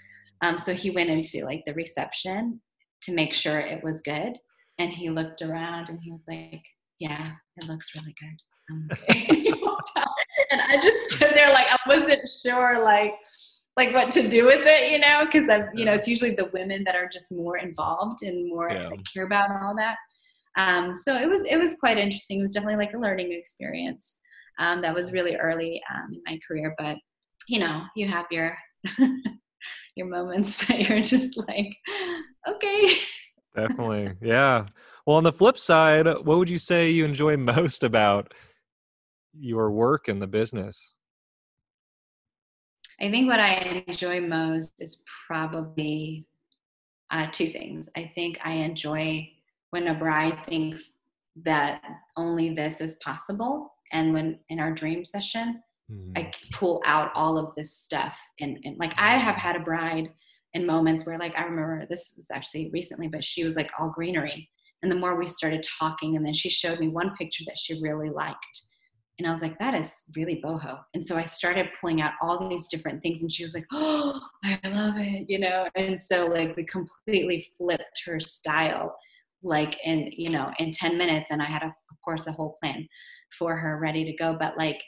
Um, 0.42 0.58
so 0.58 0.74
he 0.74 0.90
went 0.90 1.12
into 1.12 1.46
like 1.46 1.64
the 1.68 1.76
reception 1.76 2.60
to 3.04 3.14
make 3.14 3.36
sure 3.36 3.60
it 3.60 3.84
was 3.84 4.02
good. 4.02 4.40
And 4.80 4.92
he 4.92 5.12
looked 5.12 5.44
around 5.44 5.90
and 5.90 6.00
he 6.02 6.12
was 6.12 6.26
like 6.28 6.64
yeah 7.00 7.34
it 7.58 7.66
looks 7.68 7.96
really 7.96 8.16
good. 8.20 8.38
Okay. 9.18 10.06
And 10.50 10.62
he 10.62 10.64
walked 10.64 10.64
out. 10.64 10.70
and 10.70 10.80
i 10.80 10.82
just 10.82 11.10
stood 11.12 11.32
there 11.34 11.52
like 11.54 11.68
i 11.70 11.78
wasn't 11.88 12.22
sure 12.44 12.84
like 12.84 13.14
like 13.78 13.94
what 13.94 14.12
to 14.12 14.28
do 14.28 14.46
with 14.46 14.62
it 14.66 14.92
you 14.92 15.00
know 15.00 15.26
because 15.26 15.50
i'm 15.50 15.70
you 15.74 15.86
know 15.86 15.94
it's 15.94 16.08
usually 16.08 16.32
the 16.36 16.50
women 16.54 16.84
that 16.84 16.96
are 16.96 17.08
just 17.08 17.32
more 17.32 17.58
involved 17.58 18.24
and 18.24 18.48
more 18.50 18.70
Yeah. 18.72 18.90
like, 18.90 19.02
care 19.14 19.26
about 19.26 19.50
all 19.64 19.76
that 19.76 19.96
um, 20.58 20.94
so 20.94 21.16
it 21.16 21.30
was 21.30 21.44
it 21.44 21.56
was 21.58 21.76
quite 21.80 21.98
interesting 21.98 22.40
it 22.40 22.42
was 22.42 22.52
definitely 22.52 22.84
like 22.84 22.94
a 22.94 22.98
learning 23.00 23.32
experience 23.32 24.20
um, 24.60 24.82
that 24.82 24.94
was 24.94 25.14
really 25.14 25.38
early 25.38 25.82
um, 25.94 26.12
in 26.14 26.22
my 26.26 26.40
career 26.46 26.76
but 26.78 26.98
you 27.48 27.60
know 27.60 27.84
you 27.96 28.08
have 28.08 28.26
your 28.32 28.58
your 29.96 30.08
moments 30.08 30.66
that 30.68 30.82
you're 30.90 31.02
just 31.02 31.38
like 31.48 31.76
okay 32.50 32.94
Definitely. 33.56 34.14
Yeah. 34.22 34.66
Well, 35.06 35.18
on 35.18 35.24
the 35.26 35.34
flip 35.34 35.58
side, 35.58 36.06
what 36.06 36.38
would 36.38 36.50
you 36.50 36.58
say 36.58 36.90
you 36.90 37.04
enjoy 37.04 37.36
most 37.36 37.84
about 37.84 38.34
your 39.38 39.72
work 39.72 40.10
in 40.10 40.20
the 40.20 40.28
business? 40.28 40.96
I 43.00 43.10
think 43.10 43.28
what 43.28 43.40
I 43.40 43.84
enjoy 43.88 44.22
most 44.22 44.74
is 44.80 45.04
probably 45.28 46.26
uh, 47.10 47.28
two 47.32 47.50
things. 47.50 47.90
I 47.96 48.12
think 48.16 48.38
I 48.44 48.54
enjoy 48.54 49.30
when 49.72 49.88
a 49.88 49.94
bride 49.94 50.46
thinks 50.46 50.94
that 51.44 51.82
only 52.18 52.54
this 52.54 52.82
is 52.82 52.96
possible, 53.04 53.74
and 53.92 54.14
when 54.14 54.40
in 54.50 54.60
our 54.60 54.72
dream 54.72 55.04
session. 55.06 55.62
I 56.16 56.32
pull 56.54 56.82
out 56.86 57.12
all 57.16 57.38
of 57.38 57.54
this 57.56 57.76
stuff. 57.76 58.18
And, 58.40 58.58
and 58.64 58.78
like 58.78 58.94
I 58.98 59.18
have 59.18 59.36
had 59.36 59.58
a 59.58 59.60
bride 59.60 60.10
in 60.54 60.66
moments 60.66 61.06
where, 61.06 61.18
like, 61.18 61.38
I 61.38 61.44
remember 61.44 61.86
this 61.90 62.14
was 62.16 62.28
actually 62.32 62.70
recently, 62.72 63.10
but 63.10 63.26
she 63.26 63.44
was 63.44 63.58
like 63.58 63.70
all 63.78 63.90
greenery. 63.90 64.50
And 64.82 64.90
the 64.90 64.96
more 64.96 65.18
we 65.18 65.28
started 65.28 65.66
talking, 65.78 66.16
and 66.16 66.26
then 66.26 66.34
she 66.34 66.50
showed 66.50 66.80
me 66.80 66.88
one 66.88 67.14
picture 67.18 67.44
that 67.46 67.58
she 67.58 67.82
really 67.82 68.10
liked. 68.10 68.62
And 69.22 69.28
I 69.28 69.32
was 69.32 69.44
like, 69.44 69.60
that 69.60 69.76
is 69.76 70.06
really 70.16 70.42
boho. 70.44 70.80
And 70.96 71.06
so 71.06 71.16
I 71.16 71.26
started 71.26 71.68
pulling 71.80 72.02
out 72.02 72.14
all 72.24 72.50
these 72.50 72.68
different 72.68 73.04
things, 73.04 73.22
and 73.22 73.32
she 73.32 73.44
was 73.44 73.54
like, 73.54 73.68
oh, 73.72 74.20
I 74.44 74.60
love 74.68 74.96
it, 74.98 75.30
you 75.30 75.38
know? 75.38 75.68
And 75.76 76.00
so, 76.00 76.26
like, 76.26 76.58
we 76.58 76.66
completely 76.66 77.46
flipped 77.56 78.02
her 78.08 78.20
style, 78.20 78.96
like, 79.44 79.78
in, 79.86 80.12
you 80.12 80.32
know, 80.32 80.52
in 80.58 80.72
10 80.72 80.98
minutes. 80.98 81.30
And 81.30 81.40
I 81.40 81.46
had, 81.46 81.62
a, 81.62 81.68
of 81.68 82.02
course, 82.04 82.26
a 82.26 82.32
whole 82.32 82.56
plan 82.60 82.88
for 83.38 83.56
her 83.56 83.78
ready 83.78 84.04
to 84.06 84.14
go. 84.14 84.36
But, 84.40 84.58
like, 84.58 84.82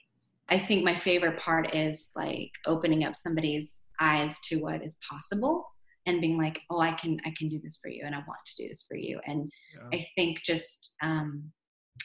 I 0.50 0.58
think 0.58 0.84
my 0.84 0.96
favorite 0.96 1.38
part 1.38 1.76
is 1.76 2.10
like 2.16 2.50
opening 2.66 3.04
up 3.04 3.16
somebody's 3.16 3.94
eyes 4.02 4.40
to 4.50 4.58
what 4.58 4.84
is 4.84 4.98
possible 5.08 5.64
and 6.08 6.22
being 6.22 6.40
like, 6.40 6.60
oh, 6.72 6.80
I 6.80 6.94
can, 6.94 7.20
I 7.24 7.34
can 7.38 7.50
do 7.50 7.60
this 7.60 7.78
for 7.82 7.88
you, 7.88 8.02
and 8.04 8.16
I 8.16 8.18
want 8.18 8.40
to 8.46 8.64
do 8.64 8.68
this 8.68 8.84
for 8.88 8.98
you. 8.98 9.20
And 9.28 9.52
Yeah. 9.76 10.00
I 10.00 10.08
think 10.16 10.40
just 10.44 10.96
um, 11.04 11.52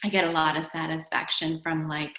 I 0.03 0.09
get 0.09 0.25
a 0.25 0.31
lot 0.31 0.57
of 0.57 0.65
satisfaction 0.65 1.59
from 1.61 1.83
like 1.85 2.15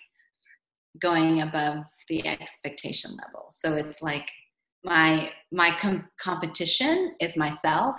going 1.00 1.42
above 1.42 1.84
the 2.08 2.26
expectation 2.26 3.12
level. 3.24 3.48
So 3.52 3.74
it's 3.74 4.02
like 4.02 4.28
my 4.84 5.30
my 5.52 5.76
com- 5.78 6.08
competition 6.20 7.14
is 7.20 7.36
myself, 7.36 7.96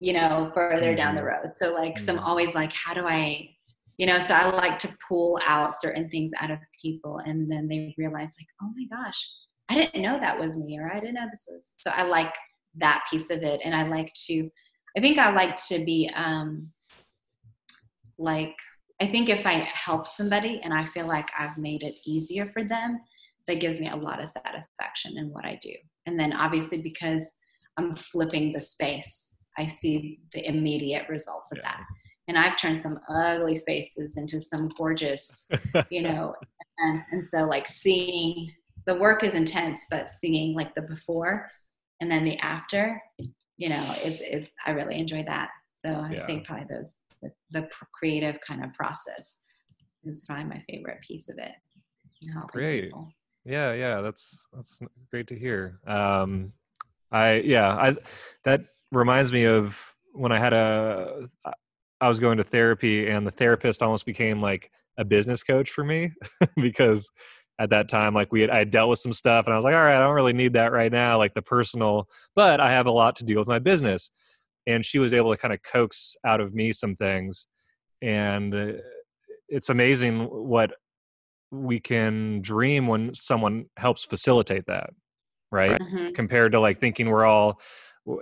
you 0.00 0.12
know, 0.12 0.50
further 0.54 0.94
down 0.94 1.14
the 1.14 1.22
road. 1.24 1.52
So 1.54 1.72
like, 1.72 1.98
so 1.98 2.14
I'm 2.14 2.18
Mhm. 2.18 2.26
always 2.26 2.54
like, 2.54 2.72
how 2.72 2.94
do 2.94 3.06
I, 3.06 3.50
you 3.98 4.06
know? 4.06 4.18
So 4.18 4.34
I 4.34 4.50
like 4.50 4.78
to 4.80 4.96
pull 5.08 5.38
out 5.46 5.74
certain 5.74 6.08
things 6.10 6.32
out 6.40 6.50
of 6.50 6.58
people, 6.80 7.18
and 7.18 7.50
then 7.50 7.68
they 7.68 7.94
realize 7.98 8.34
like, 8.38 8.48
oh 8.62 8.72
my 8.76 9.04
gosh, 9.04 9.30
I 9.68 9.74
didn't 9.74 10.02
know 10.02 10.18
that 10.18 10.38
was 10.38 10.56
me, 10.56 10.78
or 10.78 10.90
I 10.90 10.98
didn't 11.00 11.14
know 11.14 11.26
this 11.30 11.46
was. 11.48 11.72
So 11.76 11.90
I 11.90 12.02
like 12.02 12.34
that 12.76 13.04
piece 13.10 13.30
of 13.30 13.42
it, 13.42 13.60
and 13.64 13.74
I 13.74 13.86
like 13.86 14.12
to. 14.26 14.50
I 14.96 15.00
think 15.00 15.18
I 15.18 15.30
like 15.30 15.56
to 15.66 15.84
be 15.84 16.10
um, 16.14 16.72
like 18.18 18.54
I 19.00 19.06
think 19.06 19.28
if 19.28 19.46
I 19.46 19.68
help 19.72 20.06
somebody 20.06 20.60
and 20.62 20.74
I 20.74 20.84
feel 20.84 21.06
like 21.06 21.28
I've 21.38 21.56
made 21.56 21.82
it 21.82 21.94
easier 22.04 22.50
for 22.52 22.64
them, 22.64 23.00
that 23.46 23.60
gives 23.60 23.80
me 23.80 23.88
a 23.88 23.96
lot 23.96 24.22
of 24.22 24.28
satisfaction 24.28 25.16
in 25.16 25.30
what 25.32 25.44
I 25.44 25.58
do. 25.62 25.72
And 26.06 26.18
then 26.18 26.32
obviously 26.32 26.80
because 26.80 27.36
I'm 27.76 27.96
flipping 27.96 28.52
the 28.52 28.60
space, 28.60 29.36
I 29.56 29.66
see 29.66 30.20
the 30.32 30.46
immediate 30.46 31.08
results 31.08 31.52
of 31.52 31.62
that. 31.62 31.82
And 32.28 32.36
I've 32.36 32.58
turned 32.58 32.78
some 32.78 32.98
ugly 33.08 33.56
spaces 33.56 34.16
into 34.18 34.40
some 34.40 34.68
gorgeous, 34.76 35.48
you 35.90 36.02
know, 36.02 36.34
events. 36.78 37.06
And 37.10 37.24
so 37.24 37.44
like 37.44 37.66
seeing 37.66 38.52
the 38.86 38.96
work 38.96 39.24
is 39.24 39.34
intense, 39.34 39.86
but 39.90 40.10
seeing 40.10 40.54
like 40.54 40.74
the 40.74 40.82
before 40.82 41.48
and 42.00 42.10
then 42.10 42.24
the 42.24 42.38
after, 42.38 43.00
you 43.56 43.68
know, 43.68 43.94
is 44.04 44.20
is 44.20 44.50
I 44.66 44.72
really 44.72 44.98
enjoy 44.98 45.24
that. 45.24 45.48
So 45.74 45.90
I 45.90 46.12
yeah. 46.12 46.26
say 46.26 46.40
probably 46.40 46.66
those 46.68 46.98
the, 47.22 47.30
the, 47.50 47.68
creative 47.92 48.38
kind 48.40 48.64
of 48.64 48.72
process 48.74 49.42
is 50.04 50.20
probably 50.26 50.44
my 50.44 50.62
favorite 50.70 51.00
piece 51.02 51.28
of 51.28 51.38
it. 51.38 51.52
Great. 52.48 52.84
People. 52.84 53.12
Yeah, 53.44 53.72
yeah, 53.72 54.00
that's 54.00 54.46
that's 54.52 54.78
great 55.10 55.26
to 55.28 55.38
hear. 55.38 55.80
Um, 55.86 56.52
I 57.10 57.34
yeah, 57.34 57.68
I 57.70 57.96
that 58.44 58.62
reminds 58.92 59.32
me 59.32 59.44
of 59.44 59.94
when 60.12 60.32
I 60.32 60.38
had 60.38 60.52
a 60.52 61.28
I 62.00 62.08
was 62.08 62.20
going 62.20 62.38
to 62.38 62.44
therapy 62.44 63.08
and 63.08 63.26
the 63.26 63.30
therapist 63.30 63.82
almost 63.82 64.06
became 64.06 64.40
like 64.40 64.70
a 64.98 65.04
business 65.04 65.42
coach 65.42 65.70
for 65.70 65.84
me 65.84 66.12
because 66.56 67.10
at 67.58 67.70
that 67.70 67.88
time 67.88 68.14
like 68.14 68.32
we 68.32 68.40
had 68.40 68.50
I 68.50 68.58
had 68.58 68.70
dealt 68.70 68.90
with 68.90 68.98
some 68.98 69.12
stuff 69.12 69.46
and 69.46 69.54
I 69.54 69.56
was 69.56 69.64
like 69.64 69.74
all 69.74 69.82
right 69.82 69.96
I 69.96 70.00
don't 70.00 70.14
really 70.14 70.32
need 70.32 70.52
that 70.52 70.72
right 70.72 70.92
now 70.92 71.18
like 71.18 71.34
the 71.34 71.42
personal 71.42 72.08
but 72.34 72.60
I 72.60 72.70
have 72.72 72.86
a 72.86 72.90
lot 72.90 73.16
to 73.16 73.24
deal 73.24 73.38
with 73.38 73.48
my 73.48 73.58
business 73.58 74.10
and 74.68 74.84
she 74.84 74.98
was 74.98 75.14
able 75.14 75.34
to 75.34 75.40
kind 75.40 75.52
of 75.52 75.60
coax 75.62 76.14
out 76.24 76.40
of 76.40 76.54
me 76.54 76.70
some 76.70 76.94
things 76.94 77.48
and 78.02 78.54
uh, 78.54 78.72
it's 79.48 79.70
amazing 79.70 80.20
what 80.24 80.72
we 81.50 81.80
can 81.80 82.40
dream 82.42 82.86
when 82.86 83.12
someone 83.14 83.64
helps 83.76 84.04
facilitate 84.04 84.66
that 84.66 84.90
right? 85.50 85.80
Mm-hmm. 85.80 86.12
compared 86.12 86.52
to 86.52 86.60
like 86.60 86.78
thinking 86.78 87.08
we're 87.08 87.24
all 87.24 87.60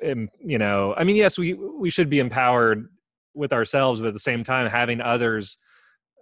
you 0.02 0.58
know 0.58 0.94
i 0.96 1.04
mean 1.04 1.16
yes 1.16 1.38
we 1.38 1.54
we 1.54 1.90
should 1.90 2.10
be 2.10 2.18
empowered 2.18 2.88
with 3.34 3.52
ourselves 3.52 4.00
but 4.00 4.08
at 4.08 4.14
the 4.14 4.20
same 4.20 4.42
time 4.42 4.68
having 4.68 5.00
others 5.00 5.56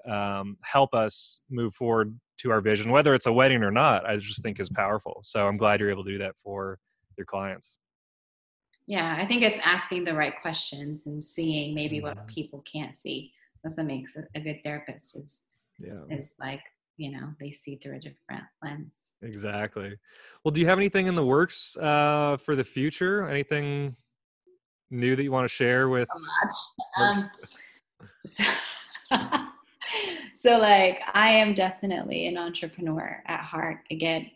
um, 0.06 0.58
help 0.62 0.92
us 0.92 1.40
move 1.50 1.74
forward 1.74 2.18
to 2.38 2.50
our 2.50 2.60
vision 2.60 2.90
whether 2.90 3.14
it's 3.14 3.26
a 3.26 3.32
wedding 3.32 3.62
or 3.62 3.70
not 3.70 4.04
i 4.04 4.16
just 4.16 4.42
think 4.42 4.60
is 4.60 4.68
powerful. 4.68 5.20
So 5.22 5.46
i'm 5.46 5.56
glad 5.56 5.80
you're 5.80 5.90
able 5.90 6.04
to 6.04 6.10
do 6.10 6.18
that 6.18 6.34
for 6.42 6.78
your 7.16 7.24
clients 7.24 7.78
yeah 8.86 9.16
i 9.18 9.26
think 9.26 9.42
it's 9.42 9.58
asking 9.64 10.04
the 10.04 10.14
right 10.14 10.34
questions 10.40 11.06
and 11.06 11.22
seeing 11.22 11.74
maybe 11.74 11.96
mm-hmm. 11.96 12.06
what 12.06 12.26
people 12.26 12.62
can't 12.70 12.94
see. 12.94 13.32
That's 13.62 13.76
what 13.78 13.86
makes 13.86 14.16
a, 14.16 14.24
a 14.34 14.40
good 14.40 14.60
therapist 14.62 15.16
is 15.16 15.44
yeah. 15.78 16.02
is 16.10 16.34
like 16.38 16.60
you 16.96 17.10
know 17.12 17.30
they 17.40 17.50
see 17.50 17.76
through 17.76 17.96
a 17.96 18.00
different 18.00 18.44
lens. 18.62 19.12
Exactly. 19.22 19.96
Well 20.44 20.52
do 20.52 20.60
you 20.60 20.66
have 20.66 20.78
anything 20.78 21.06
in 21.06 21.14
the 21.14 21.24
works 21.24 21.76
uh, 21.78 22.36
for 22.36 22.54
the 22.54 22.64
future? 22.64 23.26
Anything 23.28 23.96
new 24.90 25.16
that 25.16 25.22
you 25.22 25.32
want 25.32 25.44
to 25.44 25.54
share 25.54 25.88
with 25.88 26.08
um, 26.98 27.30
so, 28.26 28.44
so, 30.36 30.58
like 30.58 31.00
i 31.14 31.30
am 31.30 31.54
definitely 31.54 32.26
an 32.26 32.36
entrepreneur 32.36 33.22
at 33.26 33.40
heart. 33.40 33.78
Again 33.90 34.30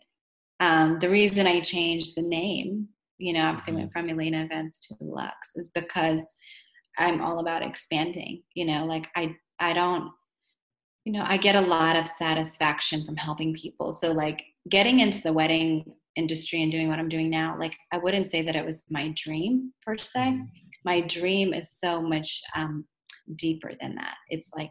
um, 0.61 0.99
the 0.99 1.09
reason 1.09 1.47
i 1.47 1.61
changed 1.61 2.17
the 2.17 2.23
name 2.23 2.89
you 3.19 3.33
know 3.33 3.43
obviously 3.43 3.73
mm-hmm. 3.73 3.81
went 3.81 3.93
from 3.93 4.09
elena 4.09 4.45
events 4.45 4.81
to 4.81 4.95
lux 5.01 5.57
is 5.57 5.71
because 5.75 6.35
i'm 6.99 7.21
all 7.21 7.41
about 7.41 7.62
expanding 7.62 8.43
you 8.55 8.64
know 8.64 8.87
like 8.87 9.07
i 9.16 9.35
i 9.61 9.73
don't 9.73 10.11
you 11.09 11.14
know, 11.14 11.25
I 11.27 11.39
get 11.39 11.57
a 11.57 11.61
lot 11.62 11.97
of 11.97 12.07
satisfaction 12.07 13.03
from 13.07 13.16
helping 13.16 13.55
people. 13.55 13.95
So, 13.95 14.12
like, 14.12 14.43
getting 14.69 15.01
into 15.01 15.23
the 15.23 15.33
wedding 15.33 15.83
industry 16.16 16.62
and 16.62 16.71
doing 16.71 16.87
what 16.87 16.99
I'm 16.99 17.09
doing 17.09 17.31
now, 17.31 17.57
like, 17.59 17.75
I 17.91 17.97
wouldn't 17.97 18.27
say 18.27 18.43
that 18.43 18.55
it 18.55 18.66
was 18.66 18.83
my 18.91 19.14
dream 19.16 19.73
per 19.83 19.97
se. 19.97 20.21
Mm-hmm. 20.21 20.45
My 20.85 21.01
dream 21.01 21.55
is 21.55 21.71
so 21.71 22.03
much 22.03 22.43
um, 22.55 22.85
deeper 23.37 23.73
than 23.81 23.95
that. 23.95 24.16
It's 24.29 24.51
like, 24.55 24.71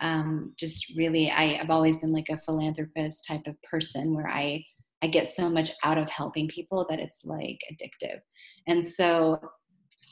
um, 0.00 0.54
just 0.58 0.96
really, 0.96 1.30
I, 1.30 1.58
I've 1.60 1.68
always 1.68 1.98
been 1.98 2.14
like 2.14 2.30
a 2.30 2.40
philanthropist 2.46 3.26
type 3.28 3.46
of 3.46 3.60
person 3.62 4.14
where 4.14 4.26
I, 4.26 4.64
I 5.02 5.06
get 5.06 5.28
so 5.28 5.48
much 5.48 5.70
out 5.84 5.98
of 5.98 6.08
helping 6.10 6.48
people 6.48 6.86
that 6.90 6.98
it's 6.98 7.20
like 7.24 7.60
addictive. 7.72 8.20
And 8.66 8.84
so 8.84 9.40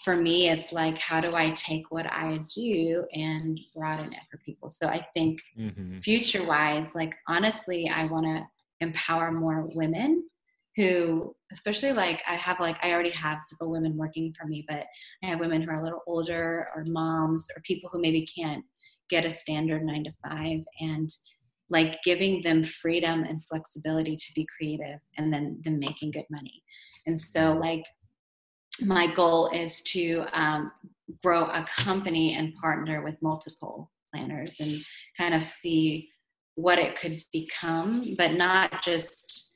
for 0.04 0.16
me, 0.16 0.48
it's 0.48 0.72
like, 0.72 0.98
how 0.98 1.20
do 1.20 1.34
I 1.34 1.50
take 1.50 1.90
what 1.90 2.06
I 2.06 2.38
do 2.54 3.04
and 3.12 3.58
broaden 3.74 4.12
it 4.12 4.20
for 4.30 4.38
people? 4.38 4.68
So 4.68 4.86
I 4.86 5.04
think 5.14 5.40
mm-hmm. 5.58 5.98
future 5.98 6.44
wise, 6.44 6.94
like, 6.94 7.14
honestly, 7.26 7.88
I 7.88 8.04
want 8.06 8.26
to 8.26 8.46
empower 8.80 9.32
more 9.32 9.68
women 9.74 10.22
who, 10.76 11.34
especially 11.52 11.92
like, 11.92 12.22
I 12.28 12.34
have 12.34 12.60
like, 12.60 12.76
I 12.82 12.92
already 12.92 13.10
have 13.10 13.40
several 13.48 13.72
women 13.72 13.96
working 13.96 14.32
for 14.38 14.46
me, 14.46 14.64
but 14.68 14.86
I 15.24 15.26
have 15.26 15.40
women 15.40 15.62
who 15.62 15.70
are 15.70 15.80
a 15.80 15.82
little 15.82 16.02
older 16.06 16.68
or 16.76 16.84
moms 16.86 17.48
or 17.56 17.62
people 17.62 17.90
who 17.92 18.00
maybe 18.00 18.26
can't 18.26 18.62
get 19.08 19.24
a 19.24 19.30
standard 19.30 19.84
nine 19.84 20.04
to 20.04 20.12
five 20.28 20.60
and 20.80 21.10
like 21.68 21.98
giving 22.04 22.42
them 22.42 22.62
freedom 22.62 23.24
and 23.24 23.44
flexibility 23.44 24.16
to 24.16 24.32
be 24.34 24.46
creative 24.56 25.00
and 25.18 25.32
then 25.32 25.60
them 25.64 25.78
making 25.78 26.12
good 26.12 26.26
money. 26.30 26.62
And 27.06 27.18
so, 27.18 27.54
like, 27.54 27.84
my 28.80 29.06
goal 29.14 29.48
is 29.48 29.82
to 29.82 30.24
um, 30.32 30.70
grow 31.22 31.44
a 31.44 31.66
company 31.76 32.34
and 32.34 32.54
partner 32.54 33.02
with 33.02 33.20
multiple 33.22 33.90
planners 34.12 34.60
and 34.60 34.80
kind 35.18 35.34
of 35.34 35.42
see 35.42 36.08
what 36.56 36.78
it 36.78 36.98
could 36.98 37.22
become, 37.32 38.14
but 38.16 38.32
not 38.32 38.82
just 38.82 39.50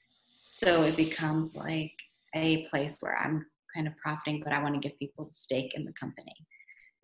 so 0.49 0.83
it 0.83 0.97
becomes 0.97 1.55
like 1.55 1.93
a 2.35 2.65
place 2.67 2.97
where 3.01 3.17
I'm 3.17 3.47
kind 3.75 3.87
of 3.87 3.97
profiting, 3.97 4.43
but 4.45 4.53
I 4.53 4.63
want 4.63 4.75
to 4.75 4.81
give 4.81 4.99
people 4.99 5.29
a 5.29 5.33
stake 5.33 5.75
in 5.75 5.85
the 5.85 5.93
company. 5.93 6.35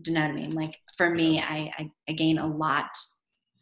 Do 0.02 0.10
you 0.10 0.14
know 0.14 0.22
what 0.22 0.30
I 0.30 0.34
mean? 0.34 0.54
Like 0.54 0.76
for 0.96 1.10
me, 1.10 1.40
I, 1.40 1.72
I, 1.78 1.90
I 2.08 2.12
gain 2.12 2.38
a 2.38 2.46
lot 2.46 2.88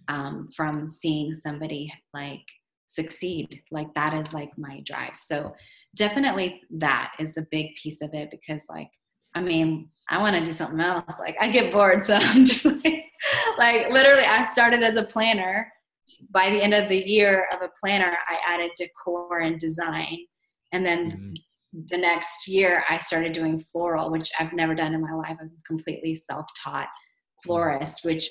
um, 0.08 0.48
from 0.56 0.88
seeing 0.88 1.34
somebody 1.34 1.92
like 2.12 2.44
succeed. 2.86 3.62
Like 3.70 3.92
that 3.94 4.14
is 4.14 4.32
like 4.32 4.50
my 4.56 4.80
drive. 4.84 5.16
So 5.16 5.54
definitely 5.96 6.62
that 6.70 7.12
is 7.18 7.34
the 7.34 7.46
big 7.50 7.74
piece 7.76 8.02
of 8.02 8.14
it 8.14 8.30
because 8.30 8.64
like 8.68 8.90
I 9.34 9.40
mean, 9.40 9.88
I 10.08 10.18
want 10.18 10.36
to 10.36 10.44
do 10.44 10.52
something 10.52 10.80
else. 10.80 11.14
Like 11.18 11.36
I 11.40 11.50
get 11.50 11.72
bored, 11.72 12.04
so 12.04 12.14
I'm 12.20 12.44
just 12.44 12.64
like, 12.64 13.04
like 13.58 13.90
literally, 13.90 14.24
I 14.24 14.42
started 14.42 14.82
as 14.82 14.96
a 14.96 15.04
planner. 15.04 15.70
By 16.30 16.50
the 16.50 16.62
end 16.62 16.72
of 16.72 16.88
the 16.88 16.98
year 16.98 17.46
of 17.52 17.60
a 17.60 17.70
planner, 17.80 18.16
I 18.28 18.38
added 18.46 18.70
decor 18.76 19.40
and 19.40 19.58
design, 19.58 20.18
and 20.72 20.86
then 20.86 21.10
mm-hmm. 21.10 21.80
the 21.90 21.98
next 21.98 22.46
year 22.46 22.84
I 22.88 22.98
started 23.00 23.32
doing 23.32 23.58
floral, 23.58 24.10
which 24.10 24.30
I've 24.38 24.52
never 24.52 24.74
done 24.74 24.94
in 24.94 25.02
my 25.02 25.12
life. 25.12 25.36
I'm 25.40 25.50
completely 25.66 26.14
self-taught 26.14 26.88
florist, 27.44 28.04
which 28.04 28.30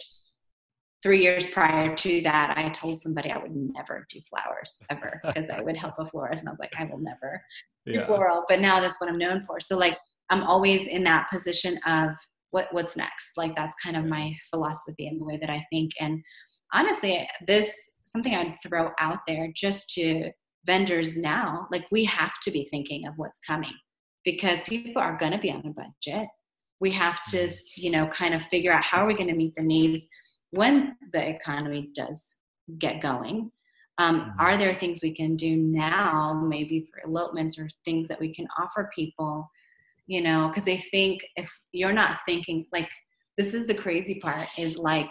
three 1.04 1.22
years 1.22 1.46
prior 1.46 1.94
to 1.96 2.22
that, 2.22 2.58
I 2.58 2.70
told 2.70 3.02
somebody 3.02 3.30
I 3.30 3.38
would 3.38 3.54
never 3.54 4.08
do 4.10 4.22
flowers 4.22 4.78
ever 4.90 5.22
because 5.24 5.50
I 5.50 5.62
would 5.62 5.78
help 5.78 5.96
a 6.00 6.06
florist, 6.06 6.44
and 6.44 6.50
I 6.50 6.52
was 6.52 6.60
like, 6.60 6.74
I 6.80 6.86
will 6.86 7.00
never 7.00 7.44
yeah. 7.86 8.00
do 8.00 8.06
floral. 8.06 8.46
But 8.48 8.62
now 8.62 8.80
that's 8.80 9.00
what 9.00 9.10
I'm 9.10 9.18
known 9.18 9.44
for. 9.46 9.60
So 9.60 9.78
like, 9.78 9.98
I'm 10.30 10.44
always 10.44 10.88
in 10.88 11.04
that 11.04 11.30
position 11.30 11.78
of 11.86 12.12
what 12.52 12.68
what's 12.72 12.96
next. 12.96 13.34
Like 13.36 13.56
that's 13.56 13.76
kind 13.84 13.98
of 13.98 14.06
my 14.06 14.34
philosophy 14.50 15.08
and 15.08 15.20
the 15.20 15.26
way 15.26 15.38
that 15.38 15.50
I 15.50 15.66
think. 15.72 15.92
And 16.00 16.24
honestly, 16.74 17.28
this 17.46 17.92
something 18.06 18.34
I'd 18.34 18.58
throw 18.66 18.92
out 19.00 19.20
there 19.28 19.50
just 19.54 19.90
to 19.96 20.32
vendors 20.66 21.18
now. 21.18 21.68
Like 21.72 21.86
we 21.92 22.06
have 22.06 22.34
to 22.44 22.52
be 22.52 22.68
thinking 22.70 23.08
of 23.08 23.16
what's 23.18 23.40
coming 23.40 23.74
because 24.24 24.62
people 24.62 25.02
are 25.02 25.18
going 25.18 25.32
to 25.34 25.38
be 25.38 25.52
on 25.52 25.66
a 25.66 25.74
budget. 25.74 26.28
We 26.80 26.92
have 26.92 27.24
to, 27.26 27.38
mm-hmm. 27.38 27.56
you 27.76 27.92
know, 27.92 28.08
kind 28.08 28.34
of 28.34 28.42
figure 28.44 28.72
out 28.72 28.84
how 28.84 29.04
are 29.04 29.08
we 29.08 29.16
going 29.16 29.30
to 29.30 29.36
meet 29.36 29.56
the 29.56 29.64
needs 29.64 30.08
when 30.54 30.96
the 31.12 31.30
economy 31.30 31.90
does 31.96 32.38
get 32.78 33.02
going 33.02 33.52
um, 33.98 34.22
mm-hmm. 34.22 34.40
are 34.40 34.58
there 34.58 34.74
things 34.74 35.00
we 35.02 35.14
can 35.14 35.36
do 35.36 35.58
now 35.58 36.46
maybe 36.48 36.82
for 36.82 37.08
elopements 37.08 37.58
or 37.58 37.68
things 37.86 38.08
that 38.08 38.20
we 38.20 38.34
can 38.34 38.48
offer 38.60 38.90
people 38.94 39.50
you 40.08 40.22
know 40.22 40.48
because 40.48 40.66
they 40.66 40.78
think 40.78 41.22
if 41.36 41.52
you're 41.72 41.94
not 41.94 42.20
thinking 42.26 42.66
like 42.72 42.90
this 43.38 43.54
is 43.54 43.66
the 43.66 43.74
crazy 43.74 44.20
part 44.20 44.48
is 44.58 44.78
like 44.78 45.10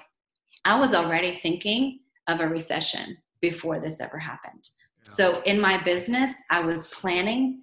i 0.65 0.79
was 0.79 0.95
already 0.95 1.39
thinking 1.43 1.99
of 2.29 2.41
a 2.41 2.49
recession 2.49 3.17
before 3.41 3.81
this 3.81 4.01
ever 4.01 4.19
happened 4.19 4.69
yeah. 4.99 5.11
so 5.11 5.43
in 5.43 5.61
my 5.61 5.83
business 5.83 6.35
i 6.51 6.61
was 6.61 6.87
planning 6.89 7.63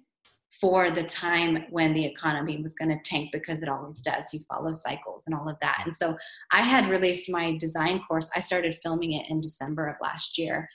for 0.58 0.90
the 0.90 1.04
time 1.04 1.64
when 1.70 1.94
the 1.94 2.04
economy 2.04 2.60
was 2.60 2.74
going 2.74 2.90
to 2.90 3.02
tank 3.04 3.30
because 3.32 3.62
it 3.62 3.68
always 3.68 4.00
does. 4.00 4.32
You 4.32 4.40
follow 4.48 4.72
cycles 4.72 5.24
and 5.26 5.34
all 5.34 5.48
of 5.48 5.56
that. 5.60 5.82
And 5.84 5.94
so 5.94 6.16
I 6.52 6.60
had 6.60 6.88
released 6.88 7.30
my 7.30 7.56
design 7.56 8.00
course. 8.06 8.30
I 8.34 8.40
started 8.40 8.76
filming 8.82 9.12
it 9.12 9.30
in 9.30 9.40
December 9.40 9.86
of 9.88 9.96
last 10.02 10.38
year 10.38 10.68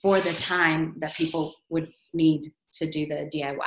for 0.00 0.20
the 0.20 0.34
time 0.34 0.94
that 0.98 1.14
people 1.14 1.54
would 1.70 1.90
need 2.12 2.52
to 2.74 2.90
do 2.90 3.06
the 3.06 3.30
DIY. 3.34 3.58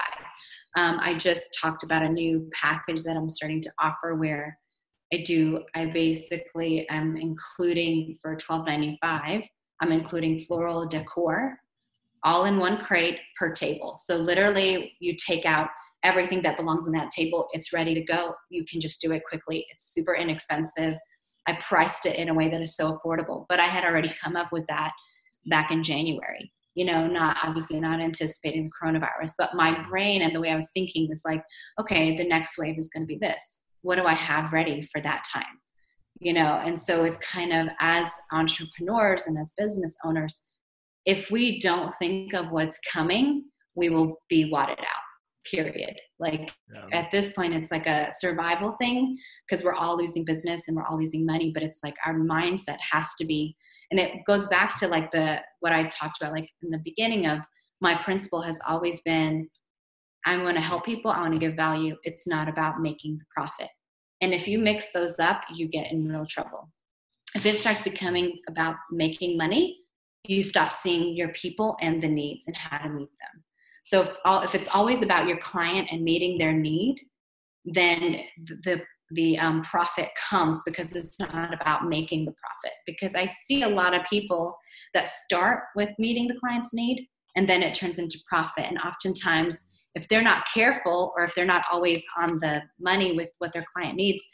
Um, 0.78 0.99
I 1.01 1.16
just 1.18 1.57
talked 1.59 1.84
about 1.84 2.03
a 2.03 2.09
new 2.09 2.49
package 2.53 3.03
that 3.03 3.16
I'm 3.16 3.30
starting 3.30 3.61
to 3.61 3.72
offer 3.80 4.16
where 4.16 4.57
I 5.13 5.24
do, 5.24 5.63
I 5.76 5.86
basically 5.86 6.89
am 6.89 7.16
including 7.16 8.18
for 8.22 8.36
twelve 8.36 8.66
ninety 8.66 8.97
five. 9.01 9.43
I'm 9.82 9.91
including 9.91 10.39
floral 10.39 10.88
decor, 10.88 11.57
all 12.26 12.45
in 12.45 12.57
one 12.57 12.78
crate 12.78 13.19
per 13.38 13.53
table. 13.53 13.97
So 14.03 14.17
literally, 14.17 14.93
you 14.99 15.15
take 15.15 15.45
out 15.45 15.69
everything 16.03 16.41
that 16.41 16.57
belongs 16.57 16.88
on 16.88 16.93
that 16.93 17.11
table. 17.11 17.47
It's 17.53 17.71
ready 17.71 17.93
to 17.93 18.01
go. 18.01 18.34
You 18.49 18.65
can 18.69 18.82
just 18.82 18.99
do 18.99 19.11
it 19.13 19.23
quickly. 19.30 19.65
It's 19.69 19.93
super 19.93 20.15
inexpensive. 20.15 20.95
I 21.47 21.53
priced 21.61 22.05
it 22.05 22.17
in 22.17 22.30
a 22.30 22.34
way 22.34 22.49
that 22.49 22.61
is 22.61 22.76
so 22.76 22.97
affordable, 22.97 23.45
but 23.47 23.59
I 23.59 23.65
had 23.65 23.86
already 23.86 24.11
come 24.21 24.36
up 24.36 24.51
with 24.51 24.65
that 24.67 24.91
back 25.47 25.71
in 25.71 25.84
January. 25.84 26.51
You 26.73 26.86
know, 26.86 27.07
not 27.07 27.38
obviously 27.43 27.80
not 27.80 28.01
anticipating 28.01 28.65
the 28.65 28.71
coronavirus, 28.71 29.34
but 29.38 29.55
my 29.55 29.82
brain 29.88 30.23
and 30.23 30.36
the 30.36 30.41
way 30.41 30.49
I 30.49 30.55
was 30.55 30.71
thinking 30.73 31.07
was 31.07 31.21
like, 31.23 31.41
okay, 31.80 32.17
the 32.17 32.28
next 32.28 32.57
wave 32.57 32.78
is 32.78 32.89
going 32.89 33.03
to 33.03 33.07
be 33.07 33.17
this. 33.17 33.61
What 33.82 33.95
do 33.95 34.03
I 34.03 34.13
have 34.13 34.51
ready 34.51 34.82
for 34.82 34.99
that 35.01 35.23
time? 35.32 35.43
You 36.19 36.34
know, 36.34 36.59
and 36.63 36.80
so 36.80 37.05
it's 37.05 37.17
kind 37.17 37.53
of 37.53 37.67
as 37.80 38.11
entrepreneurs 38.32 39.28
and 39.28 39.38
as 39.38 39.53
business 39.57 39.95
owners, 40.03 40.41
if 41.06 41.30
we 41.32 41.60
don't 41.60 41.93
think 41.99 42.34
of 42.34 42.51
what's 42.51 42.80
coming, 42.91 43.45
we 43.76 43.89
will 43.89 44.22
be 44.30 44.49
wadded 44.51 44.80
out 44.80 45.06
period. 45.45 45.95
Like 46.20 46.51
yeah. 46.74 46.86
at 46.91 47.12
this 47.12 47.34
point, 47.34 47.53
it's 47.53 47.72
like 47.72 47.88
a 47.88 48.12
survival 48.20 48.76
thing 48.80 49.18
because 49.47 49.64
we're 49.64 49.76
all 49.76 49.97
losing 49.97 50.26
business 50.26 50.68
and 50.68 50.76
we're 50.76 50.84
all 50.84 50.99
losing 50.99 51.26
money. 51.26 51.51
But 51.53 51.64
it's 51.64 51.80
like 51.84 51.95
our 52.06 52.16
mindset 52.16 52.78
has 52.80 53.14
to 53.20 53.26
be, 53.26 53.56
and 53.91 53.99
it 53.99 54.26
goes 54.26 54.47
back 54.47 54.78
to 54.80 54.88
like 54.88 55.12
the 55.12 55.41
what 55.60 55.72
I 55.72 55.84
talked 55.88 56.22
about, 56.22 56.34
like 56.34 56.49
in 56.64 56.72
the 56.72 56.82
beginning 56.84 57.28
of 57.28 57.39
my 57.82 57.95
principle 58.03 58.41
has 58.41 58.60
always 58.68 59.01
been, 59.01 59.47
I'm 60.26 60.41
going 60.41 60.56
to 60.56 60.62
help 60.62 60.86
people. 60.86 61.12
I 61.12 61.22
want 61.22 61.34
to 61.34 61.39
give 61.39 61.56
value. 61.56 61.95
It's 62.03 62.28
not 62.28 62.49
about 62.49 62.82
making 62.82 63.18
the 63.18 63.26
profit. 63.34 63.70
And 64.22 64.34
if 64.34 64.47
you 64.47 64.60
mix 64.60 64.91
those 64.91 65.20
up, 65.20 65.41
you 65.53 65.68
get 65.68 65.91
in 65.91 66.08
real 66.08 66.26
trouble. 66.26 66.70
If 67.36 67.45
it 67.45 67.58
starts 67.58 67.82
becoming 67.82 68.39
about 68.49 68.76
making 68.91 69.38
money, 69.38 69.78
you 70.30 70.43
stop 70.43 70.71
seeing 70.71 71.15
your 71.15 71.30
people 71.30 71.78
and 71.82 72.01
the 72.01 72.07
needs 72.07 72.47
and 72.47 72.55
how 72.55 72.78
to 72.78 72.89
meet 72.89 73.09
them. 73.19 73.43
So 73.84 74.01
if, 74.03 74.17
all, 74.26 74.41
if 74.41 74.55
it's 74.55 74.69
always 74.73 75.03
about 75.03 75.28
your 75.28 75.38
client 75.38 75.89
and 75.91 76.03
meeting 76.03 76.38
their 76.38 76.53
need, 76.53 76.99
then 77.65 78.23
the 78.63 78.82
the 79.11 79.38
um, 79.38 79.61
profit 79.61 80.09
comes 80.30 80.59
because 80.65 80.95
it's 80.95 81.19
not 81.19 81.53
about 81.53 81.88
making 81.88 82.26
the 82.26 82.34
profit. 82.34 82.76
Because 82.88 83.13
I 83.13 83.28
see 83.28 83.61
a 83.61 83.69
lot 83.69 83.93
of 83.93 84.03
people 84.09 84.57
that 84.95 85.09
start 85.09 85.65
with 85.76 85.91
meeting 85.99 86.28
the 86.28 86.39
client's 86.39 86.73
need 86.73 87.07
and 87.36 87.47
then 87.47 87.61
it 87.61 87.73
turns 87.73 87.99
into 87.99 88.17
profit. 88.28 88.65
And 88.67 88.80
oftentimes, 88.80 89.67
if 89.93 90.07
they're 90.07 90.21
not 90.21 90.47
careful 90.53 91.13
or 91.15 91.23
if 91.23 91.36
they're 91.36 91.45
not 91.45 91.65
always 91.71 92.03
on 92.17 92.39
the 92.39 92.63
money 92.80 93.15
with 93.15 93.30
what 93.38 93.53
their 93.53 93.65
client 93.76 93.95
needs, 93.95 94.26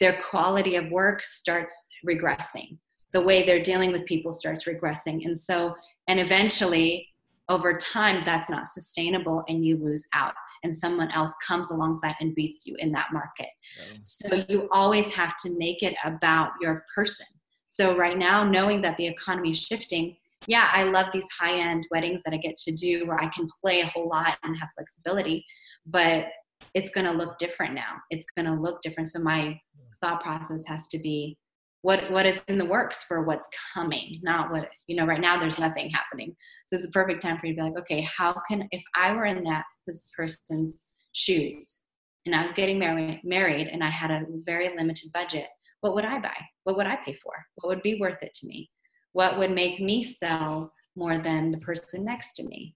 their 0.00 0.20
quality 0.30 0.76
of 0.76 0.90
work 0.90 1.24
starts 1.24 1.72
regressing. 2.08 2.78
The 3.14 3.22
way 3.22 3.46
they're 3.46 3.62
dealing 3.62 3.92
with 3.92 4.04
people 4.04 4.32
starts 4.32 4.66
regressing. 4.66 5.24
And 5.24 5.38
so, 5.38 5.74
and 6.08 6.20
eventually, 6.20 7.08
over 7.48 7.76
time 7.76 8.22
that's 8.24 8.48
not 8.48 8.68
sustainable 8.68 9.44
and 9.48 9.64
you 9.64 9.76
lose 9.76 10.06
out 10.14 10.34
and 10.62 10.74
someone 10.74 11.10
else 11.10 11.36
comes 11.46 11.70
alongside 11.70 12.14
and 12.20 12.34
beats 12.34 12.66
you 12.66 12.74
in 12.78 12.90
that 12.92 13.08
market 13.12 13.48
yeah. 13.78 13.96
so 14.00 14.44
you 14.48 14.68
always 14.72 15.12
have 15.14 15.34
to 15.36 15.56
make 15.58 15.82
it 15.82 15.94
about 16.04 16.52
your 16.60 16.84
person 16.94 17.26
so 17.68 17.96
right 17.96 18.18
now 18.18 18.48
knowing 18.48 18.80
that 18.80 18.96
the 18.96 19.06
economy 19.06 19.50
is 19.50 19.58
shifting 19.58 20.16
yeah 20.46 20.70
i 20.72 20.84
love 20.84 21.06
these 21.12 21.28
high 21.38 21.56
end 21.56 21.86
weddings 21.90 22.22
that 22.24 22.32
i 22.32 22.38
get 22.38 22.56
to 22.56 22.72
do 22.72 23.06
where 23.06 23.20
i 23.20 23.28
can 23.28 23.46
play 23.62 23.80
a 23.80 23.86
whole 23.86 24.08
lot 24.08 24.38
and 24.42 24.56
have 24.56 24.68
flexibility 24.76 25.44
but 25.86 26.26
it's 26.72 26.90
going 26.90 27.04
to 27.06 27.12
look 27.12 27.36
different 27.38 27.74
now 27.74 27.96
it's 28.10 28.26
going 28.36 28.46
to 28.46 28.54
look 28.54 28.80
different 28.80 29.06
so 29.06 29.18
my 29.18 29.58
thought 30.00 30.22
process 30.22 30.64
has 30.66 30.88
to 30.88 30.98
be 30.98 31.36
what 31.84 32.10
what 32.10 32.24
is 32.24 32.42
in 32.48 32.56
the 32.56 32.64
works 32.64 33.02
for 33.02 33.24
what's 33.24 33.48
coming 33.74 34.18
not 34.22 34.50
what 34.50 34.68
you 34.86 34.96
know 34.96 35.06
right 35.06 35.20
now 35.20 35.38
there's 35.38 35.58
nothing 35.58 35.90
happening. 35.90 36.34
So 36.66 36.76
it's 36.76 36.86
a 36.86 36.90
perfect 36.90 37.22
time 37.22 37.38
for 37.38 37.46
you 37.46 37.54
to 37.54 37.62
be 37.62 37.68
like 37.68 37.78
okay 37.80 38.00
how 38.00 38.40
can 38.48 38.66
if 38.70 38.82
i 38.94 39.12
were 39.12 39.26
in 39.26 39.44
that 39.44 39.64
this 39.86 40.08
person's 40.16 40.80
shoes 41.12 41.82
and 42.26 42.34
i 42.34 42.42
was 42.42 42.52
getting 42.52 42.78
married 42.78 43.20
married 43.22 43.68
and 43.68 43.84
i 43.84 43.90
had 43.90 44.10
a 44.10 44.24
very 44.44 44.74
limited 44.76 45.10
budget 45.12 45.46
what 45.84 45.94
would 45.94 46.06
i 46.06 46.18
buy? 46.18 46.34
What 46.62 46.78
would 46.78 46.86
i 46.86 46.96
pay 46.96 47.12
for? 47.12 47.34
What 47.56 47.68
would 47.68 47.82
be 47.82 48.00
worth 48.00 48.22
it 48.22 48.32
to 48.36 48.46
me? 48.46 48.70
What 49.12 49.36
would 49.36 49.50
make 49.50 49.80
me 49.80 50.02
sell 50.02 50.72
more 50.96 51.18
than 51.18 51.50
the 51.50 51.58
person 51.58 52.06
next 52.06 52.32
to 52.36 52.44
me? 52.46 52.74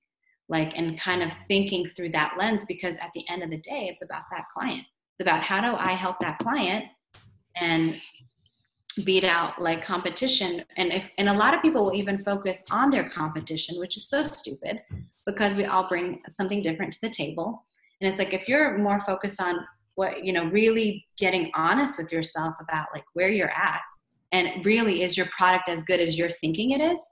Like 0.51 0.77
and 0.77 1.01
kind 1.01 1.23
of 1.23 1.33
thinking 1.49 1.87
through 1.87 2.11
that 2.11 2.35
lens 2.37 2.67
because 2.69 2.97
at 2.99 3.11
the 3.15 3.25
end 3.31 3.43
of 3.43 3.49
the 3.49 3.63
day 3.63 3.89
it's 3.91 4.03
about 4.03 4.25
that 4.31 4.45
client. 4.55 4.85
It's 5.19 5.27
about 5.27 5.43
how 5.43 5.63
do 5.63 5.75
i 5.79 5.93
help 5.93 6.21
that 6.21 6.39
client 6.41 6.85
and 7.57 7.97
beat 9.05 9.25
out 9.25 9.61
like 9.61 9.85
competition. 9.85 10.65
And 10.77 10.93
if 10.93 11.11
and 11.19 11.29
a 11.29 11.33
lot 11.33 11.55
of 11.55 11.63
people 11.63 11.85
will 11.85 11.95
even 11.95 12.19
focus 12.19 12.65
on 12.71 12.91
their 12.91 13.09
competition 13.11 13.79
which 13.79 13.97
is 13.97 14.09
so 14.09 14.23
stupid 14.23 14.81
because 15.27 15.57
we 15.57 15.65
all 15.65 15.89
bring 15.89 16.21
something 16.29 16.63
different 16.63 16.93
to 16.95 17.01
the 17.03 17.11
table. 17.11 17.65
And 18.01 18.09
it's 18.09 18.19
like 18.19 18.33
if 18.33 18.49
you're 18.49 18.79
more 18.79 19.01
focused 19.01 19.41
on 19.41 19.61
what 19.95 20.25
you 20.25 20.33
know 20.33 20.45
really 20.47 21.07
getting 21.19 21.51
honest 21.55 21.99
with 21.99 22.13
yourself 22.13 22.55
about 22.61 22.87
like 22.95 23.05
where 23.15 23.31
you're 23.31 23.51
at 23.51 23.81
and 24.33 24.65
really 24.65 25.03
is 25.03 25.17
your 25.17 25.27
product 25.27 25.69
as 25.69 25.83
good 25.83 26.01
as 26.01 26.17
you're 26.17 26.31
thinking 26.31 26.71
it 26.71 26.81
is 26.81 27.05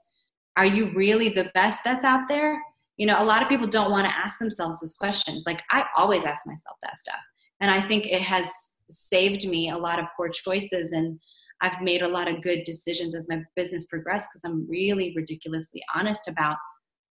are 0.55 0.65
you 0.65 0.91
really 0.95 1.29
the 1.29 1.51
best 1.53 1.83
that's 1.83 2.03
out 2.03 2.27
there? 2.27 2.59
You 2.97 3.05
know 3.05 3.21
a 3.21 3.23
lot 3.23 3.41
of 3.41 3.49
people 3.49 3.67
don't 3.67 3.91
want 3.91 4.07
to 4.07 4.15
ask 4.15 4.39
themselves 4.39 4.79
those 4.79 4.95
questions. 4.95 5.45
Like 5.45 5.61
i 5.71 5.85
always 5.95 6.23
ask 6.23 6.45
myself 6.45 6.77
that 6.83 6.97
stuff. 6.97 7.19
And 7.61 7.71
i 7.71 7.81
think 7.81 8.05
it 8.05 8.21
has 8.21 8.51
saved 8.89 9.47
me 9.47 9.69
a 9.69 9.77
lot 9.77 9.99
of 9.99 10.05
poor 10.15 10.29
choices 10.29 10.91
and 10.91 11.19
I've 11.61 11.81
made 11.81 12.01
a 12.01 12.07
lot 12.07 12.27
of 12.27 12.41
good 12.41 12.63
decisions 12.63 13.15
as 13.15 13.27
my 13.29 13.41
business 13.55 13.85
progressed 13.85 14.29
because 14.29 14.43
I'm 14.43 14.67
really 14.69 15.13
ridiculously 15.15 15.81
honest 15.95 16.27
about, 16.27 16.57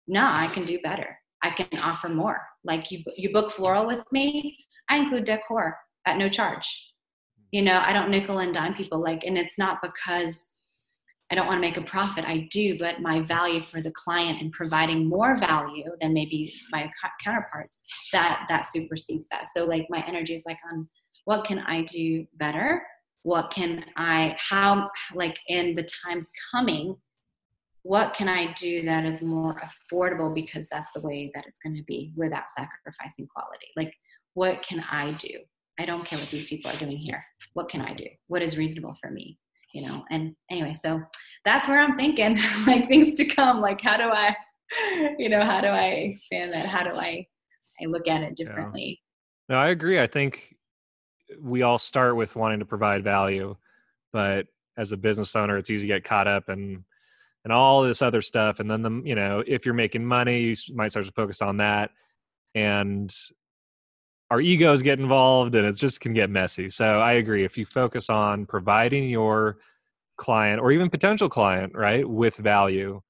no, 0.08 0.22
I 0.22 0.50
can 0.52 0.64
do 0.64 0.78
better. 0.82 1.16
I 1.42 1.50
can 1.50 1.78
offer 1.78 2.08
more. 2.08 2.40
Like 2.64 2.90
you, 2.90 3.02
you 3.16 3.32
book 3.32 3.52
floral 3.52 3.86
with 3.86 4.04
me, 4.12 4.56
I 4.88 4.98
include 4.98 5.24
decor 5.24 5.76
at 6.06 6.16
no 6.16 6.28
charge. 6.28 6.66
You 7.50 7.62
know, 7.62 7.80
I 7.84 7.92
don't 7.92 8.10
nickel 8.10 8.38
and 8.38 8.54
dime 8.54 8.74
people 8.74 9.00
like, 9.00 9.24
and 9.24 9.36
it's 9.36 9.58
not 9.58 9.78
because 9.82 10.52
I 11.30 11.34
don't 11.34 11.46
want 11.46 11.56
to 11.56 11.68
make 11.68 11.78
a 11.78 11.82
profit. 11.82 12.26
I 12.26 12.46
do, 12.50 12.78
but 12.78 13.00
my 13.00 13.20
value 13.20 13.62
for 13.62 13.80
the 13.80 13.92
client 13.92 14.42
and 14.42 14.52
providing 14.52 15.08
more 15.08 15.38
value 15.38 15.86
than 16.00 16.12
maybe 16.12 16.52
my 16.70 16.90
counterparts 17.24 17.80
that 18.12 18.44
that 18.50 18.66
supersedes 18.66 19.28
that. 19.30 19.48
So 19.48 19.64
like 19.64 19.86
my 19.88 20.04
energy 20.06 20.34
is 20.34 20.44
like 20.46 20.58
on 20.70 20.86
what 21.24 21.44
can 21.44 21.60
I 21.60 21.82
do 21.82 22.26
better 22.34 22.82
what 23.22 23.50
can 23.50 23.84
i 23.96 24.34
how 24.38 24.90
like 25.14 25.38
in 25.48 25.74
the 25.74 25.86
times 26.04 26.30
coming 26.50 26.96
what 27.82 28.14
can 28.14 28.28
i 28.28 28.52
do 28.54 28.82
that 28.82 29.04
is 29.04 29.22
more 29.22 29.60
affordable 29.60 30.34
because 30.34 30.68
that's 30.68 30.90
the 30.94 31.00
way 31.00 31.30
that 31.34 31.44
it's 31.46 31.58
going 31.58 31.76
to 31.76 31.82
be 31.84 32.12
without 32.16 32.48
sacrificing 32.48 33.26
quality? 33.26 33.66
Like 33.76 33.92
what 34.34 34.62
can 34.62 34.84
i 34.90 35.12
do? 35.12 35.38
I 35.80 35.86
don't 35.86 36.04
care 36.04 36.18
what 36.18 36.30
these 36.30 36.46
people 36.46 36.70
are 36.70 36.76
doing 36.76 36.96
here. 36.96 37.24
What 37.54 37.68
can 37.68 37.80
i 37.80 37.92
do? 37.92 38.06
What 38.28 38.42
is 38.42 38.58
reasonable 38.58 38.96
for 39.00 39.10
me 39.10 39.38
you 39.72 39.82
know? 39.82 40.04
And 40.10 40.34
anyway 40.50 40.74
so 40.74 41.00
that's 41.44 41.68
where 41.68 41.80
i'm 41.80 41.96
thinking. 41.98 42.38
Like 42.66 42.88
things 42.88 43.14
to 43.14 43.24
come. 43.24 43.60
Like 43.60 43.80
how 43.80 43.96
do 43.96 44.04
i 44.04 44.36
you 45.18 45.28
know 45.28 45.42
how 45.42 45.60
do 45.60 45.68
i 45.68 45.86
expand 45.86 46.52
that? 46.52 46.66
How 46.66 46.84
do 46.84 46.90
i 46.90 47.26
i 47.80 47.86
look 47.86 48.06
at 48.06 48.22
it 48.22 48.36
differently? 48.36 49.00
Yeah. 49.48 49.56
no 49.56 49.62
i 49.62 49.68
agree. 49.70 50.00
I 50.00 50.06
think 50.06 50.54
we 51.40 51.62
all 51.62 51.78
start 51.78 52.16
with 52.16 52.36
wanting 52.36 52.58
to 52.60 52.64
provide 52.64 53.04
value, 53.04 53.56
but 54.12 54.46
as 54.76 54.92
a 54.92 54.96
business 54.96 55.36
owner, 55.36 55.56
it's 55.56 55.70
easy 55.70 55.86
to 55.86 55.94
get 55.94 56.04
caught 56.04 56.26
up 56.26 56.48
and 56.48 56.84
and 57.44 57.52
all 57.52 57.82
this 57.82 58.02
other 58.02 58.22
stuff. 58.22 58.60
And 58.60 58.70
then 58.70 58.82
the 58.82 59.02
you 59.04 59.14
know 59.14 59.42
if 59.46 59.64
you're 59.66 59.74
making 59.74 60.04
money, 60.04 60.40
you 60.40 60.54
might 60.74 60.90
start 60.90 61.06
to 61.06 61.12
focus 61.12 61.42
on 61.42 61.58
that, 61.58 61.90
and 62.54 63.14
our 64.30 64.40
egos 64.40 64.82
get 64.82 64.98
involved, 64.98 65.56
and 65.56 65.66
it 65.66 65.76
just 65.76 66.00
can 66.00 66.14
get 66.14 66.30
messy. 66.30 66.68
So 66.68 67.00
I 67.00 67.12
agree. 67.14 67.44
If 67.44 67.58
you 67.58 67.66
focus 67.66 68.08
on 68.08 68.46
providing 68.46 69.08
your 69.10 69.58
client 70.16 70.60
or 70.60 70.72
even 70.72 70.88
potential 70.88 71.28
client 71.28 71.74
right 71.74 72.08
with 72.08 72.36
value, 72.36 73.00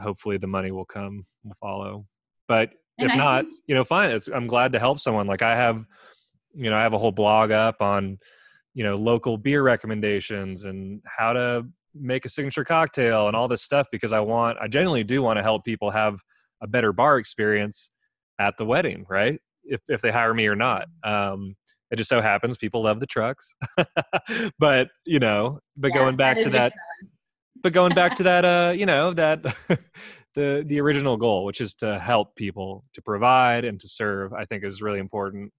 hopefully 0.00 0.38
the 0.38 0.46
money 0.46 0.70
will 0.70 0.84
come, 0.84 1.24
will 1.44 1.54
follow. 1.60 2.06
But 2.48 2.70
and 2.98 3.10
if 3.10 3.14
I 3.14 3.16
not, 3.16 3.44
think- 3.46 3.60
you 3.66 3.74
know, 3.74 3.84
fine. 3.84 4.10
It's, 4.12 4.28
I'm 4.28 4.46
glad 4.46 4.72
to 4.72 4.78
help 4.78 4.98
someone. 5.00 5.26
Like 5.26 5.42
I 5.42 5.56
have 5.56 5.84
you 6.54 6.70
know, 6.70 6.76
I 6.76 6.82
have 6.82 6.92
a 6.92 6.98
whole 6.98 7.12
blog 7.12 7.50
up 7.50 7.76
on, 7.80 8.18
you 8.74 8.84
know, 8.84 8.94
local 8.94 9.36
beer 9.36 9.62
recommendations 9.62 10.64
and 10.64 11.00
how 11.06 11.32
to 11.32 11.66
make 11.94 12.24
a 12.24 12.28
signature 12.28 12.64
cocktail 12.64 13.28
and 13.28 13.36
all 13.36 13.48
this 13.48 13.62
stuff 13.62 13.86
because 13.92 14.12
I 14.12 14.20
want, 14.20 14.58
I 14.60 14.68
genuinely 14.68 15.04
do 15.04 15.22
want 15.22 15.38
to 15.38 15.42
help 15.42 15.64
people 15.64 15.90
have 15.90 16.18
a 16.62 16.66
better 16.66 16.92
bar 16.92 17.18
experience 17.18 17.90
at 18.38 18.56
the 18.56 18.64
wedding, 18.64 19.04
right? 19.08 19.40
If 19.64 19.80
if 19.88 20.02
they 20.02 20.10
hire 20.10 20.34
me 20.34 20.46
or 20.46 20.56
not. 20.56 20.86
Um, 21.02 21.56
it 21.90 21.96
just 21.96 22.10
so 22.10 22.20
happens 22.20 22.56
people 22.56 22.82
love 22.82 22.98
the 22.98 23.06
trucks, 23.06 23.54
but 24.58 24.88
you 25.06 25.20
know, 25.20 25.60
but 25.76 25.92
yeah, 25.94 25.98
going 25.98 26.16
back 26.16 26.36
that 26.36 26.42
to 26.44 26.50
that, 26.50 26.72
but 27.62 27.72
going 27.72 27.94
back 27.94 28.16
to 28.16 28.22
that, 28.24 28.44
uh, 28.44 28.72
you 28.74 28.86
know, 28.86 29.12
that 29.12 29.42
the 30.34 30.64
the 30.66 30.80
original 30.80 31.16
goal, 31.16 31.44
which 31.44 31.60
is 31.60 31.74
to 31.76 31.98
help 31.98 32.34
people, 32.34 32.84
to 32.94 33.02
provide 33.02 33.64
and 33.64 33.78
to 33.80 33.88
serve, 33.88 34.32
I 34.32 34.44
think 34.44 34.64
is 34.64 34.82
really 34.82 34.98
important 34.98 35.52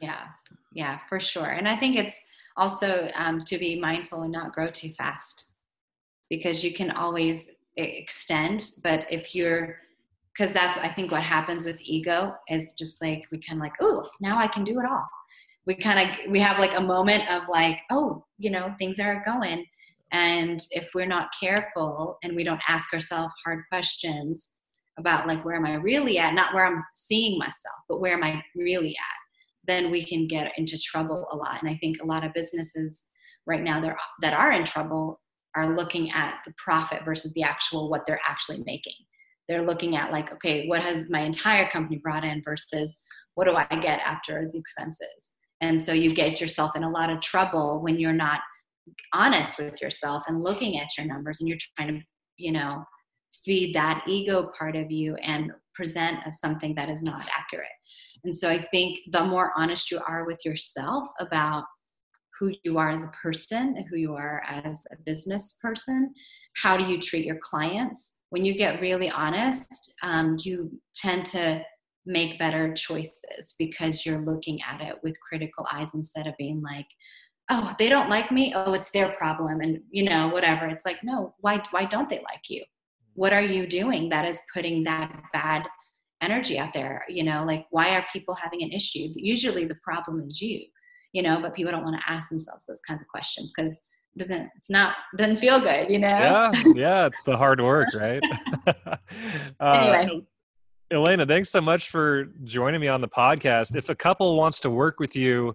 yeah 0.00 0.26
yeah 0.72 0.98
for 1.08 1.18
sure. 1.18 1.50
And 1.50 1.68
i 1.68 1.76
think 1.76 1.96
it's 1.96 2.22
also 2.56 3.10
um, 3.14 3.40
to 3.42 3.58
be 3.58 3.80
mindful 3.80 4.22
and 4.22 4.32
not 4.32 4.52
grow 4.52 4.70
too 4.70 4.92
fast 4.92 5.52
because 6.28 6.62
you 6.62 6.74
can 6.74 6.90
always 6.90 7.50
extend 7.76 8.72
but 8.82 9.06
if 9.10 9.34
you're 9.34 9.78
because 10.32 10.52
that's 10.52 10.76
i 10.78 10.88
think 10.88 11.10
what 11.10 11.22
happens 11.22 11.64
with 11.64 11.76
ego 11.80 12.34
is 12.48 12.72
just 12.78 13.00
like 13.00 13.24
we 13.30 13.38
kind 13.38 13.58
of 13.58 13.62
like 13.62 13.72
oh 13.80 14.08
now 14.20 14.38
i 14.38 14.46
can 14.46 14.64
do 14.64 14.78
it 14.78 14.86
all. 14.86 15.06
We 15.66 15.74
kind 15.76 16.10
of 16.10 16.30
we 16.30 16.40
have 16.40 16.58
like 16.58 16.76
a 16.76 16.80
moment 16.80 17.30
of 17.30 17.42
like 17.48 17.82
oh 17.90 18.24
you 18.38 18.50
know 18.50 18.74
things 18.78 18.98
are 18.98 19.22
going. 19.24 19.64
And 20.12 20.60
if 20.72 20.90
we're 20.94 21.06
not 21.06 21.28
careful 21.38 22.18
and 22.24 22.34
we 22.34 22.42
don't 22.42 22.62
ask 22.66 22.92
ourselves 22.92 23.32
hard 23.44 23.62
questions 23.68 24.56
about 25.00 25.26
like 25.26 25.44
where 25.44 25.56
am 25.56 25.66
i 25.66 25.74
really 25.74 26.18
at? 26.18 26.34
Not 26.34 26.54
where 26.54 26.66
i'm 26.66 26.84
seeing 26.94 27.38
myself 27.38 27.76
but 27.88 28.00
where 28.00 28.14
am 28.14 28.22
i 28.22 28.42
really 28.54 28.90
at? 28.90 29.18
Then 29.66 29.90
we 29.90 30.04
can 30.04 30.26
get 30.26 30.52
into 30.56 30.78
trouble 30.78 31.26
a 31.32 31.36
lot. 31.36 31.60
And 31.60 31.70
i 31.70 31.76
think 31.76 31.98
a 32.00 32.06
lot 32.06 32.24
of 32.24 32.32
businesses 32.34 33.08
right 33.46 33.62
now 33.62 33.80
that 34.20 34.34
are 34.34 34.52
in 34.52 34.64
trouble 34.64 35.20
are 35.56 35.74
looking 35.74 36.10
at 36.12 36.38
the 36.46 36.52
profit 36.56 37.04
versus 37.04 37.32
the 37.32 37.42
actual 37.42 37.90
what 37.90 38.06
they're 38.06 38.20
actually 38.24 38.62
making. 38.64 38.94
They're 39.48 39.66
looking 39.66 39.96
at 39.96 40.12
like 40.12 40.32
okay 40.32 40.68
what 40.68 40.82
has 40.82 41.10
my 41.10 41.20
entire 41.20 41.68
company 41.70 41.98
brought 41.98 42.24
in 42.24 42.42
versus 42.44 42.98
what 43.34 43.46
do 43.46 43.54
i 43.54 43.66
get 43.80 44.00
after 44.00 44.48
the 44.50 44.58
expenses? 44.58 45.32
And 45.62 45.78
so 45.78 45.92
you 45.92 46.14
get 46.14 46.40
yourself 46.40 46.74
in 46.76 46.84
a 46.84 46.90
lot 46.90 47.10
of 47.10 47.20
trouble 47.20 47.82
when 47.82 47.98
you're 47.98 48.12
not 48.12 48.40
honest 49.12 49.58
with 49.58 49.80
yourself 49.82 50.22
and 50.26 50.42
looking 50.42 50.78
at 50.78 50.96
your 50.96 51.06
numbers 51.06 51.40
and 51.40 51.48
you're 51.48 51.58
trying 51.76 51.94
to 51.94 52.00
you 52.36 52.52
know 52.52 52.84
feed 53.44 53.74
that 53.74 54.02
ego 54.06 54.50
part 54.58 54.76
of 54.76 54.90
you 54.90 55.14
and 55.16 55.52
present 55.74 56.18
as 56.26 56.40
something 56.40 56.74
that 56.74 56.88
is 56.88 57.02
not 57.02 57.26
accurate. 57.36 57.68
And 58.24 58.34
so 58.34 58.50
i 58.50 58.58
think 58.58 58.98
the 59.12 59.24
more 59.24 59.52
honest 59.56 59.90
you 59.90 60.00
are 60.06 60.26
with 60.26 60.44
yourself 60.44 61.08
about 61.20 61.64
who 62.38 62.52
you 62.64 62.78
are 62.78 62.90
as 62.90 63.04
a 63.04 63.12
person 63.22 63.84
who 63.88 63.96
you 63.96 64.14
are 64.14 64.42
as 64.46 64.84
a 64.92 64.96
business 65.04 65.58
person 65.60 66.12
how 66.56 66.76
do 66.76 66.84
you 66.84 66.98
treat 66.98 67.24
your 67.24 67.38
clients? 67.40 68.18
When 68.30 68.44
you 68.44 68.54
get 68.56 68.80
really 68.80 69.10
honest 69.10 69.94
um, 70.02 70.36
you 70.40 70.70
tend 70.94 71.26
to 71.26 71.62
make 72.06 72.38
better 72.38 72.74
choices 72.74 73.54
because 73.58 74.04
you're 74.04 74.24
looking 74.24 74.58
at 74.62 74.80
it 74.80 74.96
with 75.02 75.20
critical 75.20 75.66
eyes 75.72 75.94
instead 75.94 76.26
of 76.26 76.34
being 76.38 76.62
like 76.62 76.86
oh 77.50 77.74
they 77.78 77.88
don't 77.88 78.10
like 78.10 78.30
me? 78.30 78.52
Oh 78.54 78.72
it's 78.72 78.90
their 78.90 79.12
problem 79.12 79.60
and 79.60 79.80
you 79.90 80.04
know 80.04 80.28
whatever. 80.28 80.66
It's 80.66 80.86
like 80.86 81.02
no 81.02 81.34
why 81.40 81.62
why 81.70 81.84
don't 81.84 82.08
they 82.08 82.18
like 82.18 82.48
you 82.48 82.64
what 83.20 83.34
are 83.34 83.42
you 83.42 83.66
doing 83.66 84.08
that 84.08 84.26
is 84.26 84.40
putting 84.54 84.82
that 84.82 85.12
bad 85.34 85.66
energy 86.22 86.58
out 86.58 86.72
there? 86.72 87.04
You 87.06 87.22
know 87.22 87.44
like 87.44 87.66
why 87.68 87.94
are 87.94 88.06
people 88.10 88.34
having 88.34 88.62
an 88.62 88.70
issue? 88.70 89.08
Usually 89.14 89.66
the 89.66 89.78
problem 89.84 90.24
is 90.26 90.40
you 90.40 90.64
you 91.12 91.22
know 91.22 91.38
but 91.42 91.54
people 91.54 91.70
don't 91.70 91.84
want 91.84 92.00
to 92.00 92.10
ask 92.10 92.30
themselves 92.30 92.64
those 92.66 92.80
kinds 92.80 93.02
of 93.02 93.08
questions 93.08 93.52
because 93.54 93.82
it 94.14 94.20
doesn't 94.20 94.48
it's 94.56 94.70
not 94.70 94.94
doesn't 95.18 95.36
feel 95.36 95.60
good 95.60 95.90
you 95.90 95.98
know? 95.98 96.08
Yeah 96.08 96.52
yeah 96.74 97.06
it's 97.06 97.22
the 97.22 97.36
hard 97.36 97.60
work 97.60 97.88
right? 97.94 98.22
Uh, 99.60 99.98
anyway. 99.98 100.22
Elena 100.90 101.26
thanks 101.26 101.50
so 101.50 101.60
much 101.60 101.90
for 101.90 102.26
joining 102.44 102.80
me 102.80 102.88
on 102.88 103.02
the 103.02 103.08
podcast. 103.08 103.76
If 103.76 103.90
a 103.90 103.94
couple 103.94 104.34
wants 104.36 104.60
to 104.60 104.70
work 104.70 104.98
with 104.98 105.14
you 105.14 105.54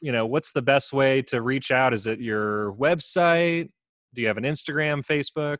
you 0.00 0.12
know 0.12 0.24
what's 0.24 0.52
the 0.52 0.62
best 0.62 0.94
way 0.94 1.20
to 1.22 1.42
reach 1.42 1.70
out? 1.70 1.92
Is 1.92 2.06
it 2.06 2.20
your 2.20 2.72
website? 2.74 3.68
Do 4.14 4.22
you 4.22 4.28
have 4.28 4.38
an 4.38 4.44
instagram 4.44 5.04
facebook 5.04 5.58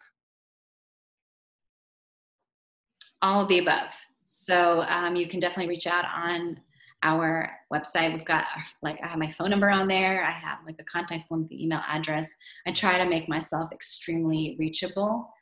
all 3.24 3.40
of 3.40 3.48
the 3.48 3.58
above. 3.58 3.92
So 4.26 4.84
um, 4.88 5.16
you 5.16 5.26
can 5.26 5.40
definitely 5.40 5.70
reach 5.70 5.86
out 5.86 6.04
on 6.14 6.60
our 7.02 7.50
website. 7.72 8.12
We've 8.12 8.26
got 8.26 8.44
like 8.82 9.00
I 9.02 9.08
have 9.08 9.18
my 9.18 9.32
phone 9.32 9.48
number 9.50 9.70
on 9.70 9.88
there. 9.88 10.22
I 10.24 10.30
have 10.30 10.58
like 10.66 10.76
the 10.76 10.84
contact 10.84 11.26
form, 11.28 11.46
the 11.48 11.64
email 11.64 11.80
address. 11.88 12.30
I 12.66 12.72
try 12.72 12.98
to 12.98 13.08
make 13.08 13.26
myself 13.28 13.72
extremely 13.72 14.56
reachable, 14.58 15.32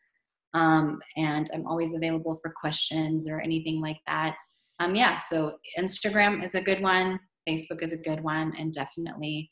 um, 0.55 1.01
and 1.17 1.51
I'm 1.53 1.67
always 1.67 1.95
available 1.95 2.39
for 2.41 2.55
questions 2.59 3.29
or 3.29 3.41
anything 3.41 3.81
like 3.81 3.99
that. 4.07 4.37
Um, 4.79 4.95
yeah, 4.95 5.17
so 5.17 5.57
Instagram 5.79 6.45
is 6.45 6.55
a 6.55 6.63
good 6.63 6.83
one. 6.83 7.19
Facebook 7.49 7.83
is 7.83 7.93
a 7.93 7.99
good 7.99 8.23
one, 8.23 8.53
and 8.59 8.73
definitely 8.73 9.51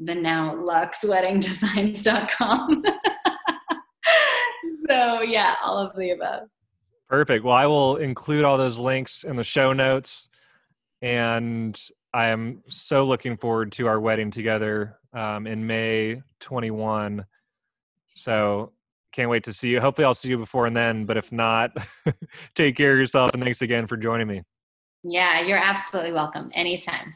the 0.00 0.14
now 0.14 0.56
luxweddingdesigns.com. 0.56 2.82
so 4.88 5.20
yeah, 5.22 5.54
all 5.62 5.78
of 5.78 5.94
the 5.96 6.10
above. 6.10 6.48
Perfect. 7.10 7.44
Well, 7.44 7.56
I 7.56 7.66
will 7.66 7.96
include 7.96 8.44
all 8.44 8.56
those 8.56 8.78
links 8.78 9.24
in 9.24 9.34
the 9.34 9.42
show 9.42 9.72
notes. 9.72 10.28
And 11.02 11.78
I 12.14 12.26
am 12.26 12.62
so 12.68 13.04
looking 13.04 13.36
forward 13.36 13.72
to 13.72 13.88
our 13.88 13.98
wedding 13.98 14.30
together 14.30 14.96
um, 15.12 15.48
in 15.48 15.66
May 15.66 16.22
21. 16.38 17.26
So 18.14 18.70
can't 19.10 19.28
wait 19.28 19.42
to 19.44 19.52
see 19.52 19.70
you. 19.70 19.80
Hopefully, 19.80 20.04
I'll 20.04 20.14
see 20.14 20.28
you 20.28 20.38
before 20.38 20.66
and 20.66 20.76
then. 20.76 21.04
But 21.04 21.16
if 21.16 21.32
not, 21.32 21.72
take 22.54 22.76
care 22.76 22.92
of 22.92 22.98
yourself. 22.98 23.34
And 23.34 23.42
thanks 23.42 23.60
again 23.60 23.88
for 23.88 23.96
joining 23.96 24.28
me. 24.28 24.42
Yeah, 25.02 25.40
you're 25.40 25.58
absolutely 25.58 26.12
welcome 26.12 26.52
anytime. 26.54 27.14